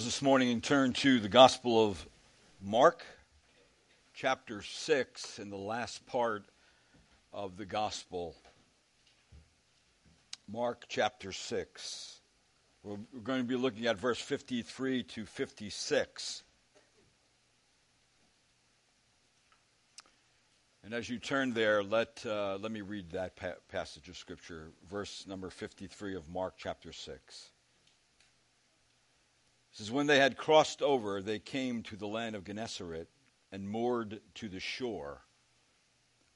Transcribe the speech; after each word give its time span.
this 0.00 0.22
morning 0.22 0.50
and 0.50 0.64
turn 0.64 0.94
to 0.94 1.20
the 1.20 1.28
Gospel 1.28 1.86
of 1.86 2.06
Mark, 2.62 3.04
chapter 4.14 4.62
6, 4.62 5.38
and 5.38 5.52
the 5.52 5.56
last 5.56 6.06
part 6.06 6.44
of 7.30 7.58
the 7.58 7.66
Gospel. 7.66 8.34
Mark 10.50 10.86
chapter 10.88 11.30
6. 11.30 12.20
We're 12.82 12.96
going 13.22 13.40
to 13.40 13.46
be 13.46 13.54
looking 13.54 13.84
at 13.84 13.98
verse 13.98 14.18
53 14.18 15.02
to 15.02 15.26
56. 15.26 16.42
And 20.84 20.94
as 20.94 21.10
you 21.10 21.18
turn 21.18 21.52
there, 21.52 21.82
let, 21.82 22.24
uh, 22.24 22.56
let 22.56 22.72
me 22.72 22.80
read 22.80 23.10
that 23.10 23.36
pa- 23.36 23.56
passage 23.68 24.08
of 24.08 24.16
Scripture, 24.16 24.70
verse 24.90 25.26
number 25.28 25.50
53 25.50 26.16
of 26.16 26.30
Mark 26.30 26.54
chapter 26.56 26.94
6. 26.94 27.51
It 29.72 29.78
says, 29.78 29.90
When 29.90 30.06
they 30.06 30.18
had 30.18 30.36
crossed 30.36 30.82
over, 30.82 31.22
they 31.22 31.38
came 31.38 31.82
to 31.84 31.96
the 31.96 32.06
land 32.06 32.36
of 32.36 32.44
Gennesaret 32.44 33.08
and 33.50 33.68
moored 33.68 34.20
to 34.34 34.48
the 34.48 34.60
shore. 34.60 35.22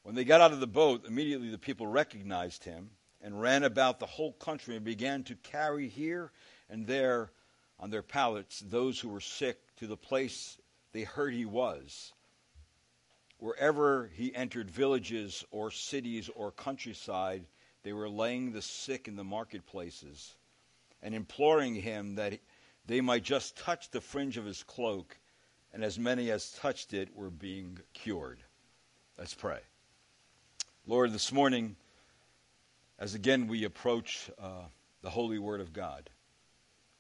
When 0.03 0.15
they 0.15 0.25
got 0.25 0.41
out 0.41 0.53
of 0.53 0.61
the 0.61 0.67
boat, 0.67 1.05
immediately 1.07 1.51
the 1.51 1.59
people 1.59 1.87
recognized 1.87 2.65
him 2.65 2.93
and 3.21 3.41
ran 3.41 3.63
about 3.63 3.99
the 3.99 4.07
whole 4.07 4.33
country 4.33 4.77
and 4.77 4.85
began 4.85 5.23
to 5.25 5.37
carry 5.37 5.89
here 5.89 6.33
and 6.71 6.87
there 6.87 7.31
on 7.79 7.91
their 7.91 8.03
pallets 8.03 8.61
those 8.61 9.01
who 9.01 9.11
were 9.11 9.21
sick 9.21 9.59
to 9.77 9.87
the 9.87 9.97
place 9.99 10.59
they 10.93 11.03
heard 11.03 11.35
he 11.35 11.45
was. 11.45 12.15
Wherever 13.39 14.09
he 14.15 14.35
entered 14.35 14.71
villages 14.71 15.45
or 15.51 15.71
cities 15.71 16.31
or 16.31 16.53
countryside, 16.53 17.47
they 17.83 17.93
were 17.93 18.09
laying 18.09 18.53
the 18.53 18.63
sick 18.63 19.09
in 19.09 19.17
the 19.17 19.25
marketplaces 19.25 20.37
and 21.03 21.15
imploring 21.15 21.75
him 21.75 22.15
that 22.15 22.39
they 22.87 23.01
might 23.01 23.23
just 23.23 23.57
touch 23.57 23.91
the 23.91 24.01
fringe 24.01 24.37
of 24.37 24.45
his 24.45 24.63
cloak, 24.63 25.19
and 25.73 25.83
as 25.83 25.99
many 25.99 26.31
as 26.31 26.53
touched 26.53 26.95
it 26.95 27.15
were 27.15 27.31
being 27.31 27.79
cured. 27.93 28.39
Let's 29.19 29.35
pray. 29.35 29.61
Lord, 30.87 31.13
this 31.13 31.33
morning, 31.33 31.77
as 32.99 33.15
again 33.15 33.49
we 33.49 33.65
approach 33.65 34.31
uh, 34.41 34.67
the 35.03 35.11
holy 35.11 35.39
word 35.39 35.61
of 35.61 35.73
God, 35.73 36.11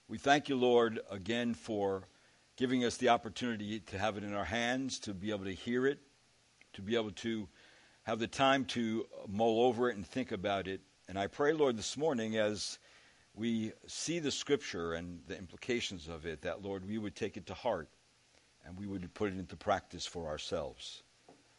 we 0.08 0.18
thank 0.18 0.48
you, 0.48 0.56
Lord, 0.56 1.00
again 1.10 1.54
for 1.54 2.08
giving 2.56 2.84
us 2.84 2.96
the 2.96 3.08
opportunity 3.08 3.80
to 3.80 3.98
have 3.98 4.16
it 4.16 4.24
in 4.24 4.34
our 4.34 4.44
hands, 4.44 4.98
to 5.00 5.12
be 5.12 5.30
able 5.30 5.44
to 5.44 5.54
hear 5.54 5.86
it, 5.86 5.98
to 6.72 6.82
be 6.82 6.96
able 6.96 7.10
to 7.10 7.48
have 8.04 8.18
the 8.18 8.26
time 8.26 8.64
to 8.64 9.06
mull 9.28 9.62
over 9.62 9.90
it 9.90 9.96
and 9.96 10.06
think 10.06 10.32
about 10.32 10.68
it. 10.68 10.80
And 11.08 11.18
I 11.18 11.26
pray, 11.26 11.52
Lord, 11.52 11.76
this 11.76 11.96
morning 11.96 12.36
as 12.36 12.78
we 13.36 13.72
see 13.86 14.18
the 14.18 14.30
scripture 14.30 14.94
and 14.94 15.20
the 15.28 15.36
implications 15.36 16.08
of 16.08 16.26
it, 16.26 16.42
that, 16.42 16.64
Lord, 16.64 16.88
we 16.88 16.98
would 16.98 17.14
take 17.14 17.36
it 17.36 17.46
to 17.46 17.54
heart 17.54 17.88
and 18.66 18.76
we 18.78 18.86
would 18.86 19.12
put 19.14 19.28
it 19.28 19.38
into 19.38 19.56
practice 19.56 20.06
for 20.06 20.26
ourselves. 20.26 21.02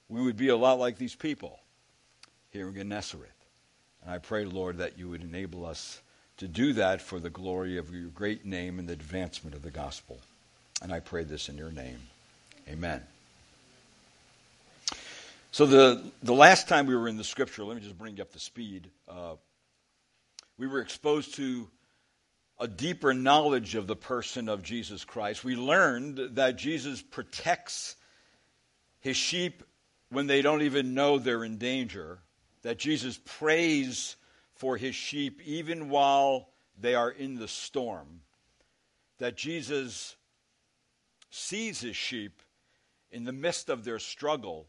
We 0.09 0.21
would 0.21 0.37
be 0.37 0.49
a 0.49 0.57
lot 0.57 0.79
like 0.79 0.97
these 0.97 1.15
people 1.15 1.59
here 2.49 2.67
in 2.67 2.75
Gennesaret. 2.75 3.31
And 4.01 4.11
I 4.11 4.17
pray, 4.17 4.45
Lord, 4.45 4.77
that 4.79 4.97
you 4.97 5.09
would 5.09 5.21
enable 5.21 5.65
us 5.65 6.01
to 6.37 6.47
do 6.47 6.73
that 6.73 7.01
for 7.01 7.19
the 7.19 7.29
glory 7.29 7.77
of 7.77 7.93
your 7.93 8.09
great 8.09 8.45
name 8.45 8.79
and 8.79 8.87
the 8.87 8.93
advancement 8.93 9.55
of 9.55 9.61
the 9.61 9.71
gospel. 9.71 10.19
And 10.81 10.91
I 10.91 10.99
pray 10.99 11.23
this 11.23 11.49
in 11.49 11.57
your 11.57 11.71
name. 11.71 11.99
Amen. 12.67 13.01
So 15.51 15.65
the 15.65 16.03
the 16.21 16.33
last 16.33 16.67
time 16.67 16.85
we 16.85 16.95
were 16.95 17.07
in 17.07 17.17
the 17.17 17.23
scripture, 17.23 17.63
let 17.63 17.75
me 17.75 17.81
just 17.81 17.97
bring 17.97 18.17
you 18.17 18.21
up 18.21 18.31
to 18.33 18.39
speed. 18.39 18.89
Uh, 19.09 19.35
we 20.57 20.67
were 20.67 20.81
exposed 20.81 21.35
to 21.35 21.69
a 22.59 22.67
deeper 22.67 23.13
knowledge 23.13 23.75
of 23.75 23.87
the 23.87 23.95
person 23.95 24.49
of 24.49 24.63
Jesus 24.63 25.05
Christ. 25.05 25.43
We 25.43 25.55
learned 25.55 26.35
that 26.35 26.57
Jesus 26.57 27.01
protects 27.01 27.95
his 28.99 29.15
sheep 29.15 29.63
when 30.09 30.27
they 30.27 30.41
don't 30.41 30.63
even 30.63 30.93
know 30.93 31.19
they're 31.19 31.43
in 31.43 31.57
danger, 31.57 32.19
that 32.63 32.79
Jesus 32.79 33.19
prays 33.25 34.15
for 34.55 34.77
his 34.77 34.95
sheep 34.95 35.41
even 35.45 35.89
while 35.89 36.49
they 36.79 36.95
are 36.95 37.11
in 37.11 37.35
the 37.35 37.47
storm, 37.47 38.21
that 39.19 39.37
Jesus 39.37 40.15
sees 41.29 41.81
his 41.81 41.95
sheep 41.95 42.41
in 43.11 43.23
the 43.23 43.31
midst 43.31 43.69
of 43.69 43.83
their 43.83 43.99
struggle 43.99 44.67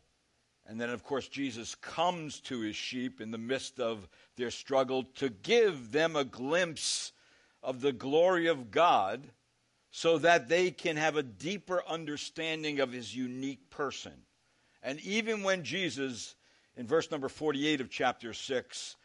and 0.69 0.79
then, 0.79 0.91
of 0.91 1.03
course, 1.03 1.27
Jesus 1.27 1.75
comes 1.77 2.41
to 2.41 2.61
his 2.61 2.77
sheep 2.77 3.23
in 3.23 3.31
the 3.31 3.39
midst 3.39 3.81
of 3.81 4.06
their 4.37 4.51
struggle 4.51 5.05
to 5.15 5.31
give 5.31 5.93
them 5.93 6.15
a 6.15 6.25
glimpse 6.25 7.12
of 7.62 7.81
the 7.81 7.93
glory 7.93 8.49
of 8.49 8.71
God 8.71 9.31
so 9.91 10.19
that 10.19 10.51
they 10.51 10.71
can 10.71 10.99
have 10.99 11.17
a 11.17 11.23
deeper 11.23 11.83
understanding 11.89 12.81
of 12.81 12.93
his 12.93 13.17
unique 13.17 13.71
person. 13.71 14.12
And 14.83 15.01
even 15.01 15.43
when 15.43 15.65
Jesus, 15.65 16.34
in 16.77 16.87
verse 16.87 17.11
number 17.11 17.31
48 17.31 17.81
of 17.81 17.89
chapter 17.89 18.34
6, 18.34 18.97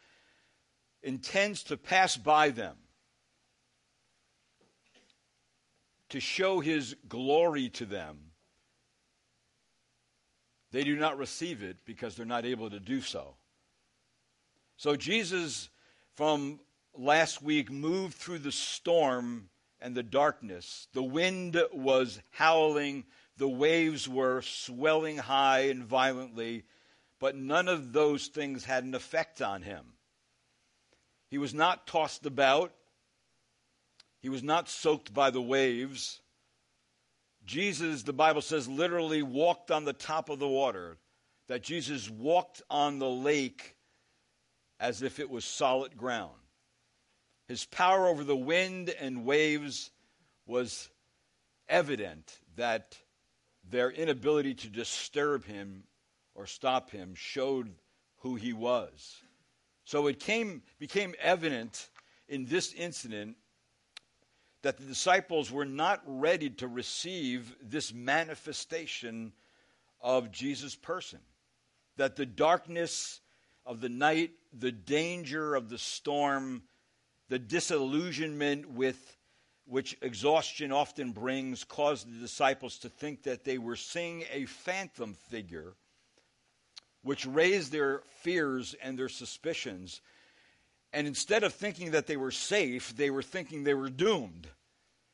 intends 1.02 1.62
to 1.64 1.78
pass 1.78 2.18
by 2.18 2.50
them, 2.50 2.76
to 6.10 6.20
show 6.20 6.60
his 6.60 6.94
glory 7.08 7.70
to 7.70 7.86
them, 7.86 8.18
they 10.74 10.82
do 10.82 10.96
not 10.96 11.18
receive 11.18 11.62
it 11.62 11.76
because 11.84 12.16
they're 12.16 12.26
not 12.26 12.44
able 12.44 12.68
to 12.68 12.80
do 12.80 13.00
so. 13.00 13.36
So 14.76 14.96
Jesus, 14.96 15.70
from 16.14 16.58
last 16.92 17.40
week, 17.40 17.70
moved 17.70 18.14
through 18.14 18.40
the 18.40 18.50
storm 18.50 19.50
and 19.80 19.94
the 19.94 20.02
darkness. 20.02 20.88
The 20.92 21.02
wind 21.02 21.56
was 21.72 22.20
howling, 22.32 23.04
the 23.36 23.48
waves 23.48 24.08
were 24.08 24.42
swelling 24.42 25.16
high 25.16 25.66
and 25.66 25.84
violently, 25.84 26.64
but 27.20 27.36
none 27.36 27.68
of 27.68 27.92
those 27.92 28.26
things 28.26 28.64
had 28.64 28.82
an 28.82 28.96
effect 28.96 29.40
on 29.40 29.62
him. 29.62 29.84
He 31.30 31.38
was 31.38 31.54
not 31.54 31.86
tossed 31.86 32.26
about, 32.26 32.72
he 34.18 34.28
was 34.28 34.42
not 34.42 34.68
soaked 34.68 35.14
by 35.14 35.30
the 35.30 35.40
waves. 35.40 36.20
Jesus, 37.44 38.02
the 38.02 38.12
Bible 38.12 38.40
says, 38.40 38.68
literally 38.68 39.22
walked 39.22 39.70
on 39.70 39.84
the 39.84 39.92
top 39.92 40.28
of 40.28 40.38
the 40.38 40.48
water, 40.48 40.96
that 41.48 41.62
Jesus 41.62 42.08
walked 42.08 42.62
on 42.70 42.98
the 42.98 43.08
lake 43.08 43.76
as 44.80 45.02
if 45.02 45.20
it 45.20 45.28
was 45.28 45.44
solid 45.44 45.96
ground. 45.96 46.32
His 47.48 47.66
power 47.66 48.08
over 48.08 48.24
the 48.24 48.36
wind 48.36 48.88
and 48.88 49.26
waves 49.26 49.90
was 50.46 50.88
evident 51.68 52.40
that 52.56 52.98
their 53.68 53.90
inability 53.90 54.54
to 54.54 54.68
disturb 54.68 55.44
him 55.44 55.84
or 56.34 56.46
stop 56.46 56.90
him 56.90 57.14
showed 57.14 57.74
who 58.18 58.34
he 58.34 58.52
was. 58.52 59.20
So 59.84 60.06
it 60.06 60.18
came, 60.18 60.62
became 60.78 61.14
evident 61.20 61.90
in 62.28 62.46
this 62.46 62.72
incident 62.72 63.36
that 64.64 64.78
the 64.78 64.84
disciples 64.84 65.52
were 65.52 65.66
not 65.66 66.02
ready 66.06 66.48
to 66.48 66.66
receive 66.66 67.54
this 67.62 67.92
manifestation 67.92 69.30
of 70.00 70.32
Jesus' 70.32 70.74
person. 70.74 71.18
That 71.98 72.16
the 72.16 72.24
darkness 72.24 73.20
of 73.66 73.82
the 73.82 73.90
night, 73.90 74.30
the 74.58 74.72
danger 74.72 75.54
of 75.54 75.68
the 75.68 75.76
storm, 75.76 76.62
the 77.28 77.38
disillusionment 77.38 78.70
with 78.70 79.18
which 79.66 79.98
exhaustion 80.00 80.72
often 80.72 81.12
brings 81.12 81.62
caused 81.64 82.08
the 82.08 82.18
disciples 82.18 82.78
to 82.78 82.88
think 82.88 83.24
that 83.24 83.44
they 83.44 83.58
were 83.58 83.76
seeing 83.76 84.24
a 84.32 84.46
phantom 84.46 85.12
figure, 85.28 85.74
which 87.02 87.26
raised 87.26 87.70
their 87.70 88.00
fears 88.22 88.74
and 88.82 88.98
their 88.98 89.10
suspicions 89.10 90.00
and 90.94 91.06
instead 91.06 91.42
of 91.42 91.52
thinking 91.52 91.90
that 91.90 92.06
they 92.06 92.16
were 92.16 92.30
safe, 92.30 92.96
they 92.96 93.10
were 93.10 93.22
thinking 93.22 93.64
they 93.64 93.74
were 93.74 93.90
doomed. 93.90 94.48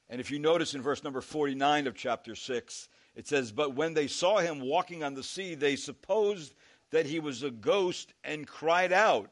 And 0.08 0.20
if 0.20 0.30
you 0.30 0.38
notice 0.38 0.74
in 0.74 0.82
verse 0.82 1.02
number 1.02 1.20
49 1.20 1.86
of 1.86 1.94
chapter 1.94 2.34
6, 2.34 2.88
it 3.16 3.26
says, 3.26 3.50
But 3.50 3.74
when 3.74 3.94
they 3.94 4.06
saw 4.06 4.38
him 4.38 4.60
walking 4.60 5.02
on 5.02 5.14
the 5.14 5.22
sea, 5.22 5.54
they 5.54 5.76
supposed 5.76 6.54
that 6.90 7.06
he 7.06 7.18
was 7.18 7.42
a 7.42 7.50
ghost 7.50 8.12
and 8.22 8.46
cried 8.46 8.92
out. 8.92 9.30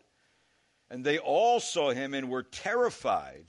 And 0.90 1.04
they 1.04 1.18
all 1.18 1.60
saw 1.60 1.90
him 1.90 2.14
and 2.14 2.30
were 2.30 2.44
terrified. 2.44 3.44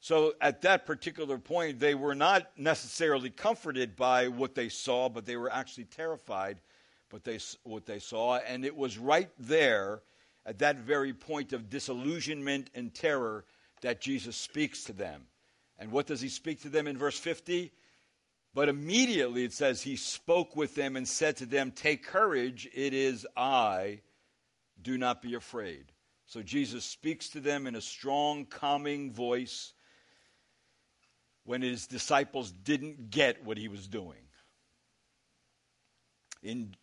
So 0.00 0.34
at 0.40 0.62
that 0.62 0.86
particular 0.86 1.38
point, 1.38 1.78
they 1.78 1.94
were 1.94 2.14
not 2.14 2.50
necessarily 2.56 3.28
comforted 3.28 3.96
by 3.96 4.28
what 4.28 4.54
they 4.54 4.68
saw, 4.68 5.08
but 5.08 5.26
they 5.26 5.36
were 5.36 5.52
actually 5.52 5.84
terrified 5.84 6.58
they, 7.24 7.38
what 7.64 7.86
they 7.86 7.98
saw. 7.98 8.36
And 8.36 8.64
it 8.64 8.76
was 8.76 8.98
right 8.98 9.30
there 9.38 10.02
at 10.46 10.60
that 10.60 10.78
very 10.78 11.12
point 11.12 11.52
of 11.52 11.68
disillusionment 11.68 12.70
and 12.74 12.94
terror 12.94 13.44
that 13.82 14.00
Jesus 14.00 14.36
speaks 14.36 14.84
to 14.84 14.92
them. 14.92 15.26
And 15.78 15.90
what 15.90 16.06
does 16.06 16.20
he 16.20 16.28
speak 16.28 16.62
to 16.62 16.70
them 16.70 16.86
in 16.86 16.96
verse 16.96 17.18
50? 17.18 17.72
But 18.54 18.70
immediately 18.70 19.44
it 19.44 19.52
says 19.52 19.82
he 19.82 19.96
spoke 19.96 20.56
with 20.56 20.74
them 20.74 20.96
and 20.96 21.06
said 21.06 21.36
to 21.38 21.46
them, 21.46 21.72
Take 21.72 22.06
courage, 22.06 22.66
it 22.72 22.94
is 22.94 23.26
I, 23.36 24.00
do 24.80 24.96
not 24.96 25.20
be 25.20 25.34
afraid. 25.34 25.92
So 26.24 26.42
Jesus 26.42 26.84
speaks 26.84 27.28
to 27.30 27.40
them 27.40 27.66
in 27.66 27.74
a 27.74 27.80
strong, 27.80 28.46
calming 28.46 29.12
voice. 29.12 29.74
when 31.44 31.62
his 31.62 31.86
disciples 31.86 32.50
didn't 32.50 33.10
get 33.10 33.44
what 33.44 33.56
he 33.56 33.68
was 33.68 33.86
doing. 33.86 34.18
In, 36.42 36.74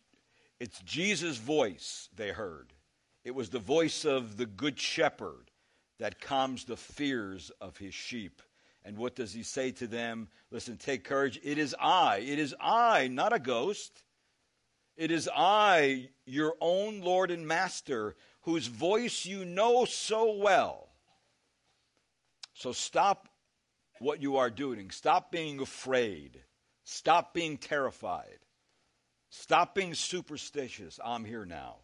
it's 0.59 0.79
Jesus' 0.81 1.37
voice 1.37 2.07
they 2.15 2.29
heard. 2.29 2.71
It 3.23 3.35
was 3.35 3.49
the 3.49 3.59
voice 3.59 4.05
of 4.05 4.37
the 4.37 4.45
Good 4.45 4.79
Shepherd 4.79 5.49
that 5.99 6.19
calms 6.19 6.65
the 6.65 6.77
fears 6.77 7.51
of 7.61 7.77
his 7.77 7.93
sheep. 7.93 8.41
And 8.83 8.97
what 8.97 9.15
does 9.15 9.33
he 9.33 9.43
say 9.43 9.71
to 9.71 9.87
them? 9.87 10.27
Listen, 10.51 10.77
take 10.77 11.05
courage. 11.05 11.39
It 11.41 11.57
is 11.57 11.73
I. 11.79 12.17
It 12.17 12.37
is 12.37 12.53
I, 12.59 13.07
not 13.07 13.31
a 13.31 13.39
ghost. 13.39 14.03
It 14.97 15.09
is 15.09 15.29
I, 15.33 16.09
your 16.25 16.55
own 16.59 16.99
Lord 16.99 17.31
and 17.31 17.47
Master, 17.47 18.15
whose 18.41 18.67
voice 18.67 19.25
you 19.25 19.45
know 19.45 19.85
so 19.85 20.35
well. 20.35 20.89
So 22.53 22.73
stop 22.73 23.29
what 23.99 24.21
you 24.21 24.35
are 24.37 24.49
doing. 24.49 24.91
Stop 24.91 25.31
being 25.31 25.61
afraid. 25.61 26.41
Stop 26.83 27.33
being 27.33 27.57
terrified. 27.57 28.39
Stop 29.29 29.73
being 29.73 29.93
superstitious. 29.95 30.99
I'm 31.03 31.23
here 31.23 31.45
now. 31.45 31.77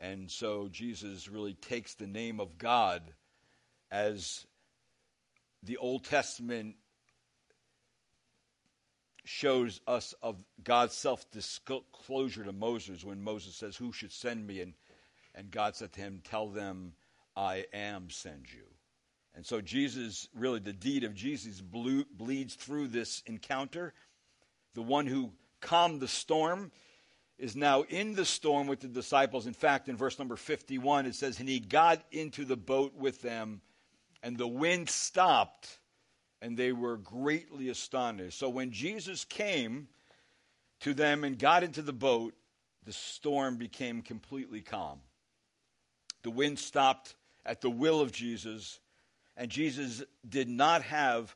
And 0.00 0.30
so 0.30 0.68
Jesus 0.72 1.28
really 1.28 1.54
takes 1.54 1.94
the 1.94 2.06
name 2.06 2.40
of 2.40 2.56
God 2.56 3.02
as 3.90 4.46
the 5.62 5.76
Old 5.76 6.04
Testament 6.04 6.76
shows 9.26 9.80
us 9.86 10.14
of 10.22 10.42
God's 10.64 10.94
self 10.94 11.30
disclosure 11.30 12.44
to 12.44 12.52
Moses 12.52 13.04
when 13.04 13.22
Moses 13.22 13.54
says, 13.54 13.76
Who 13.76 13.92
should 13.92 14.12
send 14.12 14.46
me? 14.46 14.62
And, 14.62 14.72
and 15.34 15.50
God 15.50 15.76
said 15.76 15.92
to 15.92 16.00
him, 16.00 16.22
Tell 16.24 16.48
them, 16.48 16.94
I 17.36 17.66
am 17.74 18.08
send 18.08 18.46
you. 18.52 18.64
And 19.34 19.44
so 19.46 19.60
Jesus, 19.60 20.28
really, 20.34 20.58
the 20.58 20.72
deed 20.72 21.04
of 21.04 21.14
Jesus 21.14 21.60
bleeds 21.60 22.54
through 22.54 22.88
this 22.88 23.22
encounter. 23.26 23.92
The 24.74 24.82
one 24.82 25.06
who 25.06 25.32
calmed 25.60 26.00
the 26.00 26.08
storm 26.08 26.72
is 27.40 27.56
now 27.56 27.82
in 27.88 28.14
the 28.14 28.24
storm 28.24 28.66
with 28.66 28.80
the 28.80 28.88
disciples. 28.88 29.46
In 29.46 29.54
fact, 29.54 29.88
in 29.88 29.96
verse 29.96 30.18
number 30.18 30.36
51, 30.36 31.06
it 31.06 31.14
says, 31.14 31.40
And 31.40 31.48
he 31.48 31.58
got 31.58 32.02
into 32.12 32.44
the 32.44 32.56
boat 32.56 32.94
with 32.94 33.22
them, 33.22 33.62
and 34.22 34.36
the 34.36 34.46
wind 34.46 34.90
stopped, 34.90 35.78
and 36.42 36.56
they 36.56 36.72
were 36.72 36.98
greatly 36.98 37.70
astonished. 37.70 38.38
So 38.38 38.50
when 38.50 38.70
Jesus 38.70 39.24
came 39.24 39.88
to 40.80 40.92
them 40.92 41.24
and 41.24 41.38
got 41.38 41.62
into 41.62 41.80
the 41.80 41.94
boat, 41.94 42.34
the 42.84 42.92
storm 42.92 43.56
became 43.56 44.02
completely 44.02 44.60
calm. 44.60 45.00
The 46.22 46.30
wind 46.30 46.58
stopped 46.58 47.14
at 47.46 47.62
the 47.62 47.70
will 47.70 48.02
of 48.02 48.12
Jesus, 48.12 48.80
and 49.36 49.50
Jesus 49.50 50.02
did 50.28 50.48
not 50.48 50.82
have, 50.82 51.34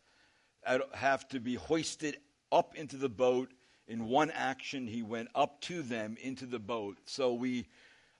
have 0.92 1.26
to 1.28 1.40
be 1.40 1.54
hoisted 1.54 2.18
up 2.52 2.74
into 2.76 2.96
the 2.96 3.08
boat 3.08 3.50
in 3.86 4.08
one 4.08 4.30
action, 4.30 4.86
he 4.86 5.02
went 5.02 5.28
up 5.34 5.60
to 5.62 5.82
them 5.82 6.16
into 6.20 6.46
the 6.46 6.58
boat. 6.58 6.98
So 7.04 7.34
we, 7.34 7.66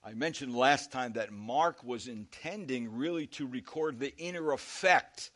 I 0.03 0.13
mentioned 0.13 0.55
last 0.55 0.91
time 0.91 1.13
that 1.13 1.31
Mark 1.31 1.83
was 1.83 2.07
intending 2.07 2.95
really 2.95 3.27
to 3.27 3.47
record 3.47 3.99
the 3.99 4.15
inner 4.17 4.51
effect 4.51 5.31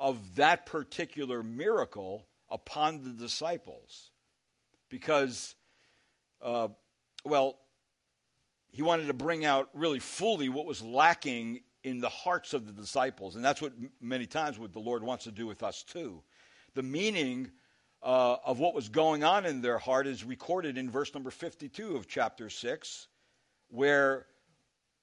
of 0.00 0.36
that 0.36 0.64
particular 0.64 1.42
miracle 1.42 2.26
upon 2.50 3.02
the 3.02 3.10
disciples. 3.10 4.10
Because, 4.88 5.54
uh, 6.40 6.68
well, 7.24 7.58
he 8.70 8.82
wanted 8.82 9.08
to 9.08 9.14
bring 9.14 9.44
out 9.44 9.68
really 9.74 9.98
fully 9.98 10.48
what 10.48 10.66
was 10.66 10.82
lacking 10.82 11.60
in 11.84 12.00
the 12.00 12.08
hearts 12.08 12.54
of 12.54 12.66
the 12.66 12.72
disciples. 12.72 13.36
And 13.36 13.44
that's 13.44 13.60
what 13.60 13.72
many 14.00 14.26
times 14.26 14.58
what 14.58 14.72
the 14.72 14.78
Lord 14.78 15.02
wants 15.02 15.24
to 15.24 15.30
do 15.30 15.46
with 15.46 15.62
us 15.62 15.82
too. 15.82 16.22
The 16.74 16.82
meaning 16.82 17.50
uh, 18.02 18.36
of 18.44 18.58
what 18.58 18.74
was 18.74 18.88
going 18.88 19.24
on 19.24 19.46
in 19.46 19.60
their 19.60 19.78
heart 19.78 20.06
is 20.06 20.24
recorded 20.24 20.78
in 20.78 20.90
verse 20.90 21.12
number 21.14 21.30
52 21.30 21.96
of 21.96 22.06
chapter 22.06 22.48
6, 22.48 23.08
where 23.70 24.26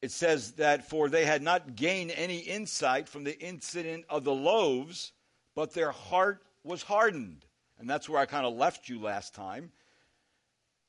it 0.01 0.11
says 0.11 0.53
that 0.53 0.89
for 0.89 1.09
they 1.09 1.25
had 1.25 1.41
not 1.41 1.75
gained 1.75 2.11
any 2.11 2.39
insight 2.39 3.09
from 3.09 3.23
the 3.23 3.37
incident 3.39 4.05
of 4.09 4.23
the 4.23 4.33
loaves, 4.33 5.11
but 5.55 5.73
their 5.73 5.91
heart 5.91 6.41
was 6.63 6.83
hardened. 6.83 7.45
And 7.79 7.89
that's 7.89 8.07
where 8.07 8.19
I 8.19 8.25
kind 8.25 8.45
of 8.45 8.55
left 8.55 8.87
you 8.87 9.01
last 9.01 9.35
time. 9.35 9.71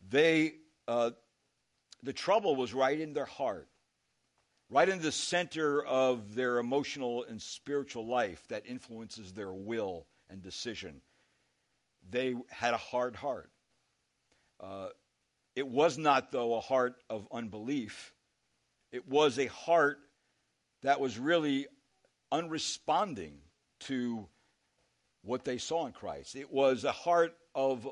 They, 0.09 0.55
uh, 0.87 1.11
the 2.03 2.13
trouble 2.13 2.55
was 2.55 2.73
right 2.73 2.99
in 2.99 3.13
their 3.13 3.25
heart, 3.25 3.69
right 4.71 4.89
in 4.89 5.03
the 5.03 5.11
center 5.11 5.85
of 5.85 6.37
their 6.37 6.59
emotional 6.59 7.25
and 7.25 7.43
spiritual 7.43 8.07
life 8.07 8.47
that 8.49 8.65
influences 8.67 9.33
their 9.33 9.53
will 9.53 10.07
and 10.31 10.41
decision 10.41 11.01
they 12.11 12.35
had 12.49 12.75
a 12.75 12.79
hard 12.79 13.17
heart. 13.17 13.51
Uh, 14.61 14.89
it 15.55 15.67
was 15.67 15.99
not, 15.99 16.33
though, 16.33 16.55
a 16.55 16.61
heart 16.61 16.97
of 17.09 17.27
unbelief. 17.33 18.13
It 18.93 19.09
was 19.09 19.39
a 19.39 19.47
heart 19.47 19.99
that 20.83 21.01
was 21.01 21.19
really 21.19 21.67
unresponding 22.33 23.35
to 23.81 24.27
what 25.23 25.45
they 25.45 25.59
saw 25.59 25.87
in 25.87 25.93
Christ. 25.93 26.37
It 26.37 26.53
was 26.53 26.85
a 26.85 26.93
heart 26.93 27.37
of 27.55 27.89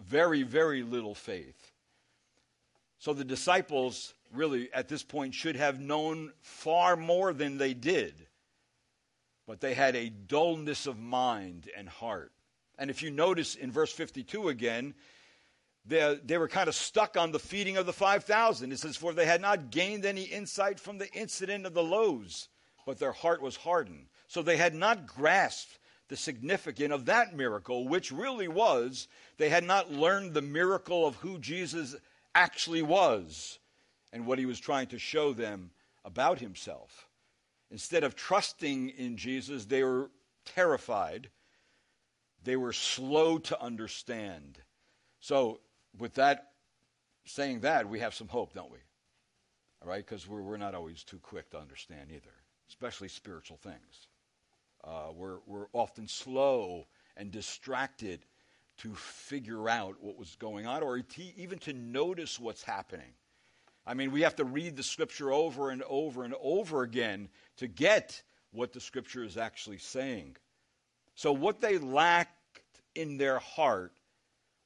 very, 0.00 0.42
very 0.42 0.82
little 0.82 1.14
faith. 1.14 1.72
So 2.98 3.12
the 3.12 3.24
disciples, 3.24 4.14
really, 4.32 4.72
at 4.72 4.88
this 4.88 5.02
point, 5.02 5.34
should 5.34 5.56
have 5.56 5.80
known 5.80 6.32
far 6.40 6.96
more 6.96 7.32
than 7.32 7.58
they 7.58 7.74
did. 7.74 8.14
But 9.46 9.60
they 9.60 9.74
had 9.74 9.96
a 9.96 10.08
dullness 10.08 10.86
of 10.86 10.98
mind 10.98 11.68
and 11.76 11.88
heart. 11.88 12.32
And 12.82 12.90
if 12.90 13.00
you 13.00 13.12
notice 13.12 13.54
in 13.54 13.70
verse 13.70 13.92
52 13.92 14.48
again, 14.48 14.94
they, 15.86 16.18
they 16.24 16.36
were 16.36 16.48
kind 16.48 16.66
of 16.66 16.74
stuck 16.74 17.16
on 17.16 17.30
the 17.30 17.38
feeding 17.38 17.76
of 17.76 17.86
the 17.86 17.92
5,000. 17.92 18.72
It 18.72 18.78
says, 18.80 18.96
For 18.96 19.12
they 19.12 19.24
had 19.24 19.40
not 19.40 19.70
gained 19.70 20.04
any 20.04 20.24
insight 20.24 20.80
from 20.80 20.98
the 20.98 21.08
incident 21.12 21.64
of 21.64 21.74
the 21.74 21.82
loaves, 21.84 22.48
but 22.84 22.98
their 22.98 23.12
heart 23.12 23.40
was 23.40 23.54
hardened. 23.54 24.06
So 24.26 24.42
they 24.42 24.56
had 24.56 24.74
not 24.74 25.06
grasped 25.06 25.78
the 26.08 26.16
significance 26.16 26.92
of 26.92 27.04
that 27.04 27.36
miracle, 27.36 27.86
which 27.86 28.10
really 28.10 28.48
was, 28.48 29.06
they 29.38 29.48
had 29.48 29.62
not 29.62 29.92
learned 29.92 30.34
the 30.34 30.42
miracle 30.42 31.06
of 31.06 31.14
who 31.14 31.38
Jesus 31.38 31.94
actually 32.34 32.82
was 32.82 33.60
and 34.12 34.26
what 34.26 34.40
he 34.40 34.46
was 34.46 34.58
trying 34.58 34.88
to 34.88 34.98
show 34.98 35.32
them 35.32 35.70
about 36.04 36.40
himself. 36.40 37.06
Instead 37.70 38.02
of 38.02 38.16
trusting 38.16 38.88
in 38.88 39.16
Jesus, 39.16 39.66
they 39.66 39.84
were 39.84 40.10
terrified 40.44 41.28
they 42.44 42.56
were 42.56 42.72
slow 42.72 43.38
to 43.38 43.60
understand. 43.60 44.58
So, 45.20 45.60
with 45.98 46.14
that, 46.14 46.52
saying 47.24 47.60
that, 47.60 47.88
we 47.88 48.00
have 48.00 48.14
some 48.14 48.28
hope, 48.28 48.54
don't 48.54 48.70
we? 48.70 48.78
All 49.82 49.88
right, 49.88 50.04
because 50.04 50.26
we're, 50.28 50.42
we're 50.42 50.56
not 50.56 50.74
always 50.74 51.04
too 51.04 51.18
quick 51.18 51.50
to 51.50 51.58
understand 51.58 52.10
either, 52.10 52.32
especially 52.68 53.08
spiritual 53.08 53.58
things. 53.58 54.08
Uh, 54.84 55.12
we're, 55.14 55.38
we're 55.46 55.66
often 55.72 56.08
slow 56.08 56.86
and 57.16 57.30
distracted 57.30 58.20
to 58.78 58.94
figure 58.94 59.68
out 59.68 59.96
what 60.00 60.16
was 60.16 60.36
going 60.36 60.66
on 60.66 60.82
or 60.82 61.00
to, 61.00 61.22
even 61.36 61.58
to 61.58 61.72
notice 61.72 62.40
what's 62.40 62.62
happening. 62.62 63.12
I 63.86 63.94
mean, 63.94 64.12
we 64.12 64.22
have 64.22 64.36
to 64.36 64.44
read 64.44 64.76
the 64.76 64.82
scripture 64.82 65.32
over 65.32 65.70
and 65.70 65.82
over 65.88 66.24
and 66.24 66.34
over 66.40 66.82
again 66.82 67.28
to 67.56 67.66
get 67.66 68.22
what 68.52 68.72
the 68.72 68.80
scripture 68.80 69.24
is 69.24 69.36
actually 69.36 69.78
saying. 69.78 70.36
So, 71.22 71.30
what 71.30 71.60
they 71.60 71.78
lacked 71.78 72.32
in 72.96 73.16
their 73.16 73.38
heart 73.38 73.92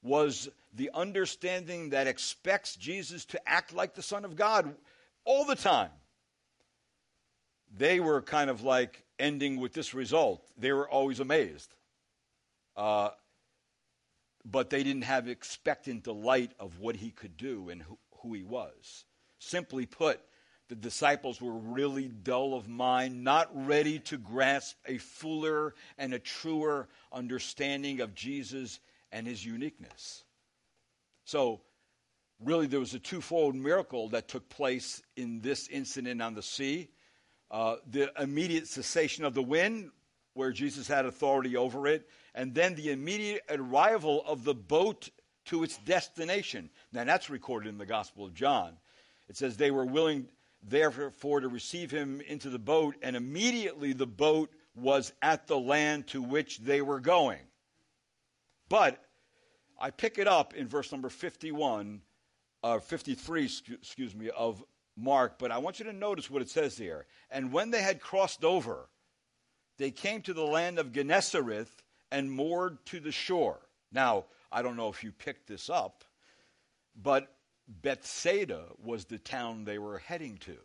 was 0.02 0.48
the 0.72 0.90
understanding 0.94 1.90
that 1.90 2.06
expects 2.06 2.76
Jesus 2.76 3.26
to 3.26 3.40
act 3.46 3.75
like 3.75 3.94
the 3.94 4.00
Son 4.00 4.25
of 4.25 4.36
God 4.36 4.75
all 5.26 5.44
the 5.44 5.54
time. 5.54 5.90
They 7.76 8.00
were 8.00 8.22
kind 8.22 8.48
of 8.48 8.62
like 8.62 9.04
ending 9.18 9.60
with 9.60 9.75
this 9.75 9.92
result. 9.92 10.42
They 10.56 10.72
were 10.72 10.88
always 10.88 11.20
amazed. 11.20 11.75
Uh, 12.75 13.10
but 14.42 14.70
they 14.70 14.82
didn't 14.82 15.04
have 15.04 15.28
expectant 15.28 16.04
delight 16.04 16.52
of 16.58 16.78
what 16.78 16.96
he 16.96 17.10
could 17.10 17.36
do 17.36 17.68
and 17.68 17.82
who, 17.82 17.98
who 18.22 18.32
he 18.32 18.44
was. 18.44 19.04
Simply 19.38 19.84
put, 19.84 20.22
the 20.68 20.75
disciples 20.75 21.40
were 21.40 21.52
really 21.52 22.08
dull 22.08 22.54
of 22.54 22.68
mind, 22.68 23.23
not 23.23 23.49
ready 23.66 23.99
to 24.00 24.18
grasp 24.18 24.76
a 24.87 24.99
fuller 24.99 25.75
and 25.99 26.12
a 26.12 26.18
truer 26.18 26.88
understanding 27.12 28.00
of 28.00 28.14
Jesus 28.14 28.80
and 29.12 29.26
his 29.26 29.44
uniqueness. 29.44 30.25
So, 31.25 31.61
really, 32.40 32.66
there 32.66 32.80
was 32.80 32.94
a 32.94 32.99
twofold 32.99 33.54
miracle 33.54 34.08
that 34.11 34.28
took 34.28 34.49
place 34.49 35.02
in 35.16 35.40
this 35.40 35.68
incident 35.68 36.20
on 36.20 36.35
the 36.35 36.42
sea 36.42 36.90
uh, 37.50 37.76
the 37.90 38.11
immediate 38.20 38.66
cessation 38.66 39.25
of 39.25 39.35
the 39.35 39.42
wind, 39.42 39.90
where 40.35 40.52
Jesus 40.52 40.88
had 40.88 41.06
authority 41.06 41.56
over 41.56 41.87
it, 41.87 42.08
and 42.35 42.54
then 42.54 42.75
the 42.75 42.90
immediate 42.90 43.42
arrival 43.49 44.23
of 44.26 44.44
the 44.44 44.54
boat 44.54 45.08
to 45.46 45.62
its 45.62 45.78
destination. 45.78 46.70
Now, 46.92 47.04
that's 47.04 47.30
recorded 47.30 47.68
in 47.68 47.78
the 47.78 47.87
Gospel 47.87 48.26
of 48.26 48.35
John. 48.35 48.76
It 49.28 49.37
says 49.37 49.56
they 49.56 49.70
were 49.70 49.87
willing 49.87 50.26
therefore 50.68 51.40
to 51.40 51.49
receive 51.49 51.90
him 51.90 52.20
into 52.20 52.50
the 52.50 52.58
boat, 52.58 52.96
and 53.02 53.16
immediately 53.16 53.92
the 53.92 54.06
boat 54.06 54.50
was 54.75 55.12
at 55.23 55.46
the 55.46 55.58
land 55.58 56.08
to 56.08 56.23
which 56.23 56.58
they 56.58 56.82
were 56.82 57.00
going. 57.00 57.40
But 58.68 59.02
I 59.78 59.90
pick 59.90 60.18
it 60.18 60.26
up 60.26 60.54
in 60.54 60.68
verse 60.68 60.90
number 60.90 61.08
51, 61.08 62.00
uh, 62.62 62.78
53, 62.80 63.44
excuse 63.44 64.14
me, 64.14 64.30
of 64.30 64.62
Mark, 64.96 65.38
but 65.38 65.50
I 65.50 65.58
want 65.58 65.78
you 65.78 65.85
to 65.87 65.92
notice 65.92 66.30
what 66.30 66.42
it 66.42 66.50
says 66.50 66.76
here. 66.76 67.06
And 67.30 67.52
when 67.52 67.70
they 67.70 67.82
had 67.82 68.00
crossed 68.00 68.44
over, 68.44 68.88
they 69.78 69.90
came 69.90 70.23
to 70.23 70.32
the 70.32 70.44
land 70.44 70.78
of 70.78 70.92
Gennesareth 70.92 71.82
and 72.11 72.30
moored 72.30 72.85
to 72.87 73.00
the 73.00 73.12
shore. 73.12 73.61
Now, 73.92 74.25
I 74.50 74.62
don't 74.62 74.76
know 74.76 74.88
if 74.88 75.04
you 75.04 75.12
picked 75.12 75.46
this 75.46 75.68
up, 75.68 76.04
but 77.00 77.36
Bethsaida 77.68 78.66
was 78.82 79.06
the 79.06 79.18
town 79.18 79.64
they 79.64 79.78
were 79.78 79.99
heading 79.99 80.38
to, 80.38 80.56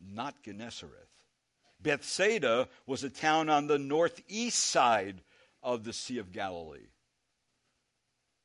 not 0.00 0.42
Gennesareth. 0.42 1.08
Bethsaida 1.80 2.68
was 2.86 3.04
a 3.04 3.10
town 3.10 3.48
on 3.48 3.66
the 3.66 3.78
northeast 3.78 4.58
side 4.58 5.22
of 5.62 5.84
the 5.84 5.92
Sea 5.92 6.18
of 6.18 6.32
Galilee. 6.32 6.88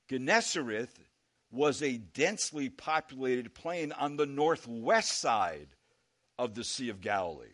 Gennesareth 0.10 0.94
was 1.52 1.82
a 1.82 1.98
densely 1.98 2.70
populated 2.70 3.54
plain 3.54 3.92
on 3.92 4.18
the 4.18 4.26
northwest 4.26 5.20
side 5.20 5.70
of 6.38 6.56
the 6.56 6.64
Sea 6.64 6.90
of 6.90 7.02
Galilee, 7.02 7.48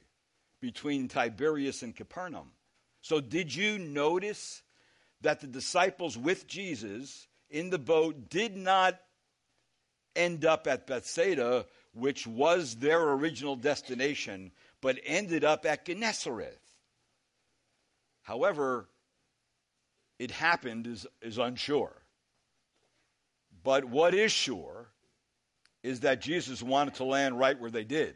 between 0.62 1.08
Tiberias 1.08 1.84
and 1.84 1.96
Capernaum. 1.96 2.52
So, 3.02 3.20
did 3.20 3.54
you 3.54 3.78
notice 3.78 4.62
that 5.22 5.40
the 5.42 5.48
disciples 5.48 6.18
with 6.18 6.48
Jesus 6.48 7.28
in 7.50 7.70
the 7.70 7.80
boat 7.80 8.30
did 8.30 8.56
not 8.56 9.00
end 10.20 10.46
up 10.46 10.68
at 10.68 10.86
Bethsaida, 10.86 11.66
which 11.94 12.28
was 12.28 12.76
their 12.76 13.02
original 13.02 13.56
destination, 13.56 14.52
but 14.82 15.00
ended 15.06 15.44
up 15.44 15.66
at 15.66 15.86
Gennesareth? 15.86 16.54
However, 18.22 18.88
it 20.20 20.32
happened 20.32 20.86
is, 20.86 21.08
is 21.22 21.38
unsure. 21.38 21.94
But 23.64 23.86
what 23.86 24.14
is 24.14 24.32
sure 24.32 24.90
is 25.84 26.02
that 26.02 26.22
Jesus 26.22 26.62
wanted 26.62 26.96
to 26.96 27.06
land 27.06 27.40
right 27.40 27.60
where 27.60 27.72
they 27.72 27.84
did. 27.84 28.16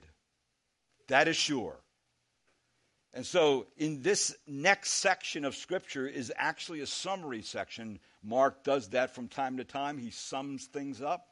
That 1.07 1.27
is 1.27 1.35
sure. 1.35 1.79
And 3.13 3.25
so, 3.25 3.67
in 3.77 4.01
this 4.01 4.35
next 4.47 4.91
section 4.91 5.45
of 5.45 5.55
Scripture 5.55 6.07
is 6.07 6.33
actually 6.35 6.81
a 6.81 6.87
summary 6.87 7.43
section. 7.43 7.99
Mark 8.23 8.63
does 8.63 8.89
that 8.89 9.13
from 9.13 9.27
time 9.27 9.57
to 9.57 9.63
time. 9.63 9.97
He 9.97 10.09
sums 10.09 10.65
things 10.65 11.01
up. 11.01 11.27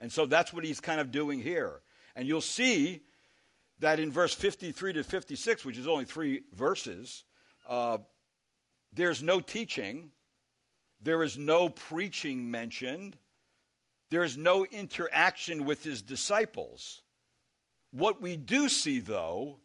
And 0.00 0.10
so 0.10 0.26
that's 0.26 0.52
what 0.52 0.64
he's 0.64 0.80
kind 0.80 1.00
of 1.00 1.10
doing 1.10 1.40
here. 1.40 1.80
And 2.16 2.28
you'll 2.28 2.40
see 2.40 3.02
that 3.80 3.98
in 3.98 4.10
verse 4.10 4.34
53 4.34 4.94
to 4.94 5.04
56, 5.04 5.64
which 5.64 5.78
is 5.78 5.88
only 5.88 6.04
three 6.04 6.42
verses, 6.52 7.24
uh, 7.68 7.98
there's 8.92 9.22
no 9.22 9.40
teaching, 9.40 10.10
there 11.02 11.22
is 11.22 11.36
no 11.36 11.68
preaching 11.68 12.50
mentioned, 12.50 13.16
there 14.10 14.22
is 14.22 14.36
no 14.36 14.64
interaction 14.64 15.64
with 15.64 15.82
his 15.82 16.02
disciples. 16.02 17.02
What 17.90 18.22
we 18.22 18.36
do 18.36 18.68
see, 18.68 19.00
though, 19.00 19.58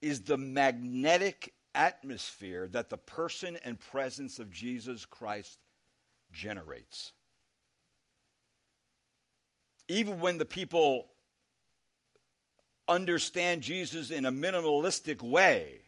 is 0.00 0.20
the 0.20 0.36
magnetic 0.36 1.54
atmosphere 1.74 2.68
that 2.68 2.88
the 2.88 2.98
person 2.98 3.58
and 3.64 3.78
presence 3.78 4.38
of 4.38 4.50
Jesus 4.50 5.04
Christ 5.04 5.58
generates. 6.32 7.12
Even 9.88 10.20
when 10.20 10.38
the 10.38 10.44
people 10.44 11.06
understand 12.88 13.62
Jesus 13.62 14.10
in 14.10 14.24
a 14.24 14.32
minimalistic 14.32 15.22
way 15.22 15.80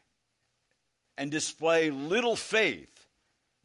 and 1.19 1.31
display 1.31 1.91
little 1.91 2.37
faith, 2.37 3.07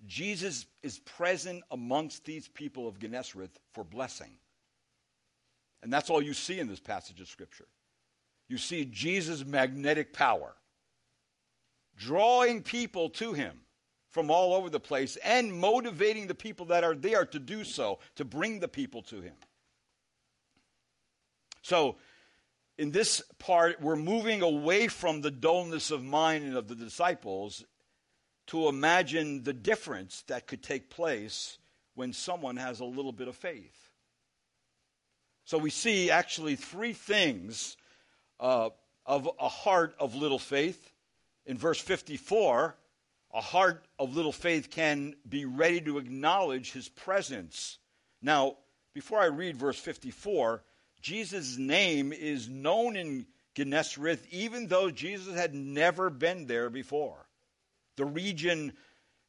Jesus 0.07 0.65
is 0.83 0.99
present 0.99 1.63
amongst 1.71 2.25
these 2.25 2.47
people 2.47 2.87
of 2.87 2.99
Gennesareth 2.99 3.49
for 3.73 3.83
blessing. 3.83 4.31
And 5.83 5.91
that's 5.91 6.09
all 6.09 6.21
you 6.21 6.33
see 6.33 6.59
in 6.59 6.67
this 6.67 6.79
passage 6.79 7.19
of 7.19 7.27
Scripture 7.27 7.67
you 8.51 8.57
see 8.57 8.83
Jesus' 8.83 9.45
magnetic 9.45 10.11
power, 10.11 10.53
drawing 11.95 12.61
people 12.61 13.09
to 13.11 13.31
him 13.31 13.57
from 14.09 14.29
all 14.29 14.53
over 14.53 14.69
the 14.69 14.79
place 14.79 15.15
and 15.23 15.57
motivating 15.57 16.27
the 16.27 16.35
people 16.35 16.65
that 16.65 16.83
are 16.83 16.93
there 16.93 17.25
to 17.25 17.39
do 17.39 17.63
so, 17.63 17.99
to 18.15 18.25
bring 18.25 18.59
the 18.59 18.67
people 18.67 19.01
to 19.03 19.21
him. 19.21 19.35
So, 21.61 21.97
in 22.77 22.91
this 22.91 23.21
part, 23.37 23.81
we're 23.81 23.95
moving 23.95 24.41
away 24.41 24.87
from 24.87 25.21
the 25.21 25.31
dullness 25.31 25.91
of 25.91 26.03
mind 26.03 26.45
and 26.45 26.57
of 26.57 26.67
the 26.67 26.75
disciples 26.75 27.63
to 28.47 28.67
imagine 28.67 29.43
the 29.43 29.53
difference 29.53 30.23
that 30.23 30.47
could 30.47 30.63
take 30.63 30.89
place 30.89 31.57
when 31.93 32.13
someone 32.13 32.57
has 32.57 32.79
a 32.79 32.85
little 32.85 33.11
bit 33.11 33.27
of 33.27 33.35
faith. 33.35 33.89
So 35.45 35.57
we 35.57 35.69
see 35.69 36.09
actually 36.09 36.55
three 36.55 36.93
things 36.93 37.77
uh, 38.39 38.69
of 39.05 39.29
a 39.39 39.49
heart 39.49 39.95
of 39.99 40.15
little 40.15 40.39
faith. 40.39 40.91
In 41.45 41.57
verse 41.57 41.79
54, 41.79 42.75
a 43.33 43.41
heart 43.41 43.85
of 43.99 44.15
little 44.15 44.31
faith 44.31 44.69
can 44.69 45.15
be 45.27 45.45
ready 45.45 45.81
to 45.81 45.97
acknowledge 45.97 46.71
his 46.71 46.89
presence. 46.89 47.79
Now, 48.21 48.57
before 48.93 49.19
I 49.19 49.25
read 49.25 49.57
verse 49.57 49.79
54, 49.79 50.63
Jesus' 51.01 51.57
name 51.57 52.13
is 52.13 52.47
known 52.47 52.95
in 52.95 53.25
Gennesareth, 53.55 54.25
even 54.31 54.67
though 54.67 54.89
Jesus 54.89 55.35
had 55.35 55.53
never 55.53 56.09
been 56.09 56.47
there 56.47 56.69
before. 56.69 57.27
The 57.97 58.05
region, 58.05 58.73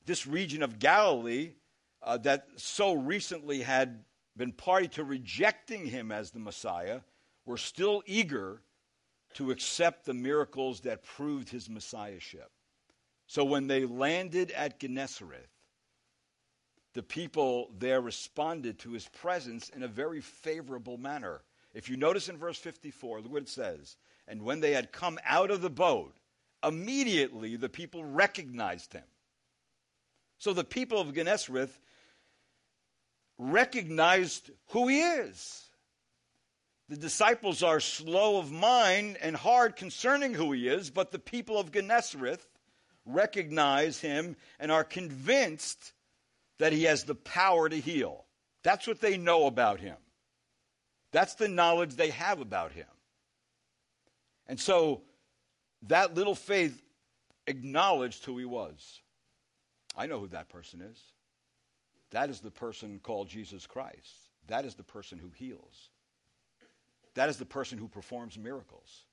this 0.07 0.26
region 0.26 0.62
of 0.62 0.79
Galilee, 0.79 1.52
uh, 2.02 2.19
that 2.19 2.47
so 2.57 2.93
recently 2.93 3.62
had 3.62 4.05
been 4.37 4.52
party 4.52 4.88
to 4.88 5.05
rejecting 5.05 5.87
him 5.87 6.12
as 6.12 6.31
the 6.31 6.38
Messiah, 6.38 7.00
were 7.45 7.57
still 7.57 8.02
eager 8.07 8.62
to 9.35 9.50
accept 9.50 10.05
the 10.05 10.14
miracles 10.14 10.81
that 10.81 11.02
proved 11.02 11.49
his 11.49 11.69
messiahship. 11.69 12.50
So 13.26 13.45
when 13.45 13.67
they 13.67 13.87
landed 13.87 14.50
at 14.50 14.79
Gennesareth, 14.79 15.49
the 16.95 17.02
people 17.02 17.71
there 17.79 18.00
responded 18.00 18.79
to 18.81 18.93
his 18.93 19.09
presence 19.09 19.71
in 19.71 19.83
a 19.83 19.88
very 19.88 20.21
favorable 20.21 20.99
manner. 20.99 21.41
If 21.75 21.88
you 21.88 21.97
notice 21.97 22.29
in 22.29 22.37
verse 22.37 22.59
54, 22.59 23.21
look 23.21 23.33
what 23.33 23.43
it 23.43 23.49
says. 23.49 23.97
And 24.29 24.43
when 24.43 24.61
they 24.61 24.73
had 24.73 24.93
come 24.93 25.19
out 25.25 25.50
of 25.50 25.62
the 25.62 25.71
boat, 25.71 26.14
immediately 26.64 27.57
the 27.57 27.69
people 27.69 28.05
recognized 28.05 28.93
him. 28.93 29.05
So 30.38 30.52
the 30.52 30.64
people 30.64 31.00
of 31.00 31.12
Gennesareth 31.14 31.79
recognized 33.38 34.50
who 34.69 34.88
he 34.88 35.00
is. 35.00 35.64
The 36.88 36.97
disciples 36.97 37.62
are 37.62 37.81
slow 37.81 38.38
of 38.38 38.52
mind 38.52 39.17
and 39.23 39.35
hard 39.35 39.76
concerning 39.76 40.35
who 40.35 40.52
he 40.52 40.69
is, 40.69 40.91
but 40.91 41.11
the 41.11 41.19
people 41.19 41.59
of 41.59 41.73
Gennesareth 41.73 42.45
recognize 43.07 43.99
him 44.00 44.37
and 44.61 44.71
are 44.71 44.85
convinced 44.85 45.93
that 46.59 46.73
he 46.73 46.85
has 46.85 47.05
the 47.05 47.14
power 47.14 47.69
to 47.69 47.81
heal. 47.81 48.25
That's 48.62 48.87
what 48.87 49.00
they 49.00 49.17
know 49.17 49.47
about 49.47 49.81
him. 49.81 49.97
That's 51.12 51.35
the 51.35 51.49
knowledge 51.49 51.95
they 51.95 52.11
have 52.11 52.40
about 52.40 52.73
him. 52.73 52.87
And 54.47 54.59
so 54.59 55.02
that 55.88 56.14
little 56.14 56.35
faith 56.35 56.83
acknowledged 57.47 58.25
who 58.25 58.38
he 58.38 58.45
was. 58.45 59.00
I 59.97 60.07
know 60.07 60.19
who 60.19 60.28
that 60.28 60.49
person 60.49 60.81
is. 60.81 60.99
That 62.11 62.31
is 62.31 62.40
the 62.40 62.50
person 62.50 63.00
called 63.02 63.28
Jesus 63.28 63.66
Christ. 63.66 64.28
That 64.49 64.64
is 64.64 64.75
the 64.75 64.83
person 64.83 65.19
who 65.19 65.31
heals. 65.31 65.90
That 67.14 67.28
is 67.28 67.37
the 67.37 67.47
person 67.47 67.78
who 67.78 67.88
performs 67.88 68.38
miracles, 68.38 69.04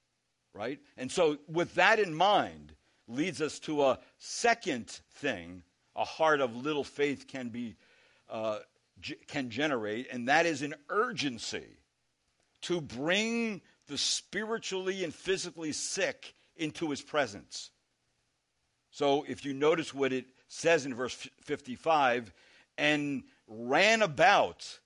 right? 0.54 0.80
And 0.98 1.12
so, 1.12 1.38
with 1.48 1.76
that 1.76 2.00
in 2.00 2.14
mind, 2.14 2.74
leads 3.08 3.42
us 3.42 3.60
to 3.60 3.84
a 3.84 4.00
second 4.18 4.88
thing 5.16 5.64
a 5.96 6.06
heart 6.06 6.40
of 6.40 6.56
little 6.56 6.84
faith 6.84 7.28
can 7.28 7.50
be 7.50 7.76
uh, 8.30 8.60
g- 9.02 9.18
can 9.28 9.50
generate, 9.50 10.08
and 10.12 10.28
that 10.30 10.46
is 10.46 10.62
an 10.62 10.76
urgency 10.90 11.79
to 12.64 12.82
bring 12.82 13.62
the 13.88 13.98
spiritually 13.98 15.04
and 15.04 15.14
physically 15.14 15.72
sick 15.72 16.34
into 16.56 16.90
his 16.90 17.02
presence. 17.02 17.72
So, 18.92 19.26
if 19.28 19.46
you 19.46 19.54
notice 19.54 19.94
what 19.94 20.14
it 20.14 20.26
says 20.48 20.86
in 20.86 20.94
verse 20.94 21.14
55, 21.42 22.34
and 22.78 23.24
ran 23.48 24.02
about 24.02 24.80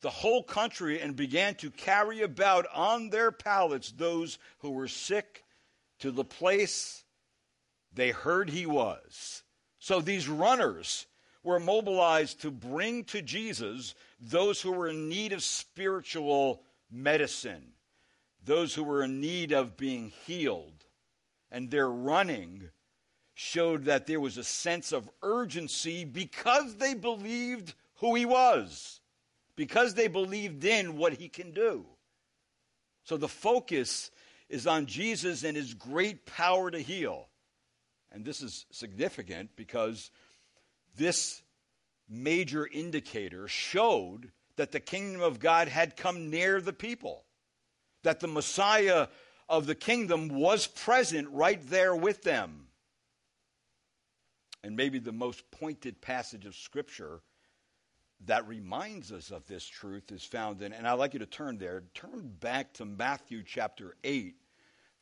the 0.00 0.10
whole 0.10 0.42
country 0.42 1.00
and 1.00 1.16
began 1.16 1.54
to 1.56 1.70
carry 1.70 2.22
about 2.22 2.66
on 2.72 3.10
their 3.10 3.32
pallets 3.32 3.92
those 3.92 4.38
who 4.58 4.70
were 4.70 4.88
sick 4.88 5.44
to 5.98 6.10
the 6.10 6.24
place 6.24 7.04
they 7.92 8.10
heard 8.10 8.50
he 8.50 8.66
was. 8.66 9.42
So 9.78 10.00
these 10.00 10.28
runners 10.28 11.06
were 11.42 11.60
mobilized 11.60 12.42
to 12.42 12.50
bring 12.50 13.04
to 13.04 13.22
Jesus 13.22 13.94
those 14.20 14.60
who 14.60 14.72
were 14.72 14.88
in 14.88 15.08
need 15.08 15.32
of 15.32 15.42
spiritual 15.42 16.62
medicine, 16.90 17.72
those 18.44 18.74
who 18.74 18.84
were 18.84 19.02
in 19.02 19.20
need 19.20 19.52
of 19.52 19.76
being 19.76 20.12
healed. 20.26 20.84
and 21.50 21.70
their 21.70 21.88
running 21.88 22.70
showed 23.34 23.84
that 23.84 24.06
there 24.06 24.20
was 24.20 24.36
a 24.36 24.44
sense 24.44 24.92
of 24.92 25.08
urgency 25.22 26.04
because 26.04 26.76
they 26.76 26.94
believed 26.94 27.74
who 27.96 28.14
he 28.14 28.24
was, 28.24 29.00
because 29.56 29.94
they 29.94 30.08
believed 30.08 30.64
in 30.64 30.96
what 30.96 31.12
he 31.14 31.28
can 31.28 31.52
do. 31.52 31.84
So 33.04 33.16
the 33.16 33.28
focus 33.28 34.10
is 34.48 34.66
on 34.66 34.86
Jesus 34.86 35.44
and 35.44 35.56
his 35.56 35.74
great 35.74 36.26
power 36.26 36.70
to 36.70 36.78
heal. 36.78 37.28
And 38.10 38.24
this 38.24 38.42
is 38.42 38.66
significant 38.70 39.50
because 39.54 40.10
this 40.96 41.42
major 42.08 42.66
indicator 42.66 43.48
showed 43.48 44.32
that 44.56 44.72
the 44.72 44.80
kingdom 44.80 45.22
of 45.22 45.38
God 45.38 45.68
had 45.68 45.96
come 45.96 46.30
near 46.30 46.60
the 46.60 46.72
people, 46.72 47.24
that 48.02 48.20
the 48.20 48.28
Messiah 48.28 49.08
of 49.48 49.66
the 49.66 49.74
kingdom 49.74 50.28
was 50.28 50.66
present 50.66 51.28
right 51.30 51.60
there 51.68 51.94
with 51.94 52.22
them. 52.22 52.66
And 54.64 54.76
maybe 54.76 54.98
the 54.98 55.12
most 55.12 55.48
pointed 55.50 56.00
passage 56.00 56.46
of 56.46 56.56
Scripture 56.56 57.20
that 58.24 58.48
reminds 58.48 59.12
us 59.12 59.30
of 59.30 59.46
this 59.46 59.66
truth 59.66 60.10
is 60.10 60.24
found 60.24 60.62
in, 60.62 60.72
and 60.72 60.88
I'd 60.88 60.94
like 60.94 61.12
you 61.12 61.20
to 61.20 61.26
turn 61.26 61.58
there, 61.58 61.84
turn 61.94 62.32
back 62.40 62.72
to 62.74 62.84
Matthew 62.84 63.42
chapter 63.44 63.94
8, 64.02 64.34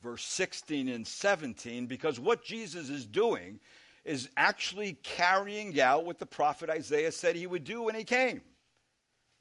verse 0.02 0.24
16 0.24 0.88
and 0.88 1.06
17, 1.06 1.86
because 1.86 2.18
what 2.18 2.44
Jesus 2.44 2.90
is 2.90 3.06
doing 3.06 3.60
is 4.04 4.28
actually 4.36 4.94
carrying 5.02 5.80
out 5.80 6.04
what 6.04 6.18
the 6.18 6.26
prophet 6.26 6.68
Isaiah 6.68 7.12
said 7.12 7.36
he 7.36 7.46
would 7.46 7.64
do 7.64 7.84
when 7.84 7.94
he 7.94 8.04
came. 8.04 8.42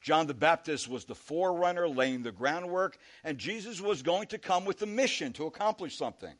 John 0.04 0.28
the 0.28 0.34
Baptist 0.34 0.90
was 0.90 1.06
the 1.06 1.16
forerunner, 1.16 1.88
laying 1.88 2.24
the 2.24 2.32
groundwork, 2.34 2.98
and 3.24 3.38
Jesus 3.38 3.80
was 3.80 4.02
going 4.02 4.28
to 4.28 4.38
come 4.38 4.66
with 4.66 4.82
a 4.82 4.86
mission 4.86 5.32
to 5.34 5.46
accomplish 5.46 5.98
something. 5.98 6.34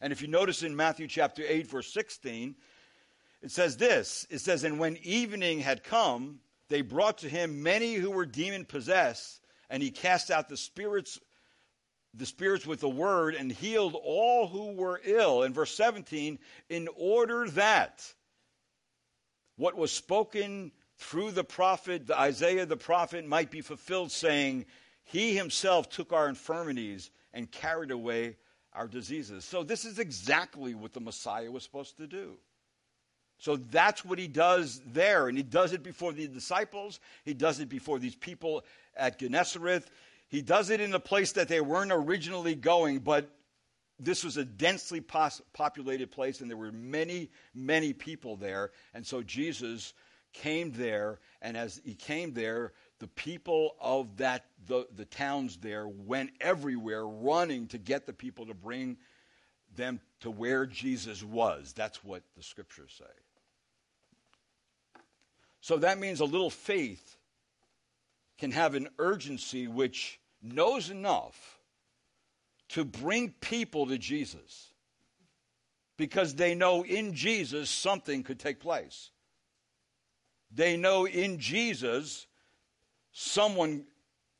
And 0.00 0.12
if 0.12 0.20
you 0.20 0.26
notice 0.26 0.64
in 0.64 0.74
Matthew 0.74 1.06
chapter 1.06 1.44
8, 1.46 1.68
verse 1.68 1.92
16, 1.92 2.56
it 3.40 3.52
says 3.52 3.76
this 3.76 4.26
It 4.30 4.40
says, 4.40 4.64
And 4.64 4.80
when 4.80 4.96
evening 4.98 5.60
had 5.60 5.84
come, 5.84 6.40
they 6.68 6.82
brought 6.82 7.18
to 7.18 7.28
him 7.28 7.62
many 7.62 7.94
who 7.94 8.10
were 8.10 8.26
demon 8.26 8.64
possessed, 8.64 9.40
and 9.70 9.80
he 9.80 9.92
cast 9.92 10.32
out 10.32 10.48
the 10.48 10.56
spirits 10.56 11.20
the 12.16 12.26
spirits 12.26 12.66
with 12.66 12.80
the 12.80 12.88
word 12.88 13.34
and 13.34 13.50
healed 13.50 13.96
all 14.00 14.46
who 14.46 14.72
were 14.72 15.00
ill. 15.04 15.42
In 15.42 15.52
verse 15.52 15.74
17, 15.74 16.38
in 16.68 16.88
order 16.96 17.48
that 17.50 18.04
what 19.56 19.76
was 19.76 19.90
spoken 19.90 20.70
through 20.96 21.32
the 21.32 21.44
prophet, 21.44 22.10
Isaiah 22.10 22.66
the 22.66 22.76
prophet, 22.76 23.26
might 23.26 23.50
be 23.50 23.60
fulfilled, 23.60 24.12
saying, 24.12 24.66
He 25.04 25.36
himself 25.36 25.88
took 25.88 26.12
our 26.12 26.28
infirmities 26.28 27.10
and 27.32 27.50
carried 27.50 27.90
away 27.90 28.36
our 28.72 28.86
diseases. 28.86 29.44
So, 29.44 29.62
this 29.62 29.84
is 29.84 29.98
exactly 29.98 30.74
what 30.74 30.92
the 30.92 31.00
Messiah 31.00 31.50
was 31.50 31.62
supposed 31.62 31.96
to 31.98 32.06
do. 32.06 32.38
So 33.38 33.56
that's 33.56 34.04
what 34.04 34.18
he 34.18 34.28
does 34.28 34.80
there. 34.86 35.28
And 35.28 35.36
he 35.36 35.42
does 35.42 35.72
it 35.72 35.82
before 35.82 36.12
the 36.12 36.26
disciples. 36.26 37.00
He 37.24 37.34
does 37.34 37.60
it 37.60 37.68
before 37.68 37.98
these 37.98 38.14
people 38.14 38.64
at 38.96 39.18
Gennesareth. 39.18 39.86
He 40.28 40.40
does 40.40 40.70
it 40.70 40.80
in 40.80 40.94
a 40.94 41.00
place 41.00 41.32
that 41.32 41.48
they 41.48 41.60
weren't 41.60 41.92
originally 41.92 42.54
going, 42.54 43.00
but 43.00 43.28
this 44.00 44.24
was 44.24 44.36
a 44.36 44.44
densely 44.44 45.00
populated 45.00 46.10
place, 46.10 46.40
and 46.40 46.50
there 46.50 46.56
were 46.56 46.72
many, 46.72 47.30
many 47.54 47.92
people 47.92 48.36
there. 48.36 48.70
And 48.94 49.06
so 49.06 49.22
Jesus 49.22 49.92
came 50.34 50.72
there, 50.72 51.20
and 51.40 51.56
as 51.56 51.80
he 51.84 51.94
came 51.94 52.34
there, 52.34 52.72
the 52.98 53.08
people 53.08 53.76
of 53.80 54.18
that 54.18 54.44
the, 54.66 54.86
the 54.94 55.04
towns 55.06 55.56
there 55.58 55.88
went 55.88 56.30
everywhere 56.40 57.06
running 57.06 57.66
to 57.68 57.78
get 57.78 58.06
the 58.06 58.12
people 58.12 58.46
to 58.46 58.54
bring 58.54 58.98
them 59.74 60.00
to 60.20 60.30
where 60.30 60.66
Jesus 60.66 61.22
was. 61.22 61.72
That's 61.72 62.04
what 62.04 62.22
the 62.36 62.42
scriptures 62.42 62.94
say. 62.98 63.04
So 65.60 65.78
that 65.78 65.98
means 65.98 66.20
a 66.20 66.24
little 66.24 66.50
faith 66.50 67.16
can 68.38 68.50
have 68.50 68.74
an 68.74 68.88
urgency 68.98 69.66
which 69.66 70.20
knows 70.42 70.90
enough 70.90 71.58
to 72.70 72.84
bring 72.84 73.30
people 73.40 73.86
to 73.86 73.98
Jesus 73.98 74.72
because 75.96 76.34
they 76.34 76.54
know 76.54 76.84
in 76.84 77.14
Jesus 77.14 77.70
something 77.70 78.22
could 78.22 78.38
take 78.38 78.60
place. 78.60 79.10
They 80.54 80.76
know 80.76 81.06
in 81.06 81.38
Jesus 81.38 82.26
someone 83.12 83.86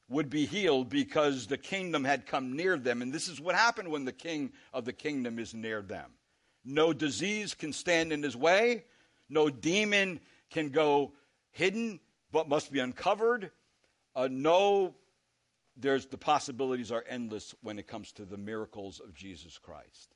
would 0.09 0.31
be 0.31 0.47
healed 0.47 0.89
because 0.89 1.47
the 1.47 1.59
kingdom 1.59 2.05
had 2.05 2.27
come 2.27 2.55
near 2.57 2.77
them. 2.77 3.03
And 3.03 3.13
this 3.13 3.29
is 3.29 3.41
what 3.41 3.55
happened 3.55 3.89
when 3.89 4.05
the 4.05 4.13
king 4.13 4.53
of 4.73 4.85
the 4.85 4.93
kingdom 4.93 5.39
is 5.39 5.55
near 5.55 5.83
them. 5.83 6.11
No 6.65 6.93
disease 6.93 7.55
can 7.55 7.73
stand 7.73 8.13
in 8.13 8.23
his 8.23 8.37
way, 8.37 8.85
no 9.29 9.51
demon 9.51 10.21
can 10.51 10.71
go 10.71 11.13
hidden 11.51 12.01
but 12.31 12.49
must 12.49 12.73
be 12.73 12.81
uncovered. 12.81 13.51
Uh, 14.15 14.29
no, 14.31 14.95
there's 15.77 16.07
the 16.07 16.19
possibilities 16.19 16.93
are 16.93 17.05
endless 17.09 17.55
when 17.63 17.79
it 17.79 17.87
comes 17.87 18.13
to 18.13 18.25
the 18.25 18.37
miracles 18.37 19.01
of 19.01 19.15
Jesus 19.15 19.59
Christ. 19.59 20.15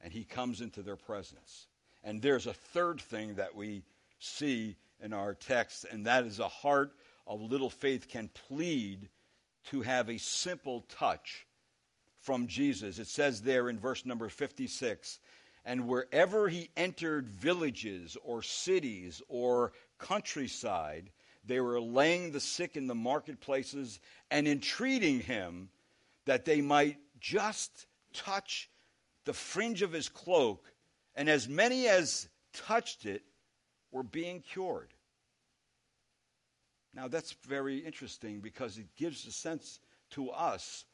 And 0.00 0.12
he 0.12 0.24
comes 0.24 0.60
into 0.60 0.82
their 0.82 0.96
presence. 0.96 1.66
And 2.04 2.22
there's 2.22 2.46
a 2.46 2.52
third 2.52 3.00
thing 3.00 3.34
that 3.34 3.54
we 3.54 3.82
see 4.18 4.76
in 5.02 5.12
our 5.12 5.34
text, 5.34 5.84
and 5.90 6.06
that 6.06 6.24
is 6.24 6.38
a 6.38 6.48
heart 6.48 6.92
of 7.26 7.40
little 7.40 7.70
faith 7.70 8.08
can 8.08 8.28
plead 8.48 9.08
to 9.70 9.82
have 9.82 10.08
a 10.08 10.18
simple 10.18 10.82
touch 10.88 11.46
from 12.20 12.46
Jesus. 12.46 12.98
It 12.98 13.08
says 13.08 13.42
there 13.42 13.68
in 13.68 13.78
verse 13.78 14.06
number 14.06 14.28
56 14.28 15.18
and 15.66 15.88
wherever 15.88 16.48
he 16.48 16.70
entered 16.76 17.28
villages 17.28 18.16
or 18.22 18.40
cities 18.40 19.20
or 19.28 19.72
countryside, 19.98 21.10
they 21.44 21.60
were 21.60 21.80
laying 21.80 22.30
the 22.30 22.40
sick 22.40 22.76
in 22.76 22.86
the 22.86 22.94
marketplaces 22.94 23.98
and 24.30 24.46
entreating 24.46 25.20
him 25.20 25.68
that 26.24 26.44
they 26.44 26.60
might 26.60 26.98
just 27.18 27.86
touch 28.12 28.70
the 29.24 29.32
fringe 29.32 29.82
of 29.82 29.92
his 29.92 30.08
cloak. 30.08 30.72
And 31.16 31.28
as 31.28 31.48
many 31.48 31.88
as 31.88 32.28
touched 32.52 33.04
it 33.04 33.22
were 33.90 34.02
being 34.02 34.40
cured. 34.40 34.92
Now 36.94 37.08
that's 37.08 37.32
very 37.46 37.78
interesting 37.78 38.40
because 38.40 38.78
it 38.78 38.86
gives 38.96 39.26
a 39.26 39.32
sense 39.32 39.80
to 40.10 40.30
us 40.30 40.84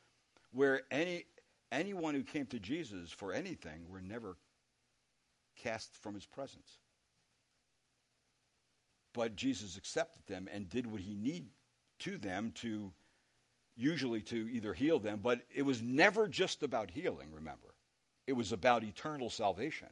where 0.52 0.83
any 0.90 1.24
anyone 1.70 2.14
who 2.14 2.22
came 2.22 2.46
to 2.46 2.59
Jesus 2.59 3.11
for 3.11 3.33
anything 3.33 3.88
were 3.88 4.00
never 4.00 4.37
cast 5.57 5.96
from 5.96 6.14
his 6.14 6.26
presence. 6.26 6.78
But 9.14 9.37
Jesus 9.37 9.76
accepted 9.76 10.26
them 10.26 10.48
and 10.52 10.68
did 10.68 10.87
what 10.87 11.00
he 11.00 11.14
needed 11.14 11.50
to 12.00 12.18
them 12.18 12.52
to 12.57 12.92
usually 13.76 14.20
to 14.20 14.48
either 14.50 14.74
heal 14.74 14.98
them, 14.98 15.20
but 15.22 15.40
it 15.55 15.62
was 15.62 15.83
never 15.83 16.28
just 16.28 16.62
about 16.62 16.90
healing, 16.90 17.28
remember. 17.33 17.74
It 18.26 18.35
was 18.35 18.52
about 18.52 18.85
eternal 18.85 19.31
salvation. 19.31 19.88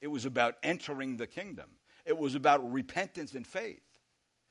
It 0.00 0.08
was 0.08 0.24
about 0.24 0.56
entering 0.62 1.16
the 1.16 1.26
kingdom. 1.26 1.70
It 2.04 2.16
was 2.16 2.34
about 2.34 2.72
repentance 2.72 3.34
and 3.34 3.46
faith. 3.46 3.82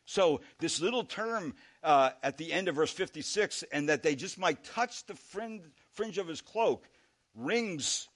So, 0.05 0.41
this 0.57 0.81
little 0.81 1.03
term 1.03 1.53
uh, 1.83 2.11
at 2.23 2.37
the 2.37 2.51
end 2.51 2.67
of 2.67 2.75
verse 2.75 2.91
56, 2.91 3.63
and 3.71 3.89
that 3.89 4.01
they 4.01 4.15
just 4.15 4.39
might 4.39 4.63
touch 4.63 5.05
the 5.05 5.13
fringe, 5.13 6.17
of 6.17 6.27
his 6.27 6.41
cloak, 6.41 6.87
rings 7.35 8.07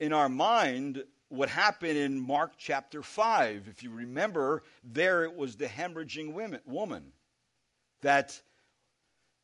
in 0.00 0.14
our 0.14 0.30
mind 0.30 1.04
what 1.28 1.48
happened 1.50 1.98
in 1.98 2.18
Mark 2.18 2.52
chapter 2.56 3.02
5. 3.02 3.66
If 3.68 3.82
you 3.82 3.90
remember, 3.90 4.62
there 4.82 5.24
it 5.24 5.36
was 5.36 5.56
the 5.56 5.66
hemorrhaging 5.66 6.32
women, 6.32 6.60
woman 6.64 7.12
that 8.00 8.40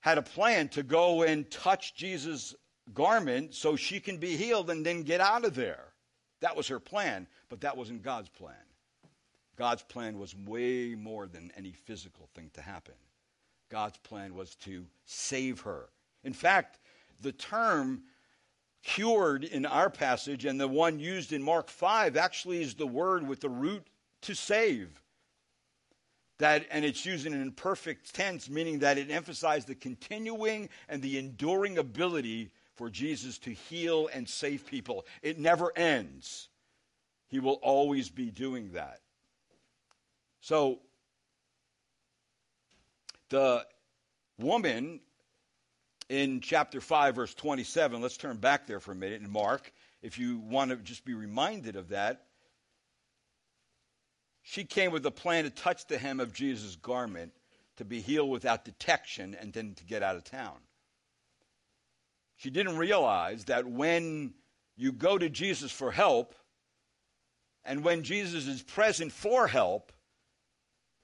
had 0.01 0.17
a 0.17 0.23
plan 0.23 0.69
to 0.71 0.83
go 0.83 1.23
and 1.23 1.51
touch 1.51 1.95
Jesus' 1.95 2.55
garment 2.95 3.55
so 3.55 3.77
she 3.77 4.01
can 4.01 4.17
be 4.17 4.37
healed 4.37 4.71
and 4.71 4.87
then 4.87 5.03
get 5.03 5.21
out 5.21 5.45
of 5.45 5.55
there. 5.55 5.93
That 6.41 6.57
was 6.57 6.69
her 6.69 6.81
plan, 6.81 7.27
but 7.49 7.61
that 7.61 7.77
wasn't 7.77 8.03
God's 8.03 8.31
plan. 8.31 8.55
God's 9.61 9.83
plan 9.83 10.19
was 10.19 10.35
way 10.35 10.95
more 10.95 11.27
than 11.27 11.53
any 11.55 11.73
physical 11.73 12.31
thing 12.35 12.51
to 12.55 12.63
happen. 12.63 12.95
God's 13.69 13.99
plan 13.99 14.35
was 14.35 14.55
to 14.55 14.87
save 15.05 15.61
her. 15.61 15.91
In 16.25 16.33
fact, 16.33 16.79
the 17.21 17.33
term 17.33 18.05
cured 18.83 19.45
in 19.45 19.67
our 19.67 19.91
passage, 19.91 20.47
and 20.47 20.59
the 20.59 20.67
one 20.67 20.99
used 20.99 21.35
in 21.35 21.43
Mark 21.43 21.69
5 21.69 22.17
actually 22.17 22.63
is 22.63 22.73
the 22.73 22.87
word 22.87 23.29
with 23.29 23.41
the 23.41 23.51
root 23.51 23.87
to 24.23 24.35
save. 24.35 25.03
That, 26.39 26.65
and 26.71 26.83
it's 26.83 27.05
used 27.05 27.27
in 27.27 27.35
an 27.35 27.43
imperfect 27.43 28.15
tense, 28.15 28.49
meaning 28.49 28.79
that 28.79 28.97
it 28.97 29.11
emphasized 29.11 29.69
the 29.69 29.75
continuing 29.75 30.71
and 30.89 31.03
the 31.03 31.19
enduring 31.19 31.77
ability 31.77 32.51
for 32.77 32.89
Jesus 32.89 33.37
to 33.41 33.51
heal 33.51 34.09
and 34.11 34.27
save 34.27 34.67
people. 34.67 35.05
It 35.21 35.39
never 35.39 35.71
ends. 35.77 36.49
He 37.29 37.41
will 37.41 37.61
always 37.61 38.09
be 38.09 38.31
doing 38.31 38.73
that. 38.73 39.01
So, 40.41 40.81
the 43.29 43.65
woman 44.39 45.01
in 46.09 46.41
chapter 46.41 46.81
5, 46.81 47.15
verse 47.15 47.35
27, 47.35 48.01
let's 48.01 48.17
turn 48.17 48.39
back 48.39 48.67
there 48.67 48.81
for 48.81 48.93
a 48.93 48.97
minute 48.97 49.23
in 49.23 49.31
Mark. 49.31 49.73
if 50.03 50.19
you 50.19 50.39
want 50.39 50.71
to 50.71 50.77
just 50.77 51.05
be 51.05 51.15
reminded 51.15 51.77
of 51.77 51.91
that, 51.91 52.27
she 54.43 54.65
came 54.65 54.91
with 54.91 55.05
a 55.07 55.11
plan 55.11 55.45
to 55.45 55.51
touch 55.51 55.87
the 55.87 55.99
hem 55.99 56.19
of 56.19 56.33
Jesus' 56.33 56.75
garment 56.77 57.33
to 57.77 57.85
be 57.85 58.01
healed 58.01 58.31
without 58.31 58.65
detection 58.65 59.37
and 59.39 59.53
then 59.53 59.75
to 59.75 59.85
get 59.85 60.03
out 60.03 60.17
of 60.17 60.25
town. 60.25 60.57
She 62.37 62.51
didn't 62.51 62.79
realize 62.79 63.45
that 63.45 63.67
when 63.67 64.33
you 64.77 64.93
go 64.93 65.19
to 65.19 65.29
Jesus 65.29 65.71
for 65.71 65.93
help, 65.93 66.35
and 67.65 67.85
when 67.85 68.03
Jesus 68.03 68.47
is 68.47 68.63
present 68.63 69.13
for 69.13 69.47
help, 69.47 69.93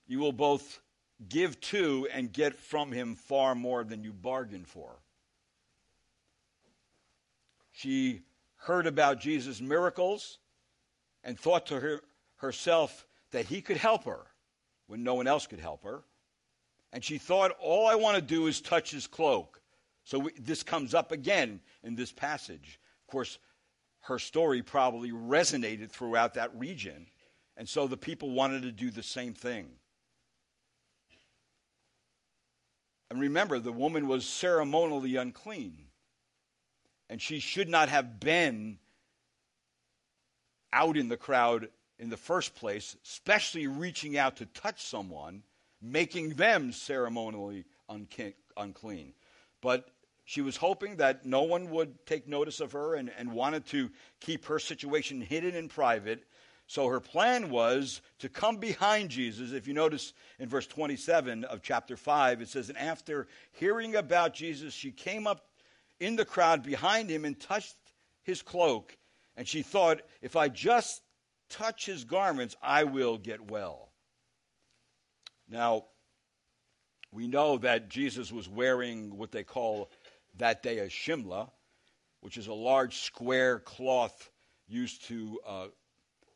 you 0.07 0.19
will 0.19 0.33
both 0.33 0.81
give 1.29 1.61
to 1.61 2.09
and 2.13 2.33
get 2.33 2.57
from 2.57 2.93
him 2.93 3.15
far 3.15 3.55
more 3.55 3.85
than 3.85 4.03
you 4.03 4.13
bargained 4.13 4.69
for. 4.69 4.97
She 7.73 8.23
heard 8.57 8.87
about 8.87 9.21
Jesus' 9.21 9.61
miracles 9.61 10.39
and 11.25 11.39
thought 11.39 11.67
to 11.67 11.81
her, 11.81 12.01
herself 12.37 13.07
that 13.33 13.47
he 13.47 13.61
could 13.61 13.77
help 13.77 14.05
her 14.05 14.27
when 14.87 15.03
no 15.03 15.15
one 15.15 15.27
else 15.27 15.47
could 15.47 15.61
help 15.61 15.83
her. 15.85 16.03
And 16.93 17.05
she 17.05 17.19
thought, 17.19 17.57
all 17.61 17.87
I 17.87 17.95
want 17.95 18.17
to 18.17 18.23
do 18.23 18.47
is 18.47 18.61
touch 18.61 18.91
his 18.91 19.07
cloak. 19.07 19.61
So 20.05 20.21
we, 20.21 20.31
this 20.39 20.63
comes 20.63 20.95
up 20.95 21.13
again 21.13 21.61
in 21.83 21.97
this 21.97 22.13
passage. 22.13 22.79
Of 23.03 23.13
course, 23.13 23.39
her 24.03 24.19
story 24.19 24.63
probably 24.63 25.11
resonated 25.11 25.91
throughout 25.91 26.35
that 26.35 26.57
region. 26.57 27.07
And 27.57 27.69
so 27.69 27.87
the 27.87 27.97
people 27.97 28.31
wanted 28.31 28.63
to 28.63 28.73
do 28.73 28.91
the 28.91 29.03
same 29.03 29.35
thing. 29.35 29.67
And 33.11 33.21
remember, 33.21 33.59
the 33.59 33.73
woman 33.73 34.09
was 34.09 34.27
ceremonially 34.27 35.17
unclean. 35.17 35.87
And 37.09 37.23
she 37.23 37.39
should 37.39 37.69
not 37.69 37.89
have 37.89 38.19
been 38.19 38.79
out 40.73 40.97
in 40.97 41.09
the 41.09 41.17
crowd 41.17 41.69
in 41.99 42.11
the 42.11 42.17
first 42.17 42.55
place, 42.55 42.97
especially 43.05 43.67
reaching 43.67 44.19
out 44.19 44.37
to 44.37 44.47
touch 44.47 44.85
someone, 44.85 45.43
making 45.81 46.31
them 46.31 46.73
ceremonially 46.73 47.65
unclean. 47.89 49.15
But 49.63 49.89
she 50.25 50.43
was 50.43 50.57
hoping 50.57 50.97
that 50.97 51.25
no 51.25 51.43
one 51.43 51.71
would 51.71 52.05
take 52.05 52.27
notice 52.27 52.61
of 52.61 52.73
her 52.73 52.97
and, 52.97 53.11
and 53.17 53.33
wanted 53.33 53.65
to 53.67 53.91
keep 54.21 54.47
her 54.47 54.59
situation 54.59 55.21
hidden 55.21 55.55
in 55.55 55.69
private. 55.69 56.25
So 56.67 56.89
her 56.89 57.01
plan 57.01 57.51
was 57.51 58.01
to 58.19 58.29
come 58.29 58.57
behind 58.57 59.11
Jesus. 59.11 59.53
If 59.53 59.69
you 59.69 59.75
notice 59.75 60.13
in 60.39 60.49
verse 60.49 60.67
27 60.67 61.45
of 61.45 61.63
chapter 61.63 61.97
5, 61.97 62.43
it 62.43 62.49
says, 62.49 62.69
And 62.69 62.79
after 62.79 63.29
hearing 63.53 63.95
about 63.95 64.35
Jesus, 64.35 64.75
she 64.75 64.91
came 64.91 65.27
up 65.27 65.47
in 66.01 66.17
the 66.17 66.25
crowd 66.25 66.65
behind 66.65 67.09
him 67.09 67.25
and 67.25 67.39
touched 67.39 67.77
his 68.23 68.43
cloak. 68.43 68.97
And 69.37 69.47
she 69.47 69.63
thought, 69.63 70.03
If 70.21 70.35
I 70.35 70.49
just 70.49 71.03
touch 71.49 71.87
his 71.87 72.05
garments, 72.05 72.57
I 72.61 72.83
will 72.85 73.17
get 73.17 73.49
well. 73.51 73.93
Now, 75.49 75.85
we 77.13 77.29
know 77.29 77.59
that 77.59 77.89
Jesus 77.89 78.33
was 78.33 78.49
wearing 78.49 79.17
what 79.17 79.31
they 79.31 79.45
call 79.45 79.91
that 80.39 80.65
day 80.65 80.79
a 80.79 80.91
simlah, 80.91 81.51
which 82.21 82.37
is 82.37 82.49
a 82.49 82.53
large 82.53 82.97
square 82.99 83.61
cloth 83.61 84.31
used 84.67 85.05
to 85.07 85.39
uh, 85.47 85.67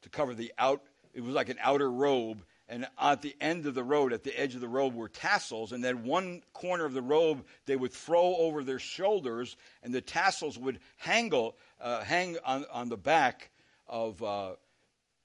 to 0.03 0.09
cover 0.09 0.35
the 0.35 0.53
out. 0.59 0.83
It 1.15 1.23
was 1.23 1.35
like 1.35 1.49
an 1.49 1.59
outer 1.61 1.91
robe, 1.91 2.43
and 2.69 2.87
at 3.01 3.23
the 3.23 3.35
end 3.41 3.67
of 3.67 3.75
the 3.75 3.83
robe, 3.83 4.13
at 4.13 4.23
the 4.23 4.39
edge 4.39 4.55
of 4.55 4.61
the 4.61 4.69
robe, 4.69 4.95
were 4.95 5.09
tassels, 5.09 5.73
and 5.73 5.83
then 5.83 6.05
one 6.05 6.43
corner 6.53 6.85
of 6.85 6.93
the 6.93 7.03
robe 7.03 7.45
they 7.67 7.77
would 7.77 7.93
throw 7.93 8.37
over 8.37 8.63
their 8.63 8.79
shoulders, 8.79 9.57
and 9.83 9.93
the 9.93 10.01
tassels 10.01 10.59
would 10.59 10.79
hangle, 10.97 11.57
uh, 11.81 12.03
hang 12.03 12.37
on, 12.45 12.65
on 12.73 12.89
the 12.89 12.97
back 12.97 13.51
of. 13.89 14.23
Uh, 14.23 14.53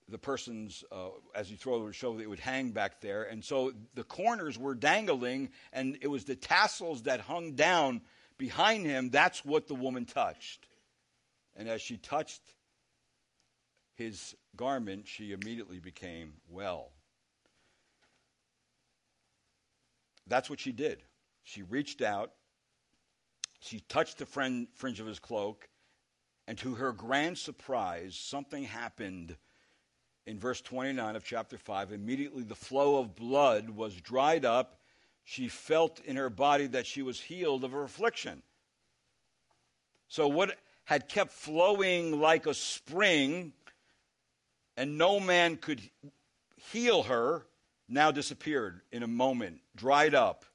the 0.07 0.19
person's, 0.19 0.83
uh, 0.91 1.07
as 1.33 1.49
you 1.49 1.57
throw 1.57 1.73
over 1.73 1.87
the 1.87 1.93
shoulder, 1.93 2.21
it 2.21 2.29
would 2.29 2.39
hang 2.39 2.69
back 2.69 3.01
there. 3.01 3.23
And 3.23 3.43
so 3.43 3.73
the 3.95 4.03
corners 4.03 4.55
were 4.55 4.75
dangling, 4.75 5.49
and 5.73 5.97
it 5.99 6.07
was 6.07 6.25
the 6.25 6.35
tassels 6.35 7.01
that 7.03 7.21
hung 7.21 7.53
down 7.53 8.01
behind 8.37 8.85
him, 8.85 9.09
that's 9.09 9.43
what 9.43 9.67
the 9.67 9.75
woman 9.75 10.05
touched. 10.05 10.67
And 11.55 11.69
as 11.69 11.81
she 11.81 11.97
touched 11.97 12.41
his 13.95 14.35
garment, 14.57 15.07
she 15.07 15.31
immediately 15.31 15.79
became 15.79 16.33
well. 16.49 16.91
That's 20.27 20.49
what 20.49 20.59
she 20.59 20.71
did. 20.71 21.03
She 21.43 21.61
reached 21.61 22.01
out, 22.01 22.31
she 23.59 23.79
touched 23.81 24.17
the 24.17 24.25
fringe 24.25 24.99
of 24.99 25.05
his 25.05 25.19
cloak, 25.19 25.67
and 26.47 26.57
to 26.59 26.75
her 26.75 26.91
grand 26.91 27.37
surprise, 27.37 28.15
something 28.15 28.63
happened 28.63 29.37
in 30.25 30.39
verse 30.39 30.61
29 30.61 31.15
of 31.15 31.23
chapter 31.23 31.57
5. 31.57 31.91
Immediately 31.91 32.43
the 32.43 32.55
flow 32.55 32.99
of 32.99 33.15
blood 33.15 33.69
was 33.69 33.95
dried 34.01 34.45
up 34.45 34.79
she 35.25 35.47
felt 35.47 35.99
in 36.05 36.15
her 36.15 36.29
body 36.29 36.67
that 36.67 36.85
she 36.85 37.01
was 37.01 37.19
healed 37.19 37.63
of 37.63 37.71
her 37.71 37.83
affliction. 37.83 38.43
So, 40.07 40.27
what 40.27 40.55
had 40.85 41.09
kept 41.09 41.31
flowing 41.31 42.21
like 42.21 42.45
a 42.45 42.53
spring 42.53 43.51
and 44.77 44.97
no 44.97 45.19
man 45.19 45.57
could 45.57 45.81
heal 46.71 47.03
her 47.03 47.45
now 47.87 48.11
disappeared 48.11 48.81
in 48.91 49.03
a 49.03 49.07
moment, 49.07 49.59
dried 49.75 50.15
up 50.15 50.45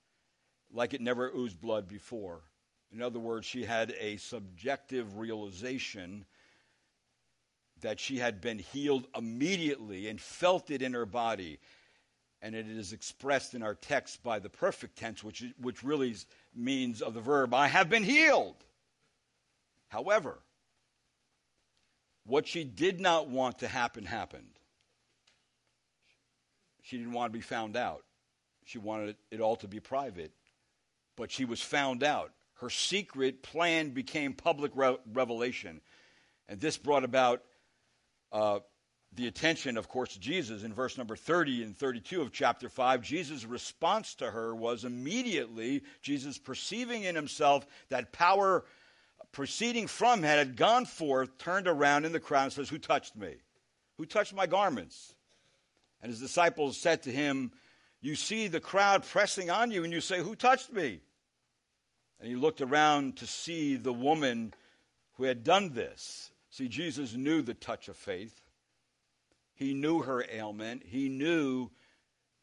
like 0.73 0.95
it 0.95 1.01
never 1.01 1.31
oozed 1.35 1.61
blood 1.61 1.89
before. 1.89 2.41
In 2.93 3.03
other 3.03 3.19
words, 3.19 3.47
she 3.47 3.65
had 3.65 3.95
a 4.01 4.17
subjective 4.17 5.19
realization 5.19 6.25
that 7.81 8.01
she 8.01 8.19
had 8.19 8.41
been 8.41 8.59
healed 8.59 9.07
immediately 9.17 10.09
and 10.09 10.21
felt 10.21 10.71
it 10.71 10.83
in 10.83 10.93
her 10.93 11.07
body 11.07 11.59
and 12.43 12.55
it 12.55 12.69
is 12.69 12.93
expressed 12.93 13.55
in 13.55 13.63
our 13.63 13.75
text 13.75 14.23
by 14.23 14.39
the 14.39 14.49
perfect 14.49 14.97
tense, 14.97 15.23
which, 15.23 15.45
which 15.61 15.83
really 15.83 16.15
means 16.55 17.03
of 17.03 17.15
the 17.15 17.21
verb, 17.21 17.53
I 17.53 17.69
have 17.69 17.91
been 17.91 18.03
healed. 18.03 18.57
However, 19.89 20.39
what 22.31 22.47
she 22.47 22.65
did 22.65 23.01
not 23.01 23.29
want 23.29 23.59
to 23.59 23.69
happen 23.69 24.05
happened. 24.05 24.59
She 26.83 26.97
didn't 26.97 27.13
want 27.13 27.33
to 27.33 27.37
be 27.37 27.43
found 27.43 27.77
out. 27.77 28.05
She 28.65 28.79
wanted 28.79 29.17
it 29.31 29.41
all 29.41 29.57
to 29.57 29.69
be 29.69 29.81
private. 29.81 30.33
But 31.17 31.31
she 31.31 31.45
was 31.45 31.61
found 31.61 32.03
out. 32.03 32.33
Her 32.55 32.71
secret 32.71 33.43
plan 33.43 33.91
became 33.91 34.33
public 34.33 34.73
re- 34.75 34.99
revelation. 35.13 35.81
And 36.49 36.61
this 36.61 36.77
brought 36.77 37.05
about 37.05 37.43
uh, 38.33 38.61
the 39.15 39.27
attention, 39.27 39.77
of 39.77 39.89
course, 39.89 40.17
Jesus 40.17 40.63
in 40.63 40.73
verse 40.73 40.97
number 40.97 41.17
30 41.17 41.65
and 41.65 41.77
32 41.77 42.23
of 42.23 42.33
chapter 42.33 42.69
5. 42.69 43.03
Jesus' 43.03 43.45
response 43.45 44.15
to 44.17 44.31
her 44.31 44.55
was 44.55 44.85
immediately 44.85 45.83
Jesus 46.01 46.39
perceiving 46.39 47.05
in 47.05 47.17
himself 47.17 47.67
that 47.89 48.13
power 48.13 48.65
proceeding 49.33 49.87
from 49.87 50.21
him 50.21 50.25
had 50.25 50.57
gone 50.57 50.87
forth, 50.87 51.39
turned 51.39 51.69
around 51.69 52.05
in 52.05 52.13
the 52.13 52.21
crowd 52.21 52.45
and 52.45 52.53
says, 52.53 52.69
Who 52.69 52.79
touched 52.79 53.17
me? 53.17 53.37
Who 53.99 54.07
touched 54.07 54.35
my 54.35 54.47
garments? 54.47 55.15
And 56.03 56.11
his 56.11 56.21
disciples 56.21 56.79
said 56.79 57.03
to 57.03 57.13
him, 57.13 57.53
You 58.01 58.15
see 58.15 58.49
the 58.49 58.61
crowd 58.61 59.05
pressing 59.05 59.51
on 59.51 59.71
you, 59.71 59.85
and 59.85 59.93
you 59.93 60.01
say, 60.01 60.21
Who 60.21 60.35
touched 60.35 60.73
me? 60.73 61.01
And 62.19 62.29
he 62.29 62.37
looked 62.37 62.61
around 62.61 63.17
to 63.19 63.27
see 63.27 63.77
the 63.77 63.93
woman 63.93 64.53
who 65.15 65.25
had 65.25 65.45
done 65.45 65.73
this. 65.73 66.31
See, 66.51 66.69
Jesus 66.69 67.15
knew 67.15 67.43
the 67.43 67.55
touch 67.55 67.89
of 67.89 67.97
faith. 67.97 68.41
He 69.55 69.75
knew 69.75 70.03
her 70.03 70.25
ailment. 70.31 70.83
He 70.85 71.09
knew, 71.09 71.71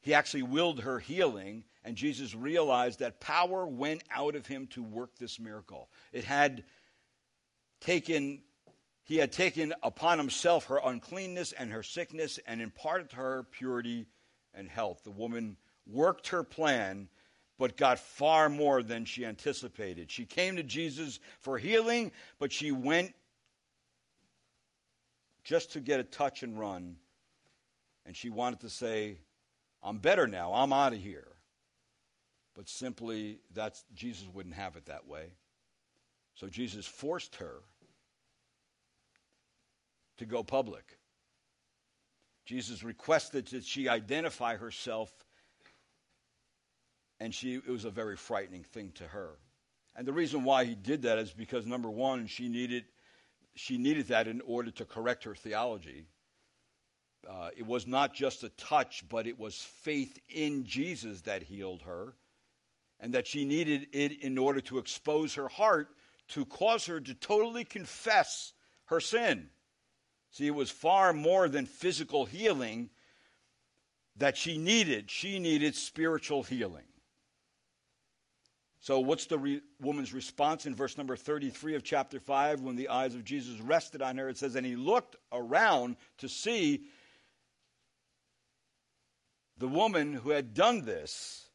he 0.02 0.14
actually 0.14 0.44
willed 0.44 0.82
her 0.82 1.00
healing. 1.00 1.64
And 1.84 1.96
Jesus 1.96 2.36
realized 2.36 3.00
that 3.00 3.20
power 3.20 3.66
went 3.66 4.04
out 4.12 4.36
of 4.36 4.46
him 4.46 4.68
to 4.68 4.84
work 4.84 5.18
this 5.18 5.40
miracle. 5.40 5.90
It 6.12 6.24
had 6.24 6.64
taken, 7.80 8.42
he 9.04 9.18
had 9.18 9.32
taken 9.32 9.74
upon 9.84 10.18
himself 10.18 10.66
her 10.66 10.80
uncleanness 10.84 11.54
and 11.54 11.72
her 11.72 11.84
sickness 11.84 12.40
and 12.46 12.62
imparted 12.62 13.10
to 13.12 13.16
her 13.18 13.44
purity 13.52 14.08
and 14.54 14.70
health. 14.70 15.04
The 15.04 15.12
woman 15.12 15.58
worked 15.86 16.30
her 16.30 16.44
plan 16.44 17.10
but 17.60 17.76
got 17.76 17.98
far 17.98 18.50
more 18.50 18.84
than 18.84 19.06
she 19.06 19.26
anticipated. 19.26 20.12
She 20.12 20.26
came 20.26 20.58
to 20.58 20.64
Jesus 20.64 21.20
for 21.40 21.58
healing, 21.58 22.12
but 22.38 22.52
she 22.52 22.72
went 22.72 23.16
just 25.44 25.74
to 25.74 25.80
get 25.80 26.00
a 26.00 26.04
touch 26.04 26.44
and 26.44 26.60
run 26.60 26.98
and 28.08 28.16
she 28.16 28.30
wanted 28.30 28.62
to 28.62 28.70
say, 28.70 29.18
I'm 29.84 29.98
better 29.98 30.28
now, 30.28 30.54
I'm 30.54 30.74
out 30.74 30.94
of 30.94 31.00
here. 31.00 31.28
But 32.56 32.70
simply, 32.70 33.40
that's, 33.54 33.84
Jesus 33.94 34.28
wouldn't 34.34 34.56
have 34.56 34.78
it 34.78 34.86
that 34.88 35.06
way. 35.06 35.28
So 36.40 36.48
Jesus 36.48 36.86
forced 36.86 37.36
her 37.38 37.56
to 40.18 40.26
go 40.26 40.44
public. 40.44 40.98
Jesus 42.46 42.84
requested 42.84 43.48
that 43.48 43.66
she 43.66 43.90
identify 43.90 44.56
herself, 44.56 45.12
and 47.20 47.34
she, 47.34 47.56
it 47.56 47.68
was 47.68 47.86
a 47.86 47.90
very 47.90 48.16
frightening 48.16 48.64
thing 48.64 48.92
to 48.96 49.04
her. 49.06 49.32
And 49.96 50.08
the 50.08 50.14
reason 50.14 50.44
why 50.44 50.66
he 50.66 50.76
did 50.76 51.02
that 51.02 51.18
is 51.18 51.32
because, 51.32 51.66
number 51.66 51.90
one, 51.90 52.28
she 52.28 52.50
needed, 52.50 52.86
she 53.56 53.80
needed 53.80 54.10
that 54.10 54.28
in 54.28 54.42
order 54.42 54.70
to 54.72 54.86
correct 54.86 55.24
her 55.24 55.34
theology. 55.34 56.06
Uh, 57.28 57.50
it 57.58 57.66
was 57.66 57.88
not 57.88 58.14
just 58.14 58.44
a 58.44 58.50
touch, 58.50 59.04
but 59.10 59.26
it 59.26 59.40
was 59.40 59.56
faith 59.56 60.20
in 60.30 60.66
Jesus 60.66 61.22
that 61.22 61.42
healed 61.42 61.82
her, 61.82 62.14
and 63.00 63.14
that 63.16 63.26
she 63.26 63.44
needed 63.44 63.88
it 63.92 64.22
in 64.22 64.38
order 64.38 64.62
to 64.62 64.78
expose 64.78 65.34
her 65.34 65.48
heart 65.48 65.90
to 66.30 66.46
cause 66.46 66.86
her 66.86 67.00
to 67.00 67.14
totally 67.14 67.64
confess 67.64 68.54
her 68.86 69.00
sin. 69.00 69.50
See, 70.32 70.48
it 70.48 70.56
was 70.56 70.70
far 70.70 71.14
more 71.14 71.48
than 71.50 71.66
physical 71.66 72.26
healing 72.26 72.90
that 74.18 74.38
she 74.38 74.58
needed. 74.58 75.10
She 75.10 75.40
needed 75.40 75.76
spiritual 75.76 76.44
healing. 76.44 76.84
So, 78.80 79.00
what's 79.00 79.26
the 79.26 79.38
re- 79.38 79.62
woman's 79.82 80.14
response 80.14 80.66
in 80.66 80.74
verse 80.74 80.98
number 80.98 81.16
33 81.16 81.76
of 81.76 81.84
chapter 81.84 82.20
5 82.20 82.62
when 82.62 82.76
the 82.76 82.90
eyes 82.90 83.16
of 83.16 83.26
Jesus 83.26 83.60
rested 83.60 84.02
on 84.02 84.18
her? 84.18 84.30
It 84.30 84.38
says, 84.38 84.56
And 84.56 84.66
he 84.66 84.76
looked 84.76 85.16
around 85.32 85.98
to 86.20 86.30
see 86.30 86.86
the 89.58 89.68
woman 89.68 90.14
who 90.14 90.30
had 90.30 90.54
done 90.54 90.86
this. 90.86 91.47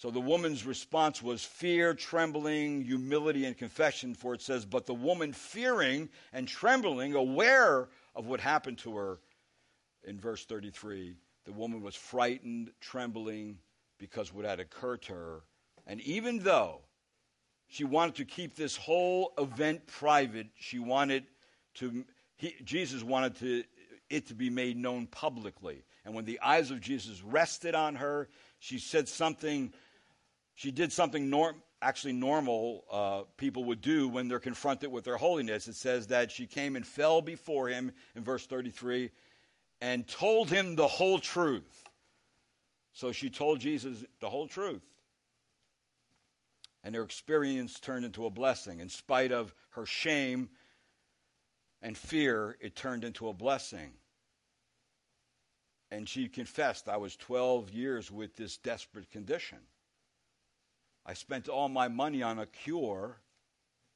So, 0.00 0.10
the 0.10 0.20
woman's 0.20 0.64
response 0.64 1.22
was 1.22 1.44
fear, 1.44 1.92
trembling, 1.92 2.82
humility, 2.82 3.44
and 3.44 3.56
confession. 3.56 4.14
For 4.14 4.32
it 4.32 4.40
says, 4.40 4.64
But 4.64 4.86
the 4.86 4.94
woman, 4.94 5.32
fearing 5.32 6.08
and 6.32 6.48
trembling, 6.48 7.14
aware 7.14 7.88
of 8.14 8.26
what 8.26 8.40
happened 8.40 8.78
to 8.78 8.96
her, 8.96 9.18
in 10.04 10.18
verse 10.18 10.46
33, 10.46 11.16
the 11.44 11.52
woman 11.52 11.82
was 11.82 11.94
frightened, 11.94 12.70
trembling, 12.80 13.58
because 13.98 14.32
what 14.32 14.46
had 14.46 14.58
occurred 14.58 15.02
to 15.02 15.12
her 15.12 15.42
and 15.90 16.00
even 16.02 16.38
though 16.38 16.82
she 17.66 17.82
wanted 17.82 18.14
to 18.16 18.24
keep 18.24 18.54
this 18.54 18.76
whole 18.76 19.32
event 19.38 19.86
private, 19.88 20.46
she 20.54 20.78
wanted 20.78 21.24
to, 21.74 22.04
he, 22.36 22.54
Jesus 22.64 23.02
wanted 23.02 23.36
to, 23.36 23.64
it 24.08 24.28
to 24.28 24.34
be 24.34 24.50
made 24.50 24.76
known 24.76 25.08
publicly. 25.08 25.82
And 26.04 26.14
when 26.14 26.24
the 26.24 26.38
eyes 26.40 26.70
of 26.70 26.80
Jesus 26.80 27.22
rested 27.22 27.74
on 27.74 27.96
her, 27.96 28.28
she 28.60 28.78
said 28.78 29.08
something, 29.08 29.72
she 30.60 30.70
did 30.70 30.92
something 30.92 31.30
norm, 31.30 31.54
actually 31.80 32.12
normal 32.12 32.84
uh, 32.92 33.22
people 33.38 33.64
would 33.64 33.80
do 33.80 34.10
when 34.10 34.28
they're 34.28 34.38
confronted 34.38 34.92
with 34.92 35.04
their 35.04 35.16
holiness. 35.16 35.66
It 35.68 35.74
says 35.74 36.08
that 36.08 36.30
she 36.30 36.46
came 36.46 36.76
and 36.76 36.86
fell 36.86 37.22
before 37.22 37.68
him 37.68 37.92
in 38.14 38.22
verse 38.22 38.44
33 38.44 39.10
and 39.80 40.06
told 40.06 40.50
him 40.50 40.76
the 40.76 40.86
whole 40.86 41.18
truth. 41.18 41.88
So 42.92 43.10
she 43.10 43.30
told 43.30 43.60
Jesus 43.60 44.04
the 44.20 44.28
whole 44.28 44.46
truth 44.46 44.82
and 46.84 46.94
her 46.94 47.04
experience 47.04 47.80
turned 47.80 48.04
into 48.04 48.26
a 48.26 48.30
blessing. 48.30 48.80
In 48.80 48.90
spite 48.90 49.32
of 49.32 49.54
her 49.70 49.86
shame 49.86 50.50
and 51.80 51.96
fear, 51.96 52.58
it 52.60 52.76
turned 52.76 53.04
into 53.04 53.30
a 53.30 53.32
blessing. 53.32 53.92
And 55.90 56.06
she 56.06 56.28
confessed, 56.28 56.86
I 56.86 56.98
was 56.98 57.16
12 57.16 57.70
years 57.70 58.10
with 58.10 58.36
this 58.36 58.58
desperate 58.58 59.10
condition. 59.10 59.60
I 61.10 61.14
spent 61.14 61.48
all 61.48 61.68
my 61.68 61.88
money 61.88 62.22
on 62.22 62.38
a 62.38 62.46
cure, 62.46 63.18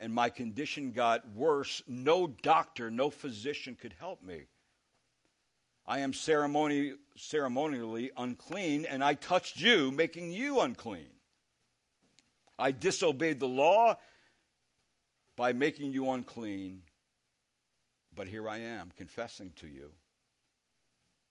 and 0.01 0.13
my 0.13 0.31
condition 0.31 0.91
got 0.91 1.29
worse. 1.29 1.81
No 1.87 2.27
doctor, 2.27 2.91
no 2.91 3.09
physician 3.09 3.77
could 3.81 3.95
help 4.01 4.21
me. 4.21 4.47
I 5.87 6.01
am 6.01 6.13
ceremony, 6.13 6.95
ceremonially 7.17 8.11
unclean, 8.17 8.85
and 8.85 9.05
I 9.05 9.15
touched 9.15 9.61
you, 9.61 9.93
making 9.93 10.33
you 10.33 10.59
unclean. 10.61 11.07
I 12.59 12.73
disobeyed 12.73 13.39
the 13.39 13.47
law 13.47 13.97
by 15.37 15.53
making 15.53 15.93
you 15.93 16.11
unclean, 16.11 16.83
but 18.13 18.27
here 18.27 18.49
I 18.49 18.59
am 18.59 18.91
confessing 18.97 19.53
to 19.61 19.69
you. 19.69 19.93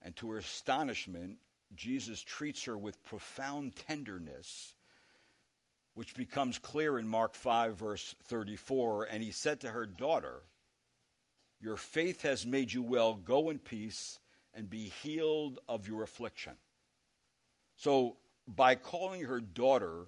And 0.00 0.16
to 0.16 0.30
her 0.30 0.38
astonishment, 0.38 1.36
Jesus 1.74 2.22
treats 2.22 2.64
her 2.64 2.78
with 2.78 3.04
profound 3.04 3.76
tenderness, 3.76 4.72
which 5.94 6.14
becomes 6.14 6.58
clear 6.58 6.98
in 6.98 7.06
Mark 7.06 7.34
5, 7.34 7.76
verse 7.76 8.14
34. 8.24 9.04
And 9.04 9.22
he 9.22 9.30
said 9.30 9.60
to 9.60 9.70
her, 9.70 9.86
Daughter, 9.86 10.42
your 11.60 11.76
faith 11.76 12.22
has 12.22 12.44
made 12.44 12.72
you 12.72 12.82
well. 12.82 13.14
Go 13.14 13.50
in 13.50 13.58
peace 13.58 14.18
and 14.52 14.68
be 14.68 14.92
healed 15.02 15.58
of 15.68 15.88
your 15.88 16.02
affliction. 16.02 16.54
So, 17.76 18.16
by 18.46 18.74
calling 18.74 19.22
her 19.22 19.40
daughter, 19.40 20.06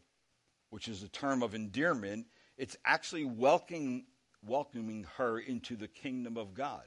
which 0.70 0.88
is 0.88 1.02
a 1.02 1.08
term 1.08 1.42
of 1.42 1.54
endearment, 1.54 2.26
it's 2.58 2.76
actually 2.84 3.24
welcoming, 3.24 4.04
welcoming 4.46 5.06
her 5.16 5.38
into 5.38 5.76
the 5.76 5.88
kingdom 5.88 6.36
of 6.36 6.54
God. 6.54 6.84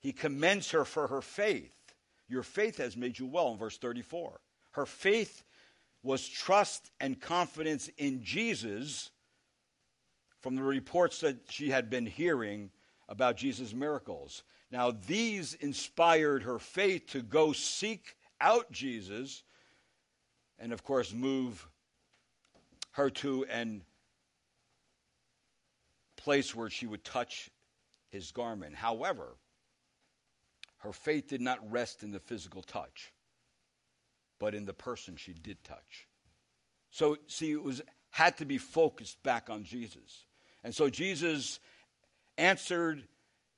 He 0.00 0.12
commends 0.12 0.70
her 0.72 0.84
for 0.84 1.06
her 1.08 1.22
faith. 1.22 1.74
Your 2.28 2.42
faith 2.42 2.76
has 2.76 2.96
made 2.96 3.18
you 3.18 3.26
well, 3.26 3.52
in 3.52 3.58
verse 3.58 3.78
34. 3.78 4.40
Her 4.72 4.86
faith 4.86 5.42
was 6.02 6.28
trust 6.28 6.90
and 7.00 7.20
confidence 7.20 7.90
in 7.98 8.22
Jesus 8.22 9.10
from 10.40 10.54
the 10.54 10.62
reports 10.62 11.20
that 11.20 11.36
she 11.48 11.70
had 11.70 11.90
been 11.90 12.06
hearing 12.06 12.70
about 13.08 13.36
Jesus' 13.36 13.74
miracles. 13.74 14.42
Now, 14.70 14.92
these 15.06 15.54
inspired 15.54 16.42
her 16.42 16.58
faith 16.58 17.08
to 17.08 17.22
go 17.22 17.52
seek 17.52 18.16
out 18.40 18.70
Jesus 18.70 19.42
and, 20.58 20.72
of 20.72 20.84
course, 20.84 21.12
move 21.12 21.66
her 22.92 23.10
to 23.10 23.44
an 23.46 23.82
place 26.16 26.54
where 26.54 26.68
she 26.68 26.86
would 26.86 27.04
touch 27.04 27.50
his 28.10 28.32
garment. 28.32 28.74
However, 28.74 29.36
her 30.78 30.92
faith 30.92 31.28
did 31.28 31.40
not 31.40 31.58
rest 31.70 32.02
in 32.02 32.10
the 32.10 32.20
physical 32.20 32.62
touch, 32.62 33.12
but 34.38 34.54
in 34.54 34.64
the 34.64 34.74
person 34.74 35.16
she 35.16 35.32
did 35.32 35.62
touch. 35.64 36.06
So, 36.90 37.16
see, 37.26 37.52
it 37.52 37.62
was 37.62 37.82
had 38.10 38.36
to 38.38 38.44
be 38.44 38.58
focused 38.58 39.22
back 39.22 39.50
on 39.50 39.64
Jesus. 39.64 40.24
And 40.64 40.74
so 40.74 40.90
Jesus 40.90 41.60
answered 42.36 43.04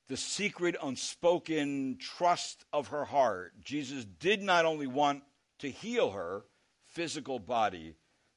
the 0.08 0.16
secret, 0.16 0.76
unspoken 0.82 1.96
trust 2.00 2.64
of 2.72 2.88
her 2.88 3.04
heart. 3.04 3.52
Jesus 3.64 4.04
did 4.04 4.42
not 4.42 4.64
only 4.64 4.86
want 4.86 5.22
to 5.60 5.70
heal 5.70 6.10
her 6.10 6.44
physical 6.88 7.38
body, 7.38 7.94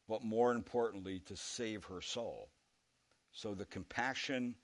but 0.08 0.24
more 0.24 0.52
importantly, 0.52 1.20
to 1.26 1.36
save 1.36 1.86
her 1.86 2.00
soul. 2.00 2.50
So 3.32 3.56
the 3.56 3.66
compassion 3.66 4.56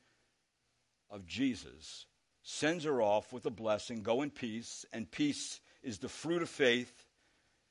of 1.10 1.26
Jesus 1.26 2.06
sends 2.44 2.84
her 2.84 3.02
off 3.02 3.34
with 3.34 3.46
a 3.46 3.52
blessing 3.52 4.04
go 4.04 4.22
in 4.22 4.30
peace, 4.30 4.86
and 4.94 5.10
peace 5.10 5.60
is 5.82 5.98
the 5.98 6.10
fruit 6.10 6.42
of 6.42 6.50
faith. 6.50 7.06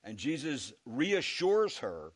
And 0.09 0.17
Jesus 0.17 0.73
reassures 0.87 1.77
her 1.81 2.13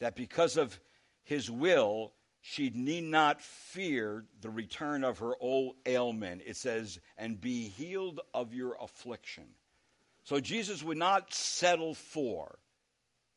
that 0.00 0.16
because 0.16 0.56
of 0.56 0.80
his 1.22 1.50
will, 1.50 2.14
she 2.40 2.70
need 2.70 3.04
not 3.04 3.42
fear 3.42 4.24
the 4.40 4.48
return 4.48 5.04
of 5.04 5.18
her 5.18 5.34
old 5.38 5.74
ailment. 5.84 6.40
It 6.46 6.56
says, 6.56 6.98
and 7.18 7.38
be 7.38 7.68
healed 7.68 8.20
of 8.32 8.54
your 8.54 8.78
affliction. 8.80 9.44
So 10.24 10.40
Jesus 10.40 10.82
would 10.82 10.96
not 10.96 11.34
settle 11.34 11.92
for 11.92 12.58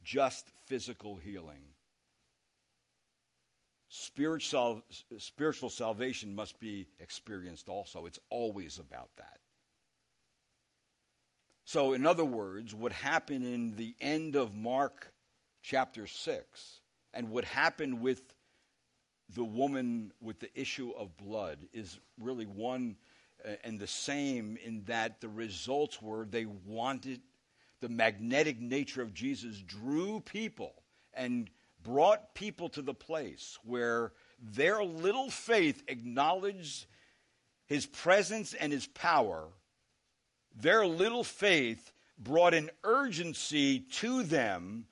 just 0.01 0.47
physical 0.67 1.17
healing. 1.17 1.65
Spiritual, 3.89 4.81
spiritual 5.17 5.69
salvation 5.69 6.33
must 6.33 6.57
be 6.61 6.87
experienced 7.01 7.67
also. 7.67 8.05
It's 8.05 8.19
always 8.29 8.79
about 8.79 9.09
that. 9.17 9.39
So, 11.71 11.93
in 11.93 12.07
other 12.07 12.25
words, 12.25 12.73
what 12.73 12.91
happened 12.91 13.45
in 13.45 13.75
the 13.75 13.93
end 14.01 14.35
of 14.35 14.55
Mark 14.55 15.13
chapter 15.61 16.07
6 16.07 16.79
and 17.13 17.29
what 17.29 17.45
happened 17.45 18.01
with 18.01 18.33
the 19.35 19.43
woman 19.43 20.11
with 20.19 20.39
the 20.39 20.49
issue 20.59 20.89
of 20.97 21.15
blood 21.15 21.59
is 21.71 21.99
really 22.19 22.47
one 22.47 22.95
uh, 23.47 23.51
and 23.63 23.79
the 23.79 23.85
same 23.85 24.57
in 24.65 24.81
that 24.85 25.21
the 25.21 25.29
results 25.29 26.01
were 26.01 26.25
they 26.25 26.47
wanted 26.65 27.21
the 27.81 27.89
magnetic 27.89 28.59
nature 28.59 29.03
of 29.03 29.13
Jesus 29.13 29.61
drew 29.61 30.21
people 30.21 30.73
and 31.13 31.51
brought 31.83 32.33
people 32.33 32.69
to 32.69 32.81
the 32.81 32.95
place 32.95 33.59
where 33.63 34.13
their 34.41 34.83
little 34.83 35.29
faith 35.29 35.83
acknowledged 35.87 36.87
his 37.67 37.85
presence 37.85 38.55
and 38.55 38.73
his 38.73 38.87
power. 38.87 39.49
Their 40.61 40.85
little 40.85 41.23
faith 41.23 41.91
brought 42.17 42.53
an 42.53 42.69
urgency 42.83 43.79
to 43.79 44.23
them 44.23 44.85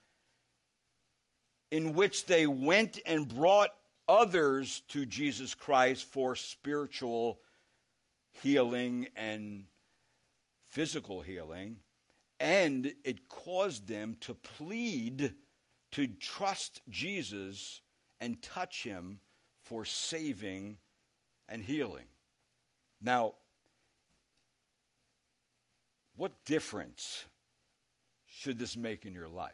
in 1.71 1.93
which 1.93 2.25
they 2.25 2.47
went 2.47 2.99
and 3.05 3.27
brought 3.27 3.71
others 4.07 4.81
to 4.87 5.05
Jesus 5.05 5.53
Christ 5.53 6.05
for 6.05 6.35
spiritual 6.35 7.39
healing 8.41 9.07
and 9.15 9.65
physical 10.69 11.21
healing 11.21 11.77
and 12.39 12.93
it 13.03 13.27
caused 13.29 13.87
them 13.87 14.15
to 14.21 14.33
plead 14.33 15.33
to 15.91 16.07
trust 16.07 16.81
Jesus 16.89 17.81
and 18.19 18.41
touch 18.41 18.83
him 18.83 19.19
for 19.63 19.85
saving 19.85 20.77
and 21.49 21.63
healing. 21.63 22.05
Now, 23.01 23.35
what 26.17 26.31
difference 26.45 27.25
should 28.27 28.59
this 28.59 28.75
make 28.75 29.05
in 29.05 29.13
your 29.13 29.29
life? 29.29 29.53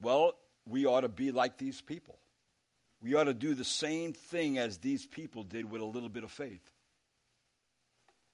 Well, 0.00 0.34
we 0.68 0.84
ought 0.84 1.02
to 1.02 1.08
be 1.08 1.30
like 1.30 1.56
these 1.56 1.80
people. 1.80 2.18
We 3.00 3.14
ought 3.14 3.24
to 3.24 3.34
do 3.34 3.54
the 3.54 3.64
same 3.64 4.12
thing 4.12 4.58
as 4.58 4.78
these 4.78 5.06
people 5.06 5.42
did 5.42 5.70
with 5.70 5.80
a 5.80 5.86
little 5.86 6.08
bit 6.08 6.24
of 6.24 6.30
faith. 6.30 6.70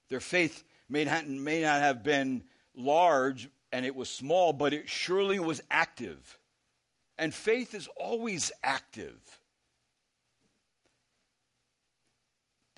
Their 0.09 0.21
faith 0.21 0.65
may 0.89 1.05
not, 1.05 1.27
may 1.27 1.63
not 1.63 1.81
have 1.81 2.03
been 2.03 2.43
large 2.75 3.49
and 3.73 3.85
it 3.85 3.95
was 3.95 4.09
small, 4.09 4.53
but 4.53 4.73
it 4.73 4.89
surely 4.89 5.39
was 5.39 5.61
active. 5.71 6.39
And 7.19 7.35
faith 7.35 7.75
is 7.75 7.89
always 7.97 8.51
active. 8.63 9.19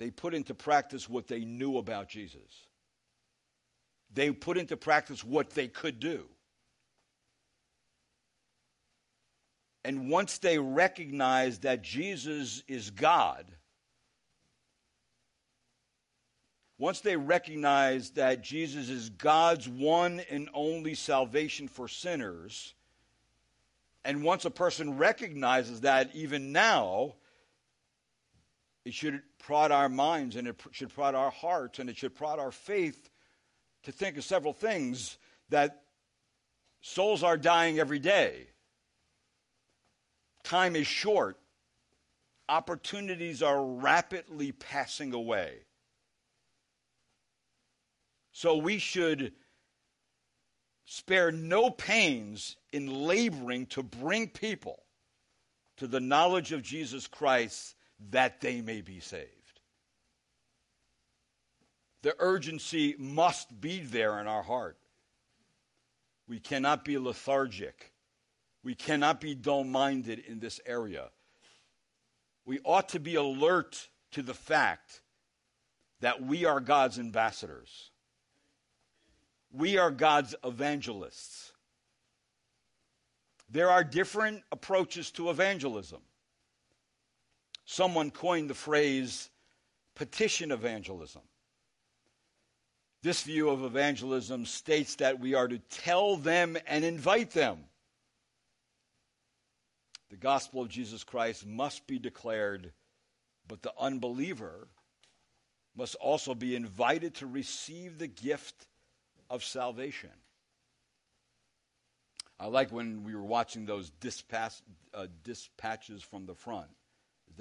They 0.01 0.09
put 0.09 0.33
into 0.33 0.55
practice 0.55 1.07
what 1.07 1.27
they 1.27 1.45
knew 1.45 1.77
about 1.77 2.09
Jesus. 2.09 2.65
They 4.11 4.31
put 4.31 4.57
into 4.57 4.75
practice 4.75 5.23
what 5.23 5.51
they 5.51 5.67
could 5.67 5.99
do. 5.99 6.25
And 9.85 10.09
once 10.09 10.39
they 10.39 10.57
recognize 10.57 11.59
that 11.59 11.83
Jesus 11.83 12.63
is 12.67 12.89
God, 12.89 13.45
once 16.79 17.01
they 17.01 17.15
recognize 17.15 18.09
that 18.13 18.41
Jesus 18.41 18.89
is 18.89 19.11
God's 19.11 19.69
one 19.69 20.19
and 20.31 20.49
only 20.55 20.95
salvation 20.95 21.67
for 21.67 21.87
sinners, 21.87 22.73
and 24.03 24.23
once 24.23 24.45
a 24.45 24.49
person 24.49 24.97
recognizes 24.97 25.81
that 25.81 26.09
even 26.15 26.51
now, 26.51 27.17
it 28.85 28.93
should 28.93 29.21
prod 29.39 29.71
our 29.71 29.89
minds 29.89 30.35
and 30.35 30.47
it 30.47 30.59
should 30.71 30.89
prod 30.89 31.15
our 31.15 31.31
hearts 31.31 31.79
and 31.79 31.89
it 31.89 31.97
should 31.97 32.15
prod 32.15 32.39
our 32.39 32.51
faith 32.51 33.09
to 33.83 33.91
think 33.91 34.17
of 34.17 34.23
several 34.23 34.53
things 34.53 35.17
that 35.49 35.83
souls 36.81 37.23
are 37.23 37.37
dying 37.37 37.79
every 37.79 37.99
day. 37.99 38.47
Time 40.43 40.75
is 40.75 40.87
short. 40.87 41.37
Opportunities 42.49 43.41
are 43.41 43.63
rapidly 43.63 44.51
passing 44.51 45.13
away. 45.13 45.59
So 48.31 48.57
we 48.57 48.79
should 48.79 49.33
spare 50.85 51.31
no 51.31 51.69
pains 51.69 52.57
in 52.73 53.05
laboring 53.05 53.67
to 53.67 53.83
bring 53.83 54.27
people 54.27 54.83
to 55.77 55.87
the 55.87 55.99
knowledge 55.99 56.51
of 56.51 56.63
Jesus 56.63 57.07
Christ 57.07 57.75
that 58.09 58.41
they 58.41 58.61
may 58.61 58.81
be 58.81 58.99
saved. 58.99 59.29
The 62.01 62.15
urgency 62.19 62.95
must 62.97 63.61
be 63.61 63.79
there 63.79 64.19
in 64.19 64.27
our 64.27 64.41
heart. 64.41 64.77
We 66.27 66.39
cannot 66.39 66.83
be 66.83 66.97
lethargic. 66.97 67.91
We 68.63 68.73
cannot 68.73 69.21
be 69.21 69.35
dull 69.35 69.63
minded 69.63 70.19
in 70.19 70.39
this 70.39 70.59
area. 70.65 71.09
We 72.45 72.59
ought 72.63 72.89
to 72.89 72.99
be 72.99 73.15
alert 73.15 73.89
to 74.11 74.21
the 74.21 74.33
fact 74.33 75.01
that 75.99 76.23
we 76.23 76.45
are 76.45 76.59
God's 76.59 76.97
ambassadors. 76.97 77.91
We 79.51 79.77
are 79.77 79.91
God's 79.91 80.33
evangelists. 80.43 81.51
There 83.49 83.69
are 83.69 83.83
different 83.83 84.43
approaches 84.51 85.11
to 85.11 85.29
evangelism. 85.29 86.01
Someone 87.71 88.11
coined 88.11 88.49
the 88.49 88.53
phrase 88.53 89.29
petition 89.95 90.51
evangelism. 90.51 91.21
This 93.01 93.23
view 93.23 93.49
of 93.49 93.63
evangelism 93.63 94.45
states 94.45 94.95
that 94.95 95.21
we 95.21 95.35
are 95.35 95.47
to 95.47 95.57
tell 95.57 96.17
them 96.17 96.57
and 96.67 96.83
invite 96.83 97.31
them. 97.31 97.59
The 100.09 100.17
gospel 100.17 100.63
of 100.63 100.67
Jesus 100.67 101.05
Christ 101.05 101.47
must 101.47 101.87
be 101.87 101.97
declared, 101.97 102.73
but 103.47 103.61
the 103.61 103.71
unbeliever 103.79 104.67
must 105.73 105.95
also 105.95 106.35
be 106.35 106.57
invited 106.57 107.15
to 107.15 107.25
receive 107.25 107.97
the 107.97 108.07
gift 108.09 108.67
of 109.29 109.45
salvation. 109.45 110.11
I 112.37 112.47
like 112.47 112.73
when 112.73 113.05
we 113.05 113.15
were 113.15 113.23
watching 113.23 113.65
those 113.65 113.91
dispatch, 114.01 114.55
uh, 114.93 115.07
dispatches 115.23 116.03
from 116.03 116.25
the 116.25 116.35
front. 116.35 116.67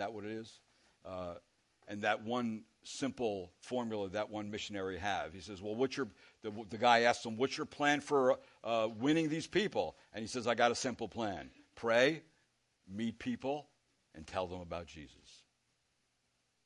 That 0.01 0.15
what 0.15 0.25
it 0.25 0.31
is? 0.31 0.61
Uh, 1.05 1.35
and 1.87 2.01
that 2.01 2.25
one 2.25 2.63
simple 2.85 3.53
formula 3.61 4.09
that 4.09 4.31
one 4.31 4.51
missionary 4.51 4.97
have. 4.99 5.35
He 5.35 5.41
says, 5.41 5.61
"Well, 5.61 5.75
what's 5.75 5.95
your?" 5.95 6.09
The, 6.41 6.51
the 6.71 6.79
guy 6.79 7.01
asks 7.03 7.27
him, 7.27 7.37
"What's 7.37 7.59
your 7.59 7.67
plan 7.67 8.01
for 8.01 8.39
uh, 8.65 8.89
winning 8.99 9.29
these 9.29 9.47
people?" 9.47 9.99
And 10.15 10.23
he 10.23 10.27
says, 10.27 10.47
"I 10.47 10.55
got 10.55 10.71
a 10.71 10.75
simple 10.75 11.07
plan: 11.07 11.51
pray, 11.75 12.23
meet 12.89 13.19
people, 13.19 13.69
and 14.15 14.27
tell 14.27 14.47
them 14.47 14.63
about 14.63 14.87
Jesus." 14.87 15.45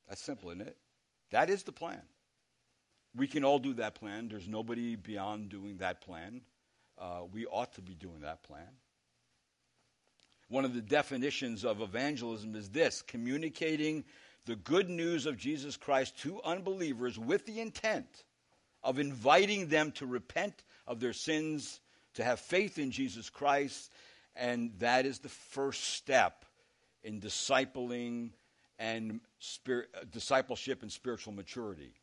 That's 0.07 0.21
simple, 0.21 0.51
isn't 0.51 0.61
it? 0.61 0.77
That 1.31 1.49
is 1.49 1.63
the 1.63 1.73
plan. 1.73 2.03
We 3.17 3.27
can 3.27 3.43
all 3.43 3.59
do 3.59 3.73
that 3.73 3.95
plan. 3.95 4.29
There's 4.29 4.47
nobody 4.47 4.95
beyond 4.95 5.49
doing 5.49 5.77
that 5.79 5.99
plan. 5.99 6.39
Uh, 6.97 7.23
we 7.33 7.45
ought 7.47 7.73
to 7.73 7.81
be 7.81 7.95
doing 7.95 8.21
that 8.21 8.43
plan. 8.43 8.69
One 10.47 10.65
of 10.65 10.73
the 10.73 10.81
definitions 10.81 11.65
of 11.65 11.81
evangelism 11.81 12.55
is 12.55 12.69
this 12.69 13.01
communicating 13.01 14.03
the 14.45 14.55
good 14.55 14.89
news 14.89 15.25
of 15.25 15.37
Jesus 15.37 15.75
Christ 15.75 16.17
to 16.19 16.41
unbelievers 16.43 17.17
with 17.17 17.45
the 17.45 17.59
intent 17.59 18.23
of 18.83 18.99
inviting 18.99 19.67
them 19.67 19.91
to 19.93 20.05
repent 20.05 20.63
of 20.85 20.99
their 20.99 21.13
sins, 21.13 21.79
to 22.13 22.23
have 22.23 22.39
faith 22.39 22.77
in 22.77 22.91
Jesus 22.91 23.29
Christ, 23.29 23.91
and 24.35 24.71
that 24.79 25.07
is 25.07 25.19
the 25.19 25.29
first 25.29 25.83
step 25.95 26.45
in 27.03 27.19
discipling 27.19 28.31
and 28.77 29.21
spirit, 29.39 29.89
discipleship 30.11 30.83
and 30.83 30.91
spiritual 30.91 31.33
maturity. 31.33 31.93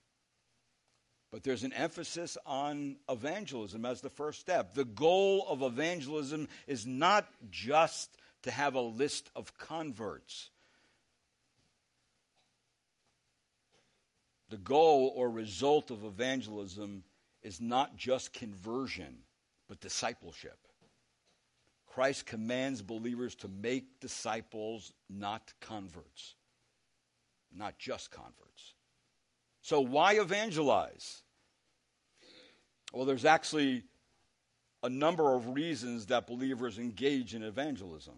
But 1.31 1.45
there's 1.45 1.63
an 1.63 1.73
emphasis 1.73 2.37
on 2.45 2.97
evangelism 3.09 3.87
as 3.87 4.01
the 4.01 4.11
first 4.11 4.41
step. 4.41 4.75
The 4.75 4.85
goal 4.85 5.47
of 5.49 5.63
evangelism 5.63 6.49
is 6.67 6.87
not 6.87 7.27
just 7.51 8.17
to 8.43 8.51
have 8.51 8.75
a 8.75 8.81
list 8.81 9.31
of 9.37 9.57
converts. 9.59 10.51
The 14.51 14.59
goal 14.59 15.13
or 15.17 15.31
result 15.31 15.91
of 15.91 16.05
evangelism 16.05 17.05
is 17.43 17.61
not 17.61 17.97
just 17.97 18.33
conversion, 18.33 19.19
but 19.69 19.81
discipleship. 19.81 20.59
Christ 21.87 22.27
commands 22.27 22.81
believers 22.81 23.35
to 23.37 23.49
make 23.49 24.01
disciples, 24.01 24.93
not 25.11 25.53
converts. 25.61 26.35
Not 27.55 27.79
just 27.79 28.11
converts. 28.11 28.75
So, 29.61 29.81
why 29.81 30.15
evangelize? 30.15 31.23
Well, 32.93 33.05
there's 33.05 33.25
actually 33.25 33.85
a 34.83 34.89
number 34.89 35.35
of 35.35 35.55
reasons 35.55 36.07
that 36.07 36.27
believers 36.27 36.79
engage 36.79 37.35
in 37.35 37.43
evangelism. 37.43 38.15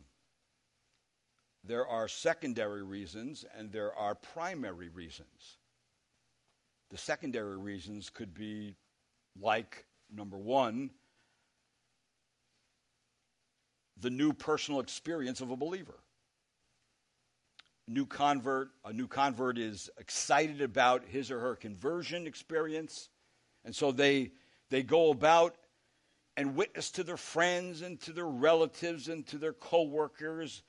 There 1.67 1.87
are 1.87 2.09
secondary 2.09 2.83
reasons 2.83 3.45
and 3.57 3.73
there 3.73 3.95
are 3.95 4.15
primary 4.15 4.91
reasons. 4.91 5.59
The 6.91 6.99
secondary 6.99 7.57
reasons 7.57 8.11
could 8.11 8.35
be 8.35 8.77
like 9.41 9.87
number 10.15 10.37
one, 10.37 10.91
the 13.97 14.11
new 14.11 14.33
personal 14.33 14.81
experience 14.81 15.41
of 15.41 15.51
a 15.51 15.57
believer. 15.57 15.99
New 17.89 18.07
convert, 18.07 18.71
a 18.85 18.93
new 18.93 19.09
convert 19.09 19.59
is 19.59 19.91
excited 19.99 20.61
about 20.61 21.05
his 21.07 21.31
or 21.31 21.41
her 21.41 21.57
conversion 21.57 22.27
experience, 22.27 23.09
and 23.65 23.75
so 23.75 23.93
they 23.93 24.33
they 24.71 24.83
go 24.83 25.11
about 25.11 25.57
and 26.37 26.57
witness 26.57 26.91
to 26.93 27.05
their 27.05 27.17
friends 27.17 27.83
and 27.83 28.01
to 28.01 28.13
their 28.13 28.27
relatives 28.27 29.09
and 29.09 29.27
to 29.27 29.39
their 29.39 29.53
coworkers 29.53 30.63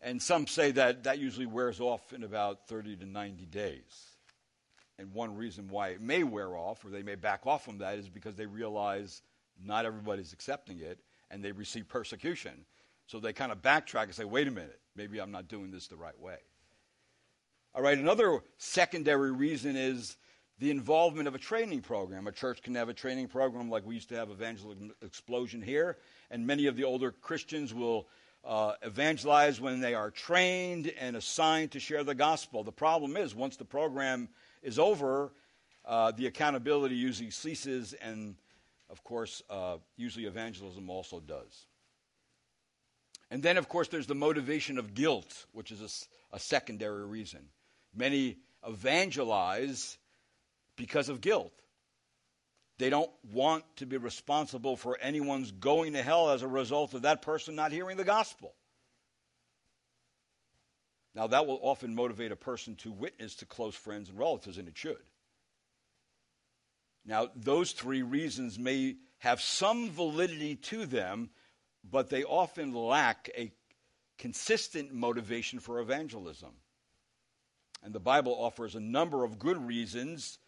and 0.00 0.20
some 0.22 0.46
say 0.46 0.70
that 0.72 1.04
that 1.04 1.18
usually 1.18 1.46
wears 1.46 1.80
off 1.80 2.12
in 2.12 2.22
about 2.22 2.68
30 2.68 2.96
to 2.96 3.06
90 3.06 3.44
days. 3.46 4.12
And 4.98 5.12
one 5.12 5.36
reason 5.36 5.68
why 5.68 5.88
it 5.88 6.00
may 6.00 6.24
wear 6.24 6.56
off 6.56 6.84
or 6.84 6.90
they 6.90 7.02
may 7.02 7.14
back 7.14 7.46
off 7.46 7.64
from 7.64 7.78
that 7.78 7.98
is 7.98 8.08
because 8.08 8.34
they 8.34 8.46
realize 8.46 9.22
not 9.64 9.86
everybody's 9.86 10.32
accepting 10.32 10.80
it 10.80 10.98
and 11.30 11.44
they 11.44 11.52
receive 11.52 11.88
persecution. 11.88 12.64
So 13.06 13.20
they 13.20 13.32
kind 13.32 13.52
of 13.52 13.62
backtrack 13.62 14.04
and 14.04 14.14
say, 14.14 14.24
wait 14.24 14.48
a 14.48 14.50
minute, 14.50 14.80
maybe 14.96 15.20
I'm 15.20 15.30
not 15.30 15.48
doing 15.48 15.70
this 15.70 15.86
the 15.86 15.96
right 15.96 16.18
way. 16.18 16.38
All 17.74 17.82
right, 17.82 17.98
another 17.98 18.40
secondary 18.56 19.30
reason 19.30 19.76
is 19.76 20.16
the 20.58 20.70
involvement 20.70 21.28
of 21.28 21.34
a 21.34 21.38
training 21.38 21.82
program. 21.82 22.26
A 22.26 22.32
church 22.32 22.62
can 22.62 22.74
have 22.74 22.88
a 22.88 22.94
training 22.94 23.28
program 23.28 23.70
like 23.70 23.86
we 23.86 23.94
used 23.94 24.08
to 24.08 24.16
have 24.16 24.30
Evangelism 24.30 24.92
Explosion 25.02 25.62
here, 25.62 25.98
and 26.30 26.46
many 26.46 26.66
of 26.66 26.76
the 26.76 26.84
older 26.84 27.12
Christians 27.12 27.72
will 27.72 28.08
uh, 28.44 28.72
evangelize 28.82 29.60
when 29.60 29.80
they 29.80 29.94
are 29.94 30.10
trained 30.10 30.92
and 31.00 31.16
assigned 31.16 31.72
to 31.72 31.80
share 31.80 32.04
the 32.04 32.14
gospel. 32.14 32.64
The 32.64 32.72
problem 32.72 33.16
is, 33.16 33.34
once 33.34 33.56
the 33.56 33.64
program 33.64 34.28
is 34.62 34.78
over, 34.78 35.32
uh, 35.84 36.12
the 36.12 36.26
accountability 36.26 36.94
usually 36.94 37.30
ceases, 37.30 37.94
and 37.94 38.36
of 38.90 39.02
course, 39.04 39.42
uh, 39.50 39.76
usually 39.96 40.26
evangelism 40.26 40.88
also 40.90 41.20
does. 41.20 41.66
And 43.30 43.42
then, 43.42 43.58
of 43.58 43.68
course, 43.68 43.88
there's 43.88 44.06
the 44.06 44.14
motivation 44.14 44.78
of 44.78 44.94
guilt, 44.94 45.46
which 45.52 45.70
is 45.70 46.08
a, 46.32 46.36
a 46.36 46.38
secondary 46.38 47.04
reason. 47.04 47.40
Many 47.94 48.38
evangelize 48.66 49.98
because 50.76 51.08
of 51.08 51.20
guilt. 51.20 51.52
They 52.78 52.90
don't 52.90 53.10
want 53.32 53.64
to 53.76 53.86
be 53.86 53.96
responsible 53.96 54.76
for 54.76 54.96
anyone's 55.00 55.50
going 55.50 55.94
to 55.94 56.02
hell 56.02 56.30
as 56.30 56.42
a 56.42 56.48
result 56.48 56.94
of 56.94 57.02
that 57.02 57.22
person 57.22 57.56
not 57.56 57.72
hearing 57.72 57.96
the 57.96 58.04
gospel. 58.04 58.54
Now, 61.14 61.26
that 61.26 61.46
will 61.46 61.58
often 61.62 61.94
motivate 61.94 62.30
a 62.30 62.36
person 62.36 62.76
to 62.76 62.92
witness 62.92 63.34
to 63.36 63.46
close 63.46 63.74
friends 63.74 64.08
and 64.08 64.18
relatives, 64.18 64.58
and 64.58 64.68
it 64.68 64.76
should. 64.76 65.02
Now, 67.04 67.28
those 67.34 67.72
three 67.72 68.02
reasons 68.02 68.58
may 68.58 68.96
have 69.18 69.40
some 69.40 69.90
validity 69.90 70.54
to 70.54 70.86
them, 70.86 71.30
but 71.82 72.10
they 72.10 72.22
often 72.22 72.72
lack 72.72 73.30
a 73.36 73.50
consistent 74.18 74.92
motivation 74.92 75.58
for 75.58 75.80
evangelism. 75.80 76.50
And 77.82 77.92
the 77.92 78.00
Bible 78.00 78.36
offers 78.38 78.76
a 78.76 78.80
number 78.80 79.24
of 79.24 79.38
good 79.38 79.56
reasons 79.66 80.38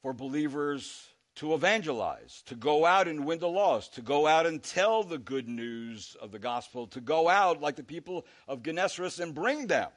for 0.00 0.14
believers 0.14 1.08
to 1.36 1.54
evangelize, 1.54 2.42
to 2.46 2.54
go 2.54 2.86
out 2.86 3.08
and 3.08 3.24
win 3.24 3.40
the 3.40 3.48
lost, 3.48 3.94
to 3.94 4.02
go 4.02 4.26
out 4.26 4.46
and 4.46 4.62
tell 4.62 5.02
the 5.02 5.18
good 5.18 5.48
news 5.48 6.16
of 6.20 6.30
the 6.30 6.38
gospel, 6.38 6.86
to 6.88 7.00
go 7.00 7.28
out 7.28 7.60
like 7.60 7.76
the 7.76 7.82
people 7.82 8.24
of 8.46 8.62
Gennesaret 8.62 9.18
and 9.18 9.34
bring 9.34 9.66
them, 9.66 9.90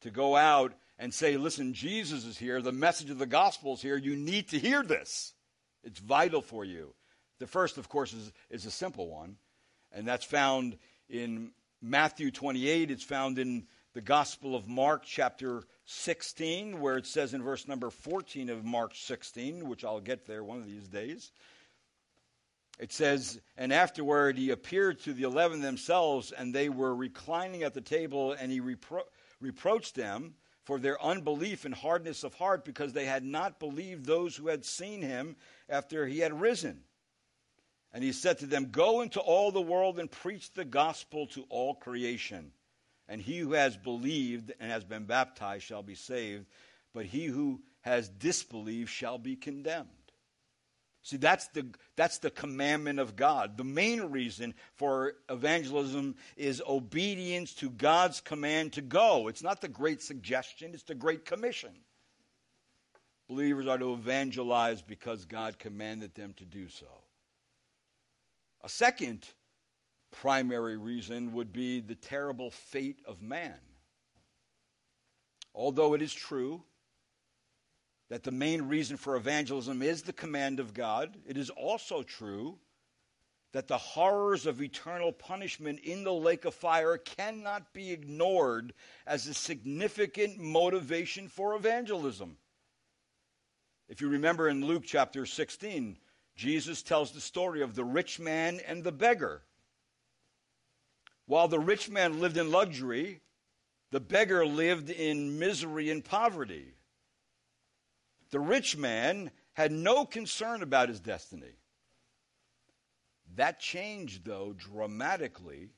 to 0.00 0.10
go 0.10 0.34
out 0.36 0.72
and 0.98 1.12
say, 1.12 1.36
listen, 1.36 1.74
Jesus 1.74 2.24
is 2.24 2.38
here, 2.38 2.62
the 2.62 2.72
message 2.72 3.10
of 3.10 3.18
the 3.18 3.26
gospel 3.26 3.74
is 3.74 3.82
here, 3.82 3.96
you 3.96 4.16
need 4.16 4.48
to 4.48 4.58
hear 4.58 4.82
this. 4.82 5.34
It's 5.84 5.98
vital 5.98 6.40
for 6.40 6.64
you. 6.64 6.94
The 7.38 7.46
first, 7.46 7.76
of 7.76 7.88
course, 7.88 8.12
is, 8.12 8.32
is 8.50 8.66
a 8.66 8.70
simple 8.70 9.08
one, 9.08 9.36
and 9.92 10.06
that's 10.06 10.24
found 10.24 10.78
in 11.08 11.50
Matthew 11.82 12.30
28, 12.30 12.90
it's 12.90 13.02
found 13.02 13.38
in 13.38 13.66
the 13.92 14.00
Gospel 14.00 14.54
of 14.54 14.68
Mark, 14.68 15.02
chapter 15.04 15.64
16, 15.92 16.80
where 16.80 16.96
it 16.96 17.06
says 17.06 17.34
in 17.34 17.42
verse 17.42 17.68
number 17.68 17.90
14 17.90 18.48
of 18.50 18.64
Mark 18.64 18.94
16, 18.94 19.68
which 19.68 19.84
I'll 19.84 20.00
get 20.00 20.26
there 20.26 20.42
one 20.42 20.58
of 20.58 20.66
these 20.66 20.88
days. 20.88 21.32
It 22.78 22.92
says, 22.92 23.40
And 23.56 23.72
afterward 23.72 24.38
he 24.38 24.50
appeared 24.50 25.00
to 25.00 25.12
the 25.12 25.24
eleven 25.24 25.60
themselves, 25.60 26.32
and 26.32 26.54
they 26.54 26.68
were 26.68 26.94
reclining 26.94 27.62
at 27.62 27.74
the 27.74 27.80
table, 27.80 28.32
and 28.32 28.50
he 28.50 28.60
repro- 28.60 29.04
reproached 29.40 29.94
them 29.94 30.34
for 30.64 30.78
their 30.78 31.00
unbelief 31.02 31.64
and 31.64 31.74
hardness 31.74 32.24
of 32.24 32.34
heart, 32.34 32.64
because 32.64 32.92
they 32.92 33.04
had 33.04 33.24
not 33.24 33.60
believed 33.60 34.06
those 34.06 34.36
who 34.36 34.48
had 34.48 34.64
seen 34.64 35.02
him 35.02 35.36
after 35.68 36.06
he 36.06 36.20
had 36.20 36.40
risen. 36.40 36.84
And 37.92 38.02
he 38.02 38.12
said 38.12 38.38
to 38.38 38.46
them, 38.46 38.70
Go 38.70 39.02
into 39.02 39.20
all 39.20 39.52
the 39.52 39.60
world 39.60 39.98
and 39.98 40.10
preach 40.10 40.52
the 40.52 40.64
gospel 40.64 41.26
to 41.28 41.44
all 41.50 41.74
creation. 41.74 42.52
And 43.12 43.20
he 43.20 43.40
who 43.40 43.52
has 43.52 43.76
believed 43.76 44.54
and 44.58 44.72
has 44.72 44.84
been 44.84 45.04
baptized 45.04 45.64
shall 45.64 45.82
be 45.82 45.94
saved, 45.94 46.46
but 46.94 47.04
he 47.04 47.26
who 47.26 47.60
has 47.82 48.08
disbelieved 48.08 48.88
shall 48.88 49.18
be 49.18 49.36
condemned. 49.36 49.90
See, 51.02 51.18
that's 51.18 51.46
the, 51.48 51.66
that's 51.94 52.16
the 52.20 52.30
commandment 52.30 52.98
of 52.98 53.14
God. 53.14 53.58
The 53.58 53.64
main 53.64 54.00
reason 54.00 54.54
for 54.76 55.12
evangelism 55.28 56.16
is 56.38 56.62
obedience 56.66 57.52
to 57.56 57.68
God's 57.68 58.22
command 58.22 58.72
to 58.72 58.80
go. 58.80 59.28
It's 59.28 59.42
not 59.42 59.60
the 59.60 59.68
great 59.68 60.00
suggestion, 60.00 60.70
it's 60.72 60.84
the 60.84 60.94
great 60.94 61.26
commission. 61.26 61.74
Believers 63.28 63.66
are 63.66 63.76
to 63.76 63.92
evangelize 63.92 64.80
because 64.80 65.26
God 65.26 65.58
commanded 65.58 66.14
them 66.14 66.32
to 66.38 66.46
do 66.46 66.70
so. 66.70 66.86
A 68.64 68.70
second 68.70 69.28
primary 70.12 70.76
reason 70.76 71.32
would 71.32 71.52
be 71.52 71.80
the 71.80 71.94
terrible 71.94 72.50
fate 72.50 73.00
of 73.06 73.20
man. 73.20 73.58
Although 75.54 75.94
it 75.94 76.02
is 76.02 76.14
true 76.14 76.62
that 78.08 78.22
the 78.22 78.30
main 78.30 78.62
reason 78.62 78.96
for 78.96 79.16
evangelism 79.16 79.82
is 79.82 80.02
the 80.02 80.12
command 80.12 80.60
of 80.60 80.74
God, 80.74 81.16
it 81.26 81.36
is 81.36 81.50
also 81.50 82.02
true 82.02 82.58
that 83.52 83.68
the 83.68 83.78
horrors 83.78 84.46
of 84.46 84.62
eternal 84.62 85.12
punishment 85.12 85.80
in 85.80 86.04
the 86.04 86.12
lake 86.12 86.44
of 86.44 86.54
fire 86.54 86.96
cannot 86.96 87.72
be 87.72 87.92
ignored 87.92 88.72
as 89.06 89.26
a 89.26 89.34
significant 89.34 90.38
motivation 90.38 91.28
for 91.28 91.54
evangelism. 91.54 92.36
If 93.88 94.00
you 94.00 94.08
remember 94.08 94.48
in 94.48 94.64
Luke 94.64 94.84
chapter 94.86 95.26
16, 95.26 95.98
Jesus 96.34 96.82
tells 96.82 97.12
the 97.12 97.20
story 97.20 97.60
of 97.60 97.74
the 97.74 97.84
rich 97.84 98.18
man 98.18 98.60
and 98.66 98.82
the 98.82 98.92
beggar. 98.92 99.42
While 101.32 101.48
the 101.48 101.58
rich 101.58 101.88
man 101.88 102.20
lived 102.20 102.36
in 102.36 102.50
luxury, 102.50 103.22
the 103.90 104.00
beggar 104.00 104.44
lived 104.44 104.90
in 104.90 105.38
misery 105.38 105.88
and 105.88 106.04
poverty. 106.04 106.74
The 108.28 108.38
rich 108.38 108.76
man 108.76 109.30
had 109.54 109.72
no 109.72 110.04
concern 110.04 110.62
about 110.62 110.90
his 110.90 111.00
destiny. 111.00 111.54
That 113.36 113.60
changed, 113.60 114.26
though, 114.26 114.52
dramatically 114.52 115.70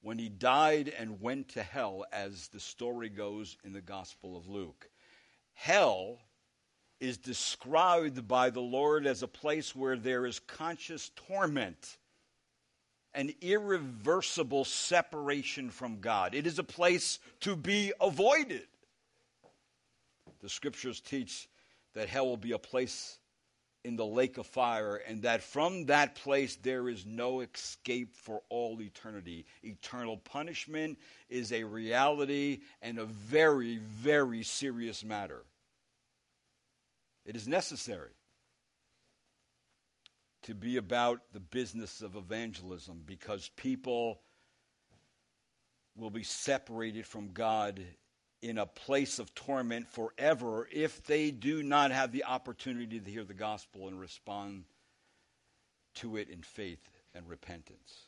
when 0.00 0.18
he 0.18 0.28
died 0.28 0.88
and 0.88 1.20
went 1.20 1.50
to 1.50 1.62
hell, 1.62 2.04
as 2.10 2.48
the 2.48 2.58
story 2.58 3.10
goes 3.10 3.56
in 3.62 3.72
the 3.72 3.80
Gospel 3.80 4.36
of 4.36 4.48
Luke. 4.48 4.90
Hell 5.52 6.18
is 6.98 7.16
described 7.16 8.26
by 8.26 8.50
the 8.50 8.60
Lord 8.60 9.06
as 9.06 9.22
a 9.22 9.28
place 9.28 9.72
where 9.72 9.96
there 9.96 10.26
is 10.26 10.40
conscious 10.40 11.12
torment 11.14 11.96
an 13.14 13.32
irreversible 13.40 14.64
separation 14.64 15.70
from 15.70 16.00
God. 16.00 16.34
It 16.34 16.46
is 16.46 16.58
a 16.58 16.64
place 16.64 17.18
to 17.40 17.56
be 17.56 17.92
avoided. 18.00 18.66
The 20.40 20.48
scriptures 20.48 21.00
teach 21.00 21.48
that 21.94 22.08
hell 22.08 22.26
will 22.26 22.36
be 22.36 22.52
a 22.52 22.58
place 22.58 23.18
in 23.82 23.96
the 23.96 24.06
lake 24.06 24.36
of 24.36 24.46
fire, 24.46 24.96
and 24.96 25.22
that 25.22 25.42
from 25.42 25.86
that 25.86 26.14
place 26.14 26.56
there 26.56 26.88
is 26.88 27.06
no 27.06 27.40
escape 27.40 28.14
for 28.14 28.42
all 28.50 28.80
eternity. 28.82 29.46
Eternal 29.62 30.18
punishment 30.18 30.98
is 31.30 31.50
a 31.52 31.64
reality 31.64 32.60
and 32.82 32.98
a 32.98 33.06
very, 33.06 33.78
very 33.78 34.42
serious 34.42 35.02
matter. 35.02 35.44
It 37.24 37.36
is 37.36 37.48
necessary 37.48 38.10
to 40.42 40.54
be 40.54 40.76
about 40.76 41.20
the 41.32 41.40
business 41.40 42.00
of 42.00 42.16
evangelism 42.16 43.02
because 43.06 43.50
people 43.56 44.20
will 45.96 46.10
be 46.10 46.22
separated 46.22 47.06
from 47.06 47.32
God 47.32 47.80
in 48.42 48.58
a 48.58 48.66
place 48.66 49.18
of 49.18 49.34
torment 49.34 49.86
forever 49.86 50.66
if 50.72 51.04
they 51.04 51.30
do 51.30 51.62
not 51.62 51.90
have 51.90 52.10
the 52.10 52.24
opportunity 52.24 52.98
to 52.98 53.10
hear 53.10 53.24
the 53.24 53.34
gospel 53.34 53.88
and 53.88 54.00
respond 54.00 54.64
to 55.96 56.16
it 56.16 56.30
in 56.30 56.42
faith 56.42 56.88
and 57.14 57.28
repentance. 57.28 58.06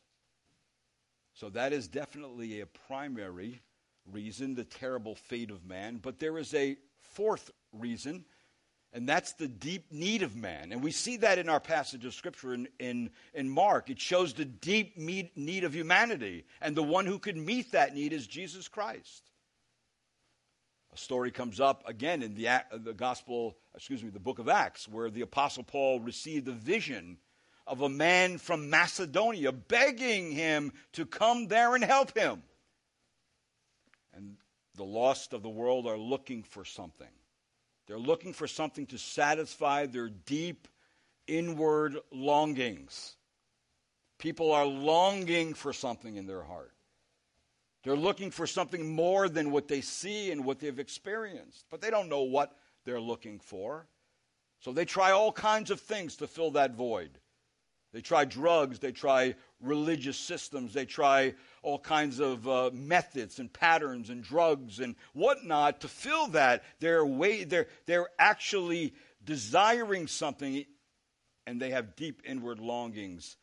So 1.35 1.51
that 1.51 1.73
is 1.73 1.89
definitely 1.89 2.61
a 2.61 2.67
primary 2.67 3.61
reason, 4.11 4.55
the 4.55 4.65
terrible 4.65 5.15
fate 5.15 5.51
of 5.51 5.67
man. 5.67 5.99
But 6.03 6.19
there 6.19 6.39
is 6.39 6.55
a 6.55 6.77
fourth 7.01 7.51
reason 7.73 8.25
and 8.93 9.09
that's 9.09 9.33
the 9.33 9.49
deep 9.49 9.91
need 9.91 10.23
of 10.23 10.37
man. 10.37 10.71
And 10.71 10.83
we 10.83 10.91
see 10.91 11.17
that 11.19 11.39
in 11.39 11.49
our 11.49 11.61
passage 11.61 12.05
of 12.05 12.13
Scripture 12.13 12.53
in, 12.53 12.69
in, 12.79 13.11
in 13.33 13.49
Mark. 13.49 13.89
It 13.89 13.99
shows 13.99 14.35
the 14.35 14.45
deep 14.45 14.99
need 14.99 15.65
of 15.65 15.75
humanity. 15.75 16.45
And 16.61 16.77
the 16.77 16.83
one 16.83 17.07
who 17.07 17.19
could 17.19 17.37
meet 17.37 17.73
that 17.73 17.95
need 17.95 18.13
is 18.13 18.27
Jesus 18.27 18.69
Christ. 18.69 19.31
A 20.93 20.99
story 20.99 21.31
comes 21.31 21.59
up 21.59 21.89
again 21.89 22.23
in 22.23 22.35
the, 22.35 22.49
the 22.85 22.93
Gospel, 22.93 23.57
excuse 23.75 24.05
me, 24.05 24.11
the 24.11 24.21
book 24.21 24.39
of 24.39 24.51
Acts, 24.51 24.87
where 24.87 25.09
the 25.09 25.23
Apostle 25.23 25.65
Paul 25.65 26.01
received 26.01 26.47
a 26.49 26.53
vision 26.53 27.17
of 27.67 27.81
a 27.81 27.89
man 27.89 28.37
from 28.37 28.69
Macedonia 28.69 29.53
begging 29.53 30.33
him 30.33 30.71
to 30.93 31.07
come 31.07 31.49
there 31.49 31.75
and 31.75 31.83
help 31.83 32.15
him. 32.15 32.43
And 34.13 34.37
the 34.75 34.85
lost 34.85 35.33
of 35.33 35.43
the 35.43 35.49
world 35.49 35.87
are 35.87 35.97
looking 35.97 36.43
for 36.43 36.67
something. 36.67 37.09
They're 37.87 37.99
looking 37.99 38.33
for 38.33 38.47
something 38.47 38.87
to 38.87 38.99
satisfy 38.99 39.87
their 39.87 40.09
deep 40.09 40.69
inward 41.27 41.99
longings. 42.11 43.17
People 44.19 44.53
are 44.53 44.67
longing 44.67 45.55
for 45.55 45.73
something 45.73 46.17
in 46.17 46.27
their 46.27 46.43
heart. 46.43 46.73
They're 47.83 47.97
looking 47.97 48.31
for 48.31 48.47
something 48.47 48.95
more 48.95 49.29
than 49.29 49.51
what 49.51 49.67
they 49.67 49.81
see 49.81 50.31
and 50.31 50.45
what 50.45 50.61
they've 50.61 50.79
experienced, 50.79 51.65
but 51.71 51.81
they 51.81 51.91
don't 51.91 52.09
know 52.09 52.23
what 52.23 52.57
they're 52.85 53.01
looking 53.01 53.41
for. 53.41 53.89
So 54.61 54.73
they 54.73 54.85
try 54.85 55.11
all 55.11 55.33
kinds 55.33 55.73
of 55.73 55.81
things 55.81 56.17
to 56.17 56.29
fill 56.29 56.53
that 56.53 56.75
void. 56.75 57.19
They 57.93 58.01
try 58.01 58.25
drugs, 58.25 58.79
they 58.79 58.93
try 58.93 59.35
religious 59.61 60.17
systems, 60.17 60.73
they 60.73 60.87
try 60.87 61.35
all 61.63 61.79
kinds 61.79 62.21
of 62.21 62.49
uh, 62.49 62.71
methods 62.73 63.39
and 63.39 63.53
patterns 63.53 64.09
and 64.09 64.23
drugs 64.23 64.81
and 64.81 64.97
whatnot 65.13 65.83
to 65.83 65.89
fill 65.89 66.29
that. 66.29 66.65
They're, 66.81 67.05
way, 67.05 67.45
they're, 67.45 67.69
they're 67.87 68.09
actually 68.19 68.95
desiring 69.25 70.07
something 70.07 70.65
and 71.47 71.61
they 71.61 71.71
have 71.71 71.97
deep 71.97 72.23
inward 72.25 72.61
longings. 72.61 73.37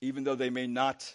Even 0.00 0.24
though 0.24 0.36
they 0.36 0.50
may 0.50 0.66
not 0.66 1.12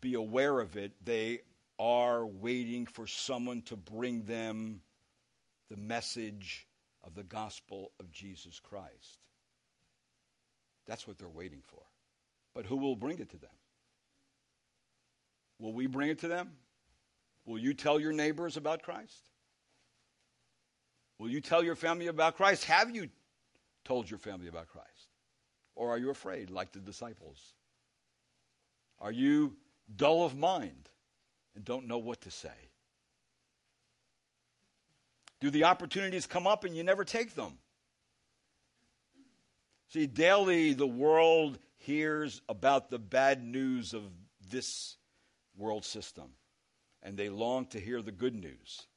be 0.00 0.14
aware 0.14 0.58
of 0.58 0.76
it, 0.76 0.92
they 1.04 1.40
are 1.78 2.26
waiting 2.26 2.86
for 2.86 3.06
someone 3.06 3.62
to 3.62 3.76
bring 3.76 4.24
them 4.24 4.80
the 5.70 5.76
message 5.76 6.66
of 7.04 7.14
the 7.14 7.22
gospel 7.22 7.92
of 8.00 8.10
Jesus 8.10 8.60
Christ. 8.60 9.20
That's 10.86 11.06
what 11.06 11.18
they're 11.18 11.28
waiting 11.28 11.62
for. 11.66 11.82
But 12.54 12.66
who 12.66 12.76
will 12.76 12.96
bring 12.96 13.18
it 13.18 13.30
to 13.30 13.36
them? 13.36 13.50
Will 15.58 15.72
we 15.72 15.86
bring 15.86 16.10
it 16.10 16.20
to 16.20 16.28
them? 16.28 16.52
Will 17.46 17.58
you 17.58 17.74
tell 17.74 18.00
your 18.00 18.12
neighbors 18.12 18.56
about 18.56 18.82
Christ? 18.82 19.30
Will 21.18 21.28
you 21.28 21.40
tell 21.40 21.62
your 21.62 21.76
family 21.76 22.08
about 22.08 22.36
Christ? 22.36 22.64
Have 22.64 22.94
you 22.94 23.08
told 23.84 24.10
your 24.10 24.18
family 24.18 24.48
about 24.48 24.68
Christ? 24.68 24.88
Or 25.74 25.90
are 25.90 25.98
you 25.98 26.10
afraid, 26.10 26.50
like 26.50 26.72
the 26.72 26.78
disciples? 26.78 27.54
Are 29.00 29.12
you 29.12 29.56
dull 29.94 30.24
of 30.24 30.36
mind 30.36 30.88
and 31.54 31.64
don't 31.64 31.86
know 31.86 31.98
what 31.98 32.22
to 32.22 32.30
say? 32.30 32.48
Do 35.40 35.50
the 35.50 35.64
opportunities 35.64 36.26
come 36.26 36.46
up 36.46 36.64
and 36.64 36.76
you 36.76 36.82
never 36.82 37.04
take 37.04 37.34
them? 37.34 37.58
See, 39.94 40.08
daily 40.08 40.72
the 40.72 40.88
world 40.88 41.56
hears 41.76 42.42
about 42.48 42.90
the 42.90 42.98
bad 42.98 43.44
news 43.44 43.94
of 43.94 44.02
this 44.50 44.96
world 45.56 45.84
system, 45.84 46.30
and 47.00 47.16
they 47.16 47.28
long 47.28 47.66
to 47.66 47.78
hear 47.78 48.02
the 48.02 48.10
good 48.10 48.34
news 48.34 48.88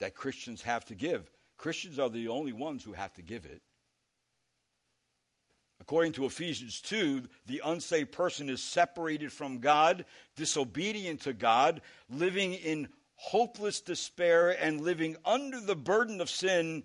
that 0.00 0.14
Christians 0.14 0.62
have 0.62 0.86
to 0.86 0.94
give. 0.94 1.30
Christians 1.58 1.98
are 1.98 2.08
the 2.08 2.28
only 2.28 2.54
ones 2.54 2.82
who 2.82 2.94
have 2.94 3.12
to 3.16 3.22
give 3.22 3.44
it. 3.44 3.60
According 5.82 6.12
to 6.12 6.24
Ephesians 6.24 6.80
2, 6.80 7.24
the 7.44 7.60
unsaved 7.62 8.10
person 8.10 8.48
is 8.48 8.62
separated 8.62 9.30
from 9.30 9.58
God, 9.58 10.06
disobedient 10.34 11.20
to 11.24 11.34
God, 11.34 11.82
living 12.08 12.54
in 12.54 12.88
hopeless 13.16 13.82
despair, 13.82 14.56
and 14.62 14.80
living 14.80 15.16
under 15.26 15.60
the 15.60 15.76
burden 15.76 16.22
of 16.22 16.30
sin, 16.30 16.84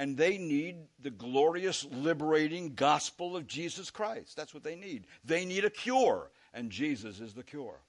and 0.00 0.16
they 0.16 0.38
need 0.38 0.76
the 1.02 1.10
glorious, 1.10 1.86
liberating 1.92 2.72
gospel 2.72 3.36
of 3.36 3.46
Jesus 3.46 3.90
Christ. 3.90 4.34
That's 4.34 4.54
what 4.54 4.64
they 4.64 4.74
need. 4.74 5.06
They 5.26 5.44
need 5.44 5.66
a 5.66 5.70
cure, 5.70 6.30
and 6.54 6.70
Jesus 6.70 7.20
is 7.20 7.34
the 7.34 7.42
cure. 7.42 7.82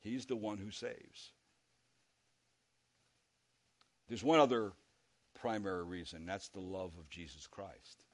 He's 0.00 0.26
the 0.26 0.34
one 0.34 0.58
who 0.58 0.72
saves. 0.72 1.30
There's 4.08 4.24
one 4.24 4.40
other 4.40 4.72
primary 5.40 5.84
reason 5.84 6.26
that's 6.26 6.48
the 6.48 6.58
love 6.58 6.90
of 6.98 7.08
Jesus 7.08 7.46
Christ. 7.46 8.04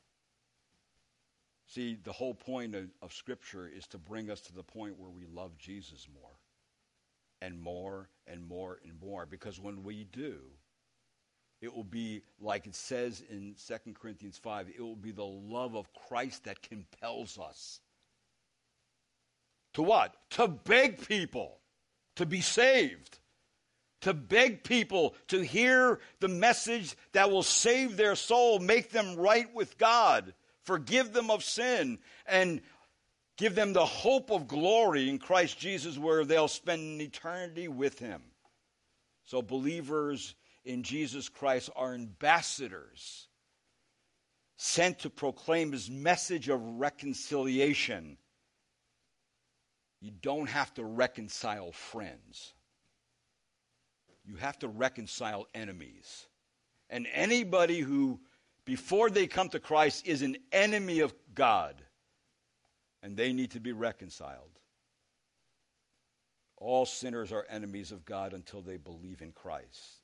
See, 1.66 1.96
the 2.04 2.12
whole 2.12 2.34
point 2.34 2.74
of, 2.74 2.88
of, 3.00 3.14
Scripture 3.14 3.70
is 3.74 3.86
to 3.86 3.98
bring 3.98 4.30
us 4.30 4.42
to 4.42 4.54
the 4.54 4.62
point 4.62 4.98
where 4.98 5.08
we 5.08 5.24
love 5.24 5.56
Jesus 5.56 6.06
more 6.12 6.36
and 7.40 7.58
more 7.58 8.10
and 8.26 8.46
more 8.46 8.80
and 8.84 9.00
more. 9.00 9.24
Because 9.24 9.58
when 9.58 9.82
we 9.82 10.04
do, 10.04 10.40
it 11.60 11.74
will 11.74 11.84
be 11.84 12.22
like 12.40 12.66
it 12.66 12.74
says 12.74 13.22
in 13.30 13.54
2 13.66 13.92
Corinthians 13.94 14.38
5 14.38 14.68
it 14.68 14.80
will 14.80 14.96
be 14.96 15.10
the 15.10 15.24
love 15.24 15.74
of 15.74 15.88
Christ 16.08 16.44
that 16.44 16.62
compels 16.62 17.38
us. 17.38 17.80
To 19.74 19.82
what? 19.82 20.14
To 20.30 20.48
beg 20.48 21.06
people 21.06 21.58
to 22.16 22.26
be 22.26 22.40
saved. 22.40 23.18
To 24.02 24.14
beg 24.14 24.62
people 24.62 25.14
to 25.28 25.40
hear 25.40 26.00
the 26.20 26.28
message 26.28 26.96
that 27.12 27.30
will 27.30 27.42
save 27.42 27.96
their 27.96 28.14
soul, 28.14 28.60
make 28.60 28.90
them 28.90 29.16
right 29.16 29.52
with 29.54 29.76
God 29.78 30.32
forgive 30.68 31.14
them 31.14 31.30
of 31.30 31.42
sin, 31.42 31.98
and 32.26 32.60
give 33.38 33.54
them 33.54 33.72
the 33.72 33.86
hope 33.86 34.30
of 34.30 34.46
glory 34.46 35.08
in 35.08 35.18
Christ 35.18 35.58
Jesus 35.58 35.96
where 35.96 36.26
they'll 36.26 36.46
spend 36.46 36.82
an 36.82 37.00
eternity 37.00 37.68
with 37.68 37.98
Him. 37.98 38.20
So, 39.24 39.40
believers 39.40 40.34
in 40.68 40.82
Jesus 40.82 41.30
Christ 41.30 41.70
are 41.74 41.94
ambassadors 41.94 43.26
sent 44.58 44.98
to 45.00 45.10
proclaim 45.10 45.72
His 45.72 45.88
message 45.88 46.50
of 46.50 46.60
reconciliation. 46.62 48.18
You 50.02 50.10
don't 50.10 50.48
have 50.48 50.72
to 50.74 50.84
reconcile 50.84 51.72
friends. 51.72 52.52
You 54.26 54.36
have 54.36 54.58
to 54.58 54.68
reconcile 54.68 55.46
enemies. 55.54 56.26
And 56.90 57.06
anybody 57.14 57.80
who 57.80 58.20
before 58.66 59.08
they 59.08 59.26
come 59.26 59.48
to 59.48 59.60
Christ 59.60 60.06
is 60.06 60.20
an 60.20 60.36
enemy 60.52 61.00
of 61.00 61.14
God, 61.34 61.82
and 63.02 63.16
they 63.16 63.32
need 63.32 63.52
to 63.52 63.60
be 63.60 63.72
reconciled. 63.72 64.50
All 66.58 66.84
sinners 66.84 67.32
are 67.32 67.46
enemies 67.48 67.90
of 67.90 68.04
God 68.04 68.34
until 68.34 68.60
they 68.60 68.76
believe 68.76 69.22
in 69.22 69.32
Christ. 69.32 69.97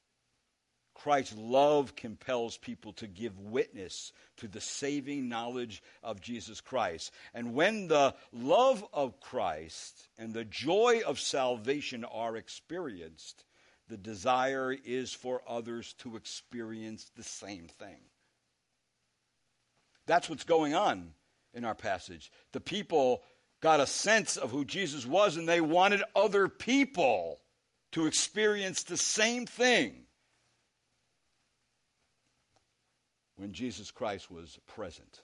Christ's 0.95 1.37
love 1.37 1.97
compels 1.97 2.57
people 2.57 2.93
to 2.95 3.07
give 3.07 3.39
witness 3.39 4.13
to 4.39 4.49
the 4.49 4.61
saving 4.61 5.29
knowledge 5.29 5.83
of 6.03 6.21
Jesus 6.21 6.61
Christ. 6.61 7.13
And 7.35 7.55
when 7.55 7.89
the 7.89 8.15
love 8.33 8.85
of 8.93 9.21
Christ 9.21 10.09
and 10.19 10.33
the 10.33 10.45
joy 10.45 11.03
of 11.05 11.21
salvation 11.21 12.05
are 12.05 12.37
experienced, 12.37 13.45
the 13.89 13.97
desire 13.97 14.73
is 14.73 15.13
for 15.13 15.43
others 15.47 15.95
to 15.99 16.17
experience 16.17 17.11
the 17.17 17.25
same 17.25 17.67
thing. 17.67 17.99
That's 20.07 20.31
what's 20.31 20.45
going 20.45 20.75
on 20.75 21.13
in 21.53 21.65
our 21.65 21.75
passage. 21.75 22.31
The 22.53 22.61
people 22.61 23.23
got 23.61 23.81
a 23.81 23.87
sense 23.87 24.37
of 24.37 24.51
who 24.51 24.65
Jesus 24.65 25.05
was, 25.07 25.37
and 25.37 25.49
they 25.49 25.61
wanted 25.61 26.03
other 26.15 26.49
people 26.49 27.41
to 27.93 28.07
experience 28.07 28.83
the 28.83 28.97
same 28.97 29.47
thing 29.47 30.04
when 33.37 33.53
Jesus 33.53 33.91
Christ 33.91 34.30
was 34.30 34.59
present. 34.66 35.22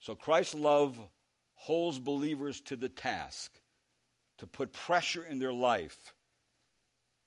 So 0.00 0.14
Christ's 0.14 0.54
love 0.54 0.98
holds 1.54 1.98
believers 1.98 2.60
to 2.62 2.76
the 2.76 2.88
task 2.88 3.52
to 4.38 4.46
put 4.46 4.72
pressure 4.72 5.24
in 5.24 5.38
their 5.38 5.52
life, 5.52 6.12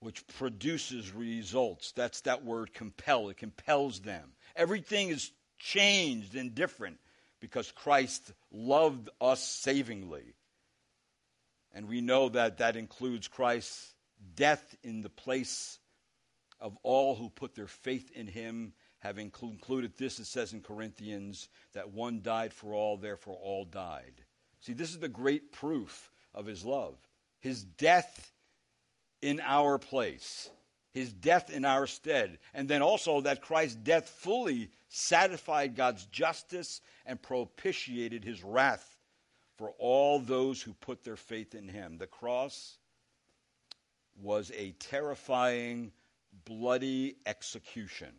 which 0.02 0.28
produces 0.28 1.14
results. 1.14 1.94
That's 1.94 2.22
that 2.22 2.44
word 2.44 2.74
compel. 2.74 3.30
It 3.30 3.38
compels 3.38 4.02
them. 4.02 4.32
Everything 4.56 5.10
is 5.10 5.32
changed 5.58 6.36
and 6.36 6.54
different 6.54 6.98
because 7.40 7.72
Christ 7.72 8.34
loved 8.52 9.10
us 9.22 9.42
savingly. 9.42 10.34
And 11.74 11.88
we 11.88 12.02
know 12.02 12.30
that 12.30 12.58
that 12.58 12.76
includes 12.76 13.28
Christ's 13.28 13.94
death 14.36 14.76
in 14.84 15.02
the 15.02 15.10
place 15.10 15.80
of 16.60 16.78
all 16.84 17.16
who 17.16 17.30
put 17.30 17.56
their 17.56 17.68
faith 17.68 18.12
in 18.16 18.28
him, 18.28 18.74
having 19.00 19.30
concluded 19.30 19.94
this, 19.98 20.20
it 20.20 20.26
says 20.26 20.54
in 20.54 20.62
Corinthians, 20.62 21.50
that 21.74 21.92
one 21.92 22.22
died 22.22 22.54
for 22.54 22.74
all, 22.74 22.98
therefore 22.98 23.38
all 23.42 23.66
died. 23.66 24.14
See, 24.62 24.74
this 24.74 24.90
is 24.90 25.00
the 25.00 25.08
great 25.08 25.52
proof 25.52 26.12
of 26.34 26.46
his 26.46 26.66
love. 26.66 26.96
His 27.40 27.64
death 27.64 28.32
in 29.22 29.40
our 29.40 29.78
place, 29.78 30.50
his 30.94 31.14
death 31.14 31.52
in 31.52 31.66
our 31.66 31.88
stead, 31.88 32.40
and 32.54 32.68
then 32.68 32.82
also 32.82 33.22
that 33.22 33.42
Christ's 33.42 33.76
death 33.76 34.10
fully 34.10 34.70
satisfied 34.90 35.76
God's 35.76 36.06
justice, 36.06 36.82
and 37.06 37.22
propitiated 37.22 38.24
his 38.24 38.44
wrath 38.44 38.98
for 39.58 39.74
all 39.78 40.20
those 40.20 40.62
who 40.62 40.74
put 40.74 41.04
their 41.04 41.16
faith 41.16 41.54
in 41.54 41.68
him. 41.68 41.98
The 41.98 42.08
cross 42.08 42.78
was 44.22 44.52
a 44.56 44.72
terrifying, 44.80 45.92
bloody 46.46 47.18
execution. 47.26 48.14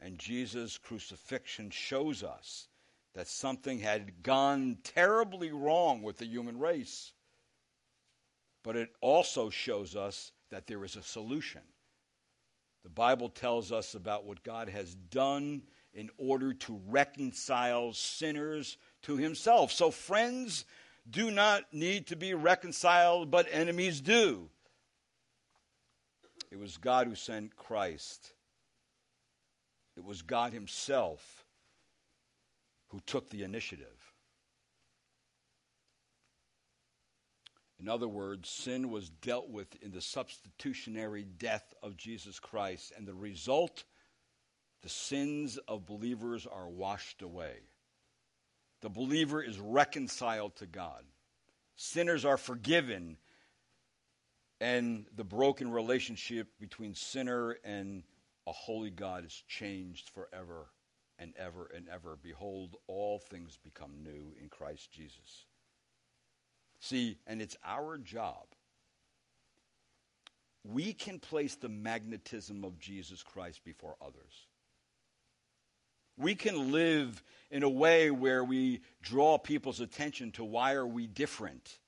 And 0.00 0.18
Jesus' 0.18 0.78
crucifixion 0.78 1.70
shows 1.70 2.22
us 2.22 2.68
that 3.14 3.28
something 3.28 3.80
had 3.80 4.22
gone 4.22 4.78
terribly 4.84 5.50
wrong 5.50 6.02
with 6.02 6.18
the 6.18 6.26
human 6.26 6.58
race. 6.58 7.12
But 8.62 8.76
it 8.76 8.90
also 9.00 9.48
shows 9.48 9.96
us 9.96 10.32
that 10.50 10.66
there 10.66 10.84
is 10.84 10.96
a 10.96 11.02
solution. 11.02 11.62
The 12.82 12.90
Bible 12.90 13.30
tells 13.30 13.72
us 13.72 13.94
about 13.94 14.26
what 14.26 14.44
God 14.44 14.68
has 14.68 14.94
done 14.94 15.62
in 15.94 16.10
order 16.18 16.52
to 16.52 16.80
reconcile 16.86 17.92
sinners 17.94 18.76
to 19.02 19.16
himself. 19.16 19.72
So, 19.72 19.90
friends 19.90 20.66
do 21.08 21.30
not 21.30 21.72
need 21.72 22.08
to 22.08 22.16
be 22.16 22.34
reconciled, 22.34 23.30
but 23.30 23.48
enemies 23.50 24.00
do. 24.00 24.50
It 26.50 26.58
was 26.58 26.76
God 26.76 27.06
who 27.06 27.14
sent 27.14 27.56
Christ, 27.56 28.34
it 29.96 30.04
was 30.04 30.22
God 30.22 30.52
Himself 30.52 31.46
who 32.88 33.00
took 33.06 33.30
the 33.30 33.42
initiative. 33.42 34.12
In 37.78 37.88
other 37.88 38.08
words, 38.08 38.48
sin 38.48 38.90
was 38.90 39.10
dealt 39.10 39.50
with 39.50 39.68
in 39.82 39.90
the 39.90 40.00
substitutionary 40.00 41.24
death 41.24 41.74
of 41.82 41.96
Jesus 41.96 42.40
Christ, 42.40 42.92
and 42.96 43.06
the 43.06 43.14
result, 43.14 43.84
the 44.82 44.88
sins 44.88 45.58
of 45.68 45.84
believers 45.84 46.46
are 46.46 46.68
washed 46.68 47.20
away. 47.20 47.56
The 48.80 48.88
believer 48.88 49.42
is 49.42 49.58
reconciled 49.58 50.56
to 50.56 50.66
God. 50.66 51.04
Sinners 51.76 52.24
are 52.24 52.38
forgiven, 52.38 53.18
and 54.58 55.06
the 55.14 55.24
broken 55.24 55.70
relationship 55.70 56.48
between 56.58 56.94
sinner 56.94 57.58
and 57.62 58.04
a 58.46 58.52
holy 58.52 58.90
God 58.90 59.24
is 59.24 59.42
changed 59.48 60.10
forever 60.10 60.66
and 61.18 61.32
ever 61.36 61.70
and 61.74 61.88
ever. 61.88 62.18
Behold, 62.22 62.76
all 62.86 63.18
things 63.18 63.58
become 63.62 64.02
new 64.02 64.34
in 64.40 64.48
Christ 64.48 64.92
Jesus. 64.92 65.44
See, 66.80 67.18
and 67.26 67.40
it's 67.40 67.56
our 67.64 67.98
job. 67.98 68.46
We 70.62 70.92
can 70.92 71.18
place 71.18 71.54
the 71.54 71.68
magnetism 71.68 72.64
of 72.64 72.78
Jesus 72.78 73.22
Christ 73.22 73.64
before 73.64 73.96
others. 74.00 74.46
We 76.18 76.34
can 76.34 76.72
live 76.72 77.22
in 77.50 77.62
a 77.62 77.68
way 77.68 78.10
where 78.10 78.42
we 78.42 78.80
draw 79.02 79.38
people's 79.38 79.80
attention 79.80 80.32
to 80.32 80.44
why 80.44 80.74
are 80.74 80.86
we 80.86 81.06
different? 81.06 81.78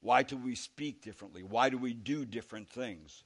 Why 0.00 0.22
do 0.22 0.36
we 0.36 0.54
speak 0.54 1.02
differently? 1.02 1.42
Why 1.42 1.68
do 1.68 1.78
we 1.78 1.94
do 1.94 2.24
different 2.24 2.68
things? 2.68 3.22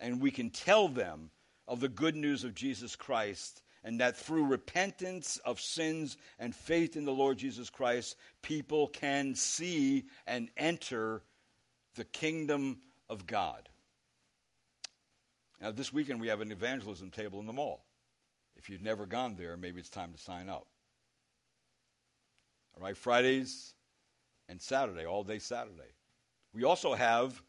And 0.00 0.20
we 0.20 0.30
can 0.30 0.50
tell 0.50 0.88
them 0.88 1.30
of 1.68 1.80
the 1.80 1.88
good 1.88 2.16
news 2.16 2.42
of 2.42 2.54
Jesus 2.54 2.96
Christ 2.96 3.62
and 3.84 4.00
that 4.00 4.16
through 4.16 4.46
repentance 4.46 5.36
of 5.44 5.60
sins 5.60 6.16
and 6.38 6.54
faith 6.54 6.96
in 6.96 7.04
the 7.04 7.12
Lord 7.12 7.38
Jesus 7.38 7.70
Christ, 7.70 8.16
people 8.42 8.88
can 8.88 9.34
see 9.34 10.04
and 10.26 10.48
enter 10.56 11.22
the 11.94 12.04
kingdom 12.04 12.80
of 13.08 13.26
God. 13.26 13.68
Now, 15.60 15.70
this 15.70 15.92
weekend 15.92 16.20
we 16.20 16.28
have 16.28 16.40
an 16.40 16.52
evangelism 16.52 17.10
table 17.10 17.38
in 17.40 17.46
the 17.46 17.52
mall. 17.52 17.84
If 18.56 18.68
you've 18.68 18.82
never 18.82 19.06
gone 19.06 19.36
there, 19.36 19.56
maybe 19.56 19.78
it's 19.78 19.90
time 19.90 20.12
to 20.12 20.18
sign 20.18 20.48
up. 20.48 20.66
All 22.76 22.82
right, 22.82 22.96
Fridays 22.96 23.74
and 24.48 24.60
Saturday, 24.60 25.04
all 25.04 25.22
day 25.22 25.38
Saturday. 25.38 25.94
We 26.52 26.64
also 26.64 26.94
have 26.94 27.40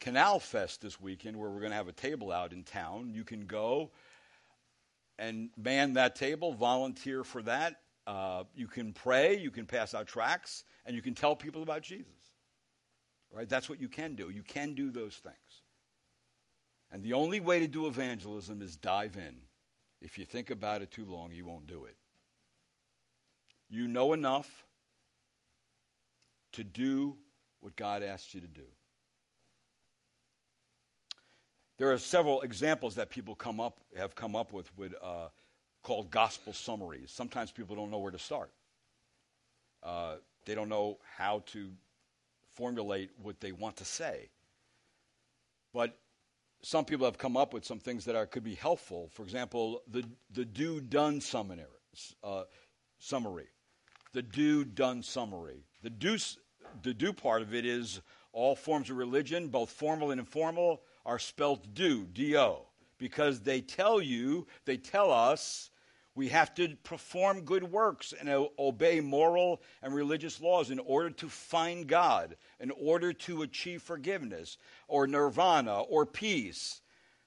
Canal 0.00 0.40
Fest 0.40 0.80
this 0.80 1.00
weekend 1.00 1.36
where 1.36 1.50
we're 1.50 1.60
going 1.60 1.70
to 1.70 1.76
have 1.76 1.88
a 1.88 1.92
table 1.92 2.32
out 2.32 2.52
in 2.52 2.64
town. 2.64 3.12
You 3.14 3.24
can 3.24 3.46
go 3.46 3.90
and 5.18 5.50
man 5.56 5.92
that 5.92 6.16
table, 6.16 6.54
volunteer 6.54 7.22
for 7.22 7.42
that. 7.42 7.76
Uh, 8.06 8.44
you 8.54 8.66
can 8.66 8.92
pray, 8.92 9.38
you 9.38 9.50
can 9.50 9.66
pass 9.66 9.94
out 9.94 10.06
tracts, 10.06 10.64
and 10.86 10.96
you 10.96 11.02
can 11.02 11.14
tell 11.14 11.36
people 11.36 11.62
about 11.62 11.82
Jesus. 11.82 12.06
Right? 13.30 13.48
That's 13.48 13.68
what 13.68 13.80
you 13.80 13.88
can 13.88 14.14
do. 14.14 14.30
You 14.30 14.42
can 14.42 14.74
do 14.74 14.90
those 14.90 15.14
things. 15.14 15.62
And 16.90 17.04
the 17.04 17.12
only 17.12 17.38
way 17.38 17.60
to 17.60 17.68
do 17.68 17.86
evangelism 17.86 18.62
is 18.62 18.76
dive 18.76 19.16
in. 19.16 19.36
If 20.00 20.18
you 20.18 20.24
think 20.24 20.50
about 20.50 20.82
it 20.82 20.90
too 20.90 21.04
long, 21.04 21.30
you 21.32 21.44
won't 21.44 21.66
do 21.66 21.84
it. 21.84 21.96
You 23.68 23.86
know 23.86 24.14
enough 24.14 24.50
to 26.54 26.64
do 26.64 27.16
what 27.60 27.76
God 27.76 28.02
asks 28.02 28.34
you 28.34 28.40
to 28.40 28.48
do. 28.48 28.66
There 31.80 31.90
are 31.90 31.98
several 31.98 32.42
examples 32.42 32.96
that 32.96 33.08
people 33.08 33.34
come 33.34 33.58
up 33.58 33.80
have 33.96 34.14
come 34.14 34.36
up 34.36 34.52
with, 34.52 34.70
with 34.76 34.92
uh, 35.02 35.28
called 35.82 36.10
gospel 36.10 36.52
summaries. 36.52 37.10
Sometimes 37.10 37.50
people 37.52 37.74
don't 37.74 37.90
know 37.90 38.00
where 38.00 38.10
to 38.12 38.18
start. 38.18 38.50
Uh, 39.82 40.16
they 40.44 40.54
don't 40.54 40.68
know 40.68 40.98
how 41.16 41.42
to 41.52 41.70
formulate 42.54 43.08
what 43.22 43.40
they 43.40 43.52
want 43.52 43.78
to 43.78 43.86
say. 43.86 44.28
But 45.72 45.96
some 46.60 46.84
people 46.84 47.06
have 47.06 47.16
come 47.16 47.38
up 47.38 47.54
with 47.54 47.64
some 47.64 47.78
things 47.78 48.04
that 48.04 48.14
are, 48.14 48.26
could 48.26 48.44
be 48.44 48.56
helpful. 48.56 49.08
For 49.14 49.22
example, 49.22 49.80
the, 49.90 50.04
the 50.34 50.44
do 50.44 50.82
done 50.82 51.22
summary, 51.22 51.64
uh, 52.22 52.42
summary. 52.98 53.46
The 54.12 54.20
do 54.20 54.66
done 54.66 55.02
summary. 55.02 55.64
The 55.82 55.88
do, 55.88 56.18
the 56.82 56.92
do 56.92 57.14
part 57.14 57.40
of 57.40 57.54
it 57.54 57.64
is 57.64 58.02
all 58.34 58.54
forms 58.54 58.90
of 58.90 58.98
religion, 58.98 59.48
both 59.48 59.70
formal 59.70 60.10
and 60.10 60.20
informal, 60.20 60.82
are 61.04 61.18
spelled 61.18 61.74
do, 61.74 62.04
D-O, 62.04 62.66
because 62.98 63.40
they 63.40 63.60
tell 63.60 64.00
you, 64.00 64.46
they 64.64 64.76
tell 64.76 65.10
us 65.10 65.70
we 66.14 66.28
have 66.28 66.54
to 66.56 66.76
perform 66.82 67.42
good 67.42 67.62
works 67.64 68.12
and 68.18 68.28
obey 68.58 69.00
moral 69.00 69.62
and 69.82 69.94
religious 69.94 70.40
laws 70.40 70.70
in 70.70 70.78
order 70.80 71.10
to 71.10 71.28
find 71.28 71.86
God, 71.86 72.36
in 72.58 72.70
order 72.72 73.12
to 73.12 73.42
achieve 73.42 73.82
forgiveness 73.82 74.58
or 74.88 75.06
nirvana 75.06 75.80
or 75.82 76.04
peace. 76.04 76.82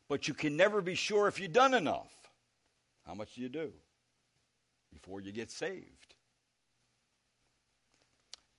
But 0.10 0.28
you 0.28 0.34
can 0.34 0.58
never 0.58 0.82
be 0.82 0.96
sure 0.96 1.28
if 1.28 1.40
you've 1.40 1.54
done 1.54 1.74
enough. 1.74 2.12
How 3.08 3.14
much 3.14 3.36
do 3.36 3.42
you 3.42 3.50
do 3.50 3.72
before 4.92 5.22
you 5.22 5.32
get 5.32 5.50
saved? 5.50 6.16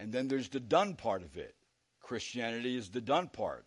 And 0.01 0.13
then 0.13 0.27
there's 0.27 0.49
the 0.49 0.61
done 0.61 0.95
part 0.95 1.23
of 1.23 1.37
it. 1.37 1.55
Christianity 2.01 2.77
is 2.77 2.89
the 2.89 3.01
done 3.01 3.29
part 3.29 3.65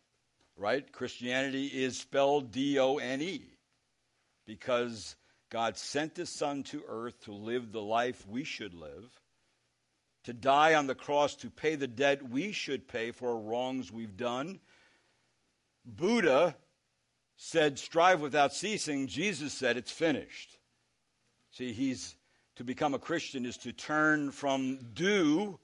right? 0.57 0.91
Christianity 0.91 1.67
is 1.67 1.97
spelled 1.97 2.51
D 2.51 2.79
O 2.79 2.97
N 2.97 3.21
E 3.21 3.41
because 4.45 5.15
God 5.49 5.77
sent 5.77 6.17
his 6.17 6.29
Son 6.29 6.63
to 6.63 6.83
earth 6.87 7.23
to 7.25 7.33
live 7.33 7.71
the 7.71 7.81
life 7.81 8.25
we 8.27 8.43
should 8.43 8.73
live, 8.73 9.09
to 10.23 10.33
die 10.33 10.73
on 10.73 10.87
the 10.87 10.95
cross 10.95 11.35
to 11.37 11.49
pay 11.49 11.75
the 11.75 11.87
debt 11.87 12.29
we 12.29 12.51
should 12.51 12.87
pay 12.87 13.11
for 13.11 13.39
wrongs 13.39 13.91
we've 13.91 14.17
done. 14.17 14.59
Buddha 15.85 16.55
said, 17.37 17.79
strive 17.79 18.19
without 18.19 18.53
ceasing. 18.53 19.07
Jesus 19.07 19.53
said, 19.53 19.77
it's 19.77 19.91
finished. 19.91 20.57
See, 21.51 21.71
he's 21.71 22.15
to 22.55 22.63
become 22.63 22.93
a 22.93 22.99
Christian 22.99 23.45
is 23.45 23.57
to 23.57 23.71
turn 23.71 24.31
from 24.31 24.79
do 24.93 25.59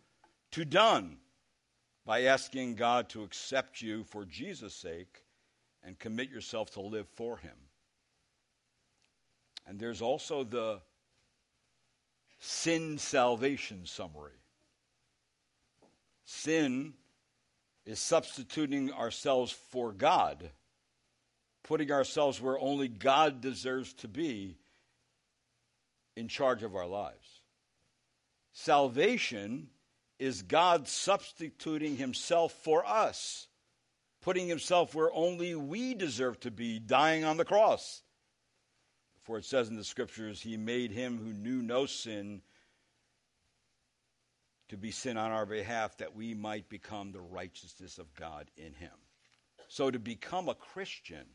to 0.52 0.64
done 0.64 1.18
by 2.06 2.24
asking 2.24 2.76
God 2.76 3.10
to 3.10 3.24
accept 3.24 3.82
you 3.82 4.04
for 4.04 4.26
Jesus' 4.26 4.76
sake 4.76 5.24
and 5.84 5.98
commit 6.00 6.30
yourself 6.30 6.72
to 6.72 6.82
live 6.82 7.08
for 7.16 7.38
Him. 7.38 7.56
And 9.66 9.80
there's 9.80 10.02
also 10.02 10.44
the 10.44 10.82
sin 12.40 12.98
salvation 12.98 13.86
summary. 13.86 14.34
Sin 16.26 16.94
is 17.86 18.00
substituting 18.00 18.92
ourselves 18.92 19.52
for 19.52 19.92
God, 19.92 20.52
putting 21.64 21.92
ourselves 21.92 22.42
where 22.42 22.60
only 22.60 22.88
God 22.88 23.42
deserves 23.42 23.94
to 23.96 24.08
be 24.08 24.58
in 26.16 26.28
charge 26.28 26.64
of 26.64 26.76
our 26.76 26.88
lives. 26.88 27.42
Salvation 28.54 29.70
is 30.24 30.42
God 30.42 30.88
substituting 30.88 31.98
himself 31.98 32.54
for 32.64 32.86
us, 32.86 33.48
putting 34.22 34.48
himself 34.48 34.96
where 34.96 35.12
only 35.14 35.54
we 35.54 35.94
deserve 35.94 36.40
to 36.40 36.50
be, 36.50 36.80
dying 36.80 37.26
on 37.26 37.36
the 37.36 37.44
cross. 37.44 38.04
For 39.24 39.38
it 39.38 39.44
says 39.44 39.68
in 39.68 39.76
the 39.76 39.84
scriptures, 39.84 40.42
He 40.42 40.56
made 40.56 40.92
him 40.92 41.18
who 41.18 41.34
knew 41.34 41.62
no 41.62 41.86
sin 41.86 42.42
to 44.70 44.78
be 44.78 44.92
sin 44.92 45.18
on 45.18 45.32
our 45.32 45.46
behalf 45.46 45.98
that 45.98 46.16
we 46.16 46.34
might 46.34 46.70
become 46.70 47.12
the 47.12 47.20
righteousness 47.20 47.98
of 47.98 48.16
God 48.16 48.50
in 48.56 48.74
him. 48.74 48.96
So 49.68 49.92
to 49.92 50.00
become 50.00 50.48
a 50.48 50.56
Christian, 50.56 51.26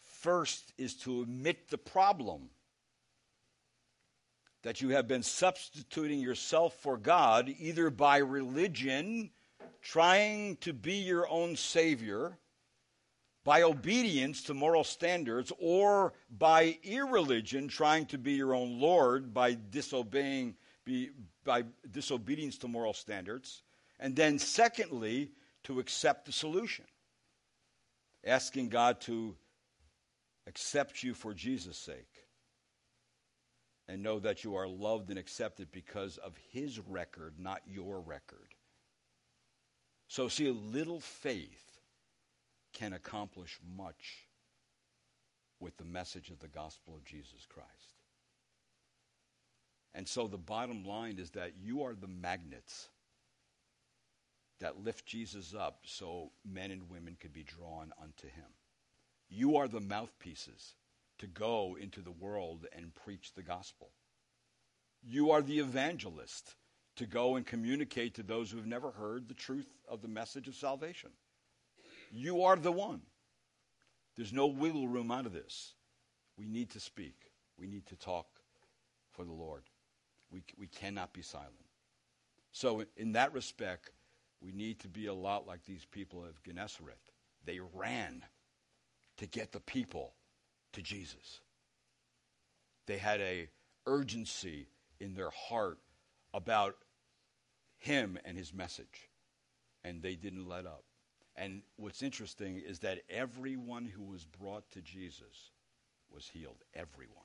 first 0.00 0.72
is 0.78 0.94
to 0.98 1.22
admit 1.22 1.70
the 1.70 1.78
problem 1.78 2.50
that 4.62 4.80
you 4.80 4.90
have 4.90 5.08
been 5.08 5.22
substituting 5.22 6.20
yourself 6.20 6.74
for 6.74 6.96
God 6.96 7.52
either 7.58 7.90
by 7.90 8.18
religion, 8.18 9.30
trying 9.80 10.56
to 10.56 10.72
be 10.72 10.94
your 10.94 11.28
own 11.28 11.56
Savior, 11.56 12.36
by 13.42 13.62
obedience 13.62 14.42
to 14.44 14.54
moral 14.54 14.84
standards, 14.84 15.50
or 15.58 16.12
by 16.30 16.78
irreligion, 16.82 17.68
trying 17.68 18.04
to 18.06 18.18
be 18.18 18.32
your 18.32 18.54
own 18.54 18.78
Lord 18.78 19.32
by 19.32 19.56
disobeying, 19.70 20.54
be, 20.84 21.10
by 21.44 21.64
disobedience 21.90 22.58
to 22.58 22.68
moral 22.68 22.92
standards. 22.92 23.62
And 23.98 24.14
then, 24.14 24.38
secondly, 24.38 25.30
to 25.64 25.80
accept 25.80 26.26
the 26.26 26.32
solution, 26.32 26.84
asking 28.24 28.68
God 28.68 29.00
to 29.02 29.34
accept 30.46 31.02
you 31.02 31.14
for 31.14 31.32
Jesus' 31.32 31.78
sake 31.78 32.19
and 33.90 34.04
know 34.04 34.20
that 34.20 34.44
you 34.44 34.54
are 34.54 34.68
loved 34.68 35.10
and 35.10 35.18
accepted 35.18 35.72
because 35.72 36.16
of 36.18 36.32
his 36.52 36.78
record, 36.78 37.34
not 37.38 37.60
your 37.66 38.00
record. 38.00 38.54
So, 40.06 40.28
see, 40.28 40.46
a 40.46 40.52
little 40.52 41.00
faith 41.00 41.80
can 42.72 42.92
accomplish 42.92 43.58
much 43.76 44.28
with 45.58 45.76
the 45.76 45.84
message 45.84 46.30
of 46.30 46.38
the 46.38 46.46
gospel 46.46 46.94
of 46.94 47.04
Jesus 47.04 47.46
Christ. 47.52 47.68
And 49.92 50.06
so 50.06 50.28
the 50.28 50.38
bottom 50.38 50.84
line 50.84 51.18
is 51.18 51.30
that 51.30 51.54
you 51.60 51.82
are 51.82 51.94
the 51.94 52.06
magnets 52.06 52.88
that 54.60 54.84
lift 54.84 55.04
Jesus 55.04 55.52
up 55.52 55.80
so 55.84 56.30
men 56.48 56.70
and 56.70 56.88
women 56.88 57.16
could 57.18 57.32
be 57.32 57.42
drawn 57.42 57.92
unto 58.00 58.28
him. 58.28 58.46
You 59.28 59.56
are 59.56 59.66
the 59.66 59.80
mouthpieces 59.80 60.74
to 61.20 61.26
go 61.26 61.76
into 61.78 62.00
the 62.00 62.10
world 62.10 62.66
and 62.74 62.94
preach 62.94 63.34
the 63.34 63.42
gospel. 63.42 63.90
You 65.02 65.30
are 65.32 65.42
the 65.42 65.58
evangelist 65.58 66.56
to 66.96 67.06
go 67.06 67.36
and 67.36 67.46
communicate 67.46 68.14
to 68.14 68.22
those 68.22 68.50
who 68.50 68.56
have 68.56 68.66
never 68.66 68.90
heard 68.90 69.28
the 69.28 69.34
truth 69.34 69.68
of 69.86 70.00
the 70.00 70.08
message 70.08 70.48
of 70.48 70.54
salvation. 70.54 71.10
You 72.10 72.42
are 72.44 72.56
the 72.56 72.72
one. 72.72 73.02
There's 74.16 74.32
no 74.32 74.46
wiggle 74.46 74.88
room 74.88 75.10
out 75.10 75.26
of 75.26 75.32
this. 75.32 75.74
We 76.38 76.48
need 76.48 76.70
to 76.70 76.80
speak. 76.80 77.30
We 77.58 77.66
need 77.66 77.86
to 77.86 77.96
talk 77.96 78.26
for 79.12 79.24
the 79.24 79.32
Lord. 79.32 79.62
We, 80.30 80.42
we 80.58 80.68
cannot 80.68 81.12
be 81.12 81.22
silent. 81.22 81.52
So, 82.52 82.84
in 82.96 83.12
that 83.12 83.34
respect, 83.34 83.90
we 84.40 84.52
need 84.52 84.80
to 84.80 84.88
be 84.88 85.06
a 85.06 85.14
lot 85.14 85.46
like 85.46 85.64
these 85.64 85.84
people 85.84 86.24
of 86.24 86.42
Gennesaret. 86.42 86.98
They 87.44 87.60
ran 87.74 88.24
to 89.18 89.26
get 89.26 89.52
the 89.52 89.60
people 89.60 90.14
to 90.72 90.82
Jesus. 90.82 91.40
They 92.86 92.98
had 92.98 93.20
a 93.20 93.48
urgency 93.86 94.68
in 94.98 95.14
their 95.14 95.30
heart 95.30 95.78
about 96.34 96.76
him 97.78 98.18
and 98.24 98.36
his 98.36 98.52
message, 98.52 99.08
and 99.84 100.02
they 100.02 100.14
didn't 100.14 100.48
let 100.48 100.66
up. 100.66 100.84
And 101.36 101.62
what's 101.76 102.02
interesting 102.02 102.58
is 102.58 102.80
that 102.80 103.00
everyone 103.08 103.86
who 103.86 104.02
was 104.02 104.24
brought 104.24 104.70
to 104.72 104.82
Jesus 104.82 105.52
was 106.12 106.28
healed. 106.28 106.62
Everyone. 106.74 107.16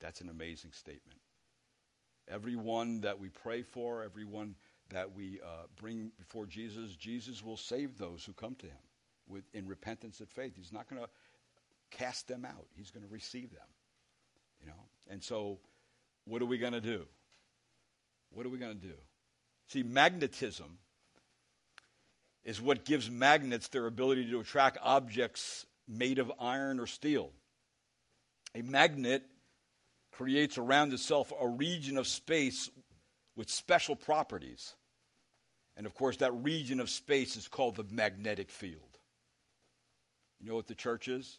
That's 0.00 0.20
an 0.20 0.28
amazing 0.28 0.72
statement. 0.72 1.20
Everyone 2.28 3.02
that 3.02 3.20
we 3.20 3.28
pray 3.28 3.62
for, 3.62 4.02
everyone 4.02 4.56
that 4.90 5.14
we 5.14 5.40
uh, 5.44 5.66
bring 5.80 6.10
before 6.18 6.46
Jesus, 6.46 6.96
Jesus 6.96 7.44
will 7.44 7.56
save 7.56 7.96
those 7.96 8.24
who 8.24 8.32
come 8.32 8.56
to 8.56 8.66
him 8.66 8.84
with, 9.28 9.44
in 9.54 9.66
repentance 9.66 10.20
and 10.20 10.28
faith. 10.28 10.54
He's 10.56 10.72
not 10.72 10.88
going 10.88 11.02
to 11.02 11.08
cast 11.96 12.28
them 12.28 12.44
out. 12.44 12.66
He's 12.76 12.90
going 12.90 13.06
to 13.06 13.12
receive 13.12 13.50
them. 13.50 13.68
You 14.60 14.68
know? 14.68 14.84
And 15.08 15.22
so 15.22 15.58
what 16.24 16.42
are 16.42 16.46
we 16.46 16.58
going 16.58 16.72
to 16.72 16.80
do? 16.80 17.06
What 18.30 18.46
are 18.46 18.48
we 18.48 18.58
going 18.58 18.78
to 18.78 18.86
do? 18.86 18.94
See, 19.68 19.82
magnetism 19.82 20.78
is 22.44 22.60
what 22.60 22.84
gives 22.84 23.10
magnets 23.10 23.68
their 23.68 23.86
ability 23.86 24.30
to 24.30 24.40
attract 24.40 24.78
objects 24.82 25.66
made 25.88 26.18
of 26.18 26.32
iron 26.38 26.78
or 26.78 26.86
steel. 26.86 27.30
A 28.54 28.62
magnet 28.62 29.22
creates 30.12 30.58
around 30.58 30.92
itself 30.92 31.32
a 31.38 31.48
region 31.48 31.96
of 31.98 32.06
space 32.06 32.70
with 33.36 33.50
special 33.50 33.96
properties. 33.96 34.74
And 35.76 35.86
of 35.86 35.94
course, 35.94 36.16
that 36.18 36.32
region 36.32 36.80
of 36.80 36.88
space 36.88 37.36
is 37.36 37.48
called 37.48 37.76
the 37.76 37.84
magnetic 37.90 38.50
field. 38.50 38.98
You 40.40 40.48
know 40.48 40.56
what 40.56 40.66
the 40.66 40.74
church 40.74 41.08
is? 41.08 41.38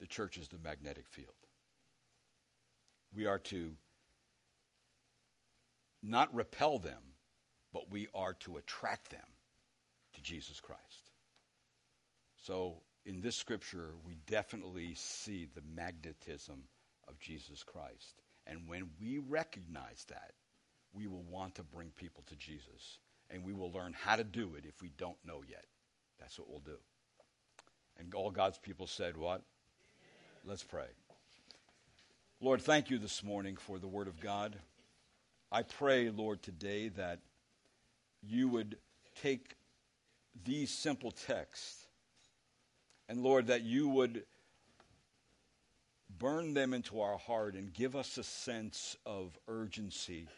The 0.00 0.06
church 0.06 0.38
is 0.38 0.48
the 0.48 0.58
magnetic 0.58 1.08
field. 1.08 1.34
We 3.14 3.26
are 3.26 3.38
to 3.38 3.72
not 6.02 6.34
repel 6.34 6.78
them, 6.78 7.02
but 7.72 7.90
we 7.90 8.08
are 8.14 8.34
to 8.34 8.56
attract 8.56 9.10
them 9.10 9.20
to 10.14 10.22
Jesus 10.22 10.60
Christ. 10.60 11.10
So, 12.36 12.82
in 13.04 13.20
this 13.20 13.36
scripture, 13.36 13.90
we 14.06 14.16
definitely 14.26 14.94
see 14.94 15.48
the 15.54 15.62
magnetism 15.74 16.62
of 17.08 17.18
Jesus 17.18 17.62
Christ. 17.62 18.22
And 18.46 18.68
when 18.68 18.90
we 19.00 19.18
recognize 19.18 20.04
that, 20.08 20.32
we 20.92 21.06
will 21.06 21.24
want 21.24 21.54
to 21.56 21.62
bring 21.62 21.90
people 21.90 22.24
to 22.28 22.36
Jesus. 22.36 22.98
And 23.30 23.44
we 23.44 23.52
will 23.52 23.72
learn 23.72 23.94
how 23.94 24.16
to 24.16 24.24
do 24.24 24.54
it 24.56 24.64
if 24.64 24.80
we 24.80 24.90
don't 24.96 25.16
know 25.24 25.42
yet. 25.48 25.64
That's 26.18 26.38
what 26.38 26.48
we'll 26.48 26.60
do. 26.60 26.78
And 27.98 28.14
all 28.14 28.30
God's 28.30 28.58
people 28.58 28.86
said, 28.86 29.16
What? 29.16 29.42
Let's 30.48 30.64
pray. 30.64 30.86
Lord, 32.40 32.62
thank 32.62 32.88
you 32.88 32.96
this 32.96 33.22
morning 33.22 33.56
for 33.56 33.78
the 33.78 33.86
Word 33.86 34.08
of 34.08 34.18
God. 34.18 34.56
I 35.52 35.62
pray, 35.62 36.08
Lord, 36.08 36.42
today 36.42 36.88
that 36.88 37.18
you 38.22 38.48
would 38.48 38.78
take 39.20 39.56
these 40.46 40.70
simple 40.70 41.10
texts 41.10 41.86
and, 43.10 43.22
Lord, 43.22 43.48
that 43.48 43.60
you 43.60 43.90
would 43.90 44.24
burn 46.18 46.54
them 46.54 46.72
into 46.72 47.02
our 47.02 47.18
heart 47.18 47.52
and 47.52 47.70
give 47.70 47.94
us 47.94 48.16
a 48.16 48.24
sense 48.24 48.96
of 49.04 49.38
urgency 49.48 50.28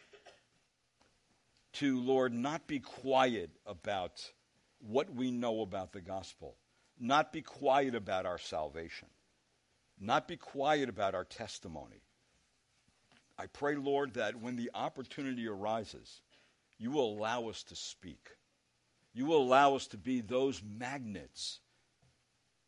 to, 1.74 2.00
Lord, 2.00 2.34
not 2.34 2.66
be 2.66 2.80
quiet 2.80 3.50
about 3.64 4.28
what 4.80 5.14
we 5.14 5.30
know 5.30 5.60
about 5.60 5.92
the 5.92 6.00
gospel, 6.00 6.56
not 6.98 7.32
be 7.32 7.42
quiet 7.42 7.94
about 7.94 8.26
our 8.26 8.38
salvation, 8.38 9.06
not 10.00 10.26
be 10.26 10.36
quiet 10.36 10.88
about 10.88 11.14
our 11.14 11.24
testimony, 11.24 12.02
I 13.38 13.46
pray, 13.46 13.76
Lord, 13.76 14.14
that 14.14 14.40
when 14.40 14.56
the 14.56 14.70
opportunity 14.74 15.46
arises, 15.46 16.20
you 16.78 16.90
will 16.90 17.12
allow 17.12 17.48
us 17.48 17.62
to 17.64 17.76
speak. 17.76 18.28
You 19.12 19.26
will 19.26 19.42
allow 19.42 19.76
us 19.76 19.86
to 19.88 19.96
be 19.96 20.20
those 20.20 20.62
magnets 20.62 21.60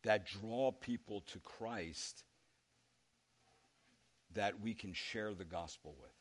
that 0.03 0.25
draw 0.25 0.71
people 0.71 1.21
to 1.31 1.39
Christ 1.39 2.23
that 4.33 4.59
we 4.61 4.73
can 4.73 4.93
share 4.93 5.33
the 5.33 5.45
gospel 5.45 5.95
with. 6.01 6.11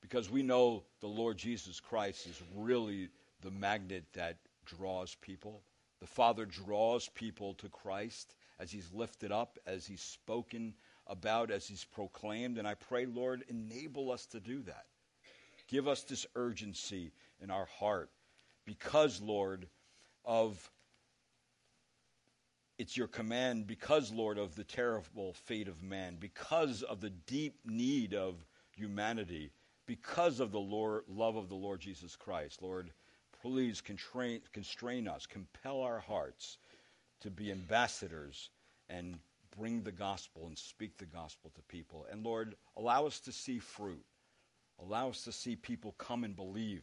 Because 0.00 0.30
we 0.30 0.42
know 0.42 0.84
the 1.00 1.08
Lord 1.08 1.38
Jesus 1.38 1.80
Christ 1.80 2.26
is 2.26 2.40
really 2.56 3.08
the 3.40 3.50
magnet 3.50 4.04
that 4.14 4.38
draws 4.64 5.16
people. 5.16 5.62
The 6.00 6.06
Father 6.06 6.44
draws 6.44 7.08
people 7.08 7.54
to 7.54 7.68
Christ 7.68 8.34
as 8.62 8.70
He's 8.70 8.90
lifted 8.92 9.32
up, 9.32 9.58
as 9.66 9.86
He's 9.86 10.00
spoken 10.00 10.74
about 11.06 11.50
as 11.50 11.66
he's 11.66 11.84
proclaimed. 11.84 12.58
And 12.58 12.66
I 12.66 12.74
pray, 12.74 13.06
Lord, 13.06 13.44
enable 13.48 14.10
us 14.10 14.26
to 14.26 14.40
do 14.40 14.62
that. 14.62 14.86
Give 15.68 15.88
us 15.88 16.02
this 16.04 16.26
urgency 16.34 17.12
in 17.40 17.50
our 17.50 17.66
heart 17.66 18.10
because, 18.64 19.20
Lord, 19.20 19.66
of 20.24 20.70
it's 22.78 22.96
your 22.96 23.08
command, 23.08 23.66
because, 23.66 24.12
Lord, 24.12 24.38
of 24.38 24.54
the 24.54 24.64
terrible 24.64 25.34
fate 25.34 25.68
of 25.68 25.82
man, 25.82 26.16
because 26.18 26.82
of 26.82 27.00
the 27.00 27.10
deep 27.10 27.54
need 27.64 28.14
of 28.14 28.44
humanity, 28.72 29.52
because 29.86 30.40
of 30.40 30.52
the 30.52 30.60
Lord, 30.60 31.04
love 31.08 31.36
of 31.36 31.48
the 31.48 31.54
Lord 31.54 31.80
Jesus 31.80 32.16
Christ. 32.16 32.62
Lord, 32.62 32.90
please 33.40 33.80
constrain, 33.80 34.40
constrain 34.52 35.06
us, 35.06 35.26
compel 35.26 35.80
our 35.80 36.00
hearts 36.00 36.58
to 37.22 37.30
be 37.30 37.50
ambassadors 37.50 38.50
and 38.88 39.18
bring 39.56 39.82
the 39.82 39.92
gospel 39.92 40.46
and 40.46 40.56
speak 40.56 40.96
the 40.98 41.06
gospel 41.06 41.50
to 41.54 41.62
people. 41.62 42.06
And 42.10 42.24
Lord, 42.24 42.54
allow 42.76 43.06
us 43.06 43.20
to 43.20 43.32
see 43.32 43.58
fruit. 43.58 44.04
Allow 44.80 45.10
us 45.10 45.22
to 45.24 45.32
see 45.32 45.54
people 45.54 45.94
come 45.98 46.24
and 46.24 46.34
believe, 46.34 46.82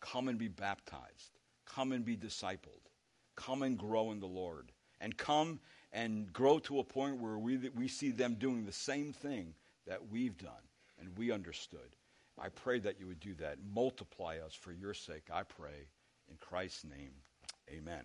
come 0.00 0.28
and 0.28 0.38
be 0.38 0.48
baptized, 0.48 1.38
come 1.66 1.92
and 1.92 2.04
be 2.04 2.16
discipled, 2.16 2.88
come 3.36 3.62
and 3.62 3.78
grow 3.78 4.10
in 4.10 4.20
the 4.20 4.26
Lord, 4.26 4.72
and 5.00 5.16
come 5.16 5.60
and 5.92 6.32
grow 6.32 6.58
to 6.60 6.80
a 6.80 6.84
point 6.84 7.20
where 7.20 7.38
we, 7.38 7.56
we 7.76 7.88
see 7.88 8.10
them 8.10 8.34
doing 8.34 8.64
the 8.64 8.72
same 8.72 9.12
thing 9.12 9.54
that 9.86 10.10
we've 10.10 10.36
done 10.38 10.50
and 10.98 11.16
we 11.16 11.30
understood. 11.30 11.96
I 12.40 12.48
pray 12.48 12.78
that 12.80 12.98
you 12.98 13.06
would 13.06 13.20
do 13.20 13.34
that. 13.34 13.58
Multiply 13.72 14.38
us 14.44 14.54
for 14.54 14.72
your 14.72 14.94
sake, 14.94 15.28
I 15.32 15.42
pray. 15.42 15.88
In 16.30 16.36
Christ's 16.40 16.84
name, 16.84 17.12
amen. 17.70 18.04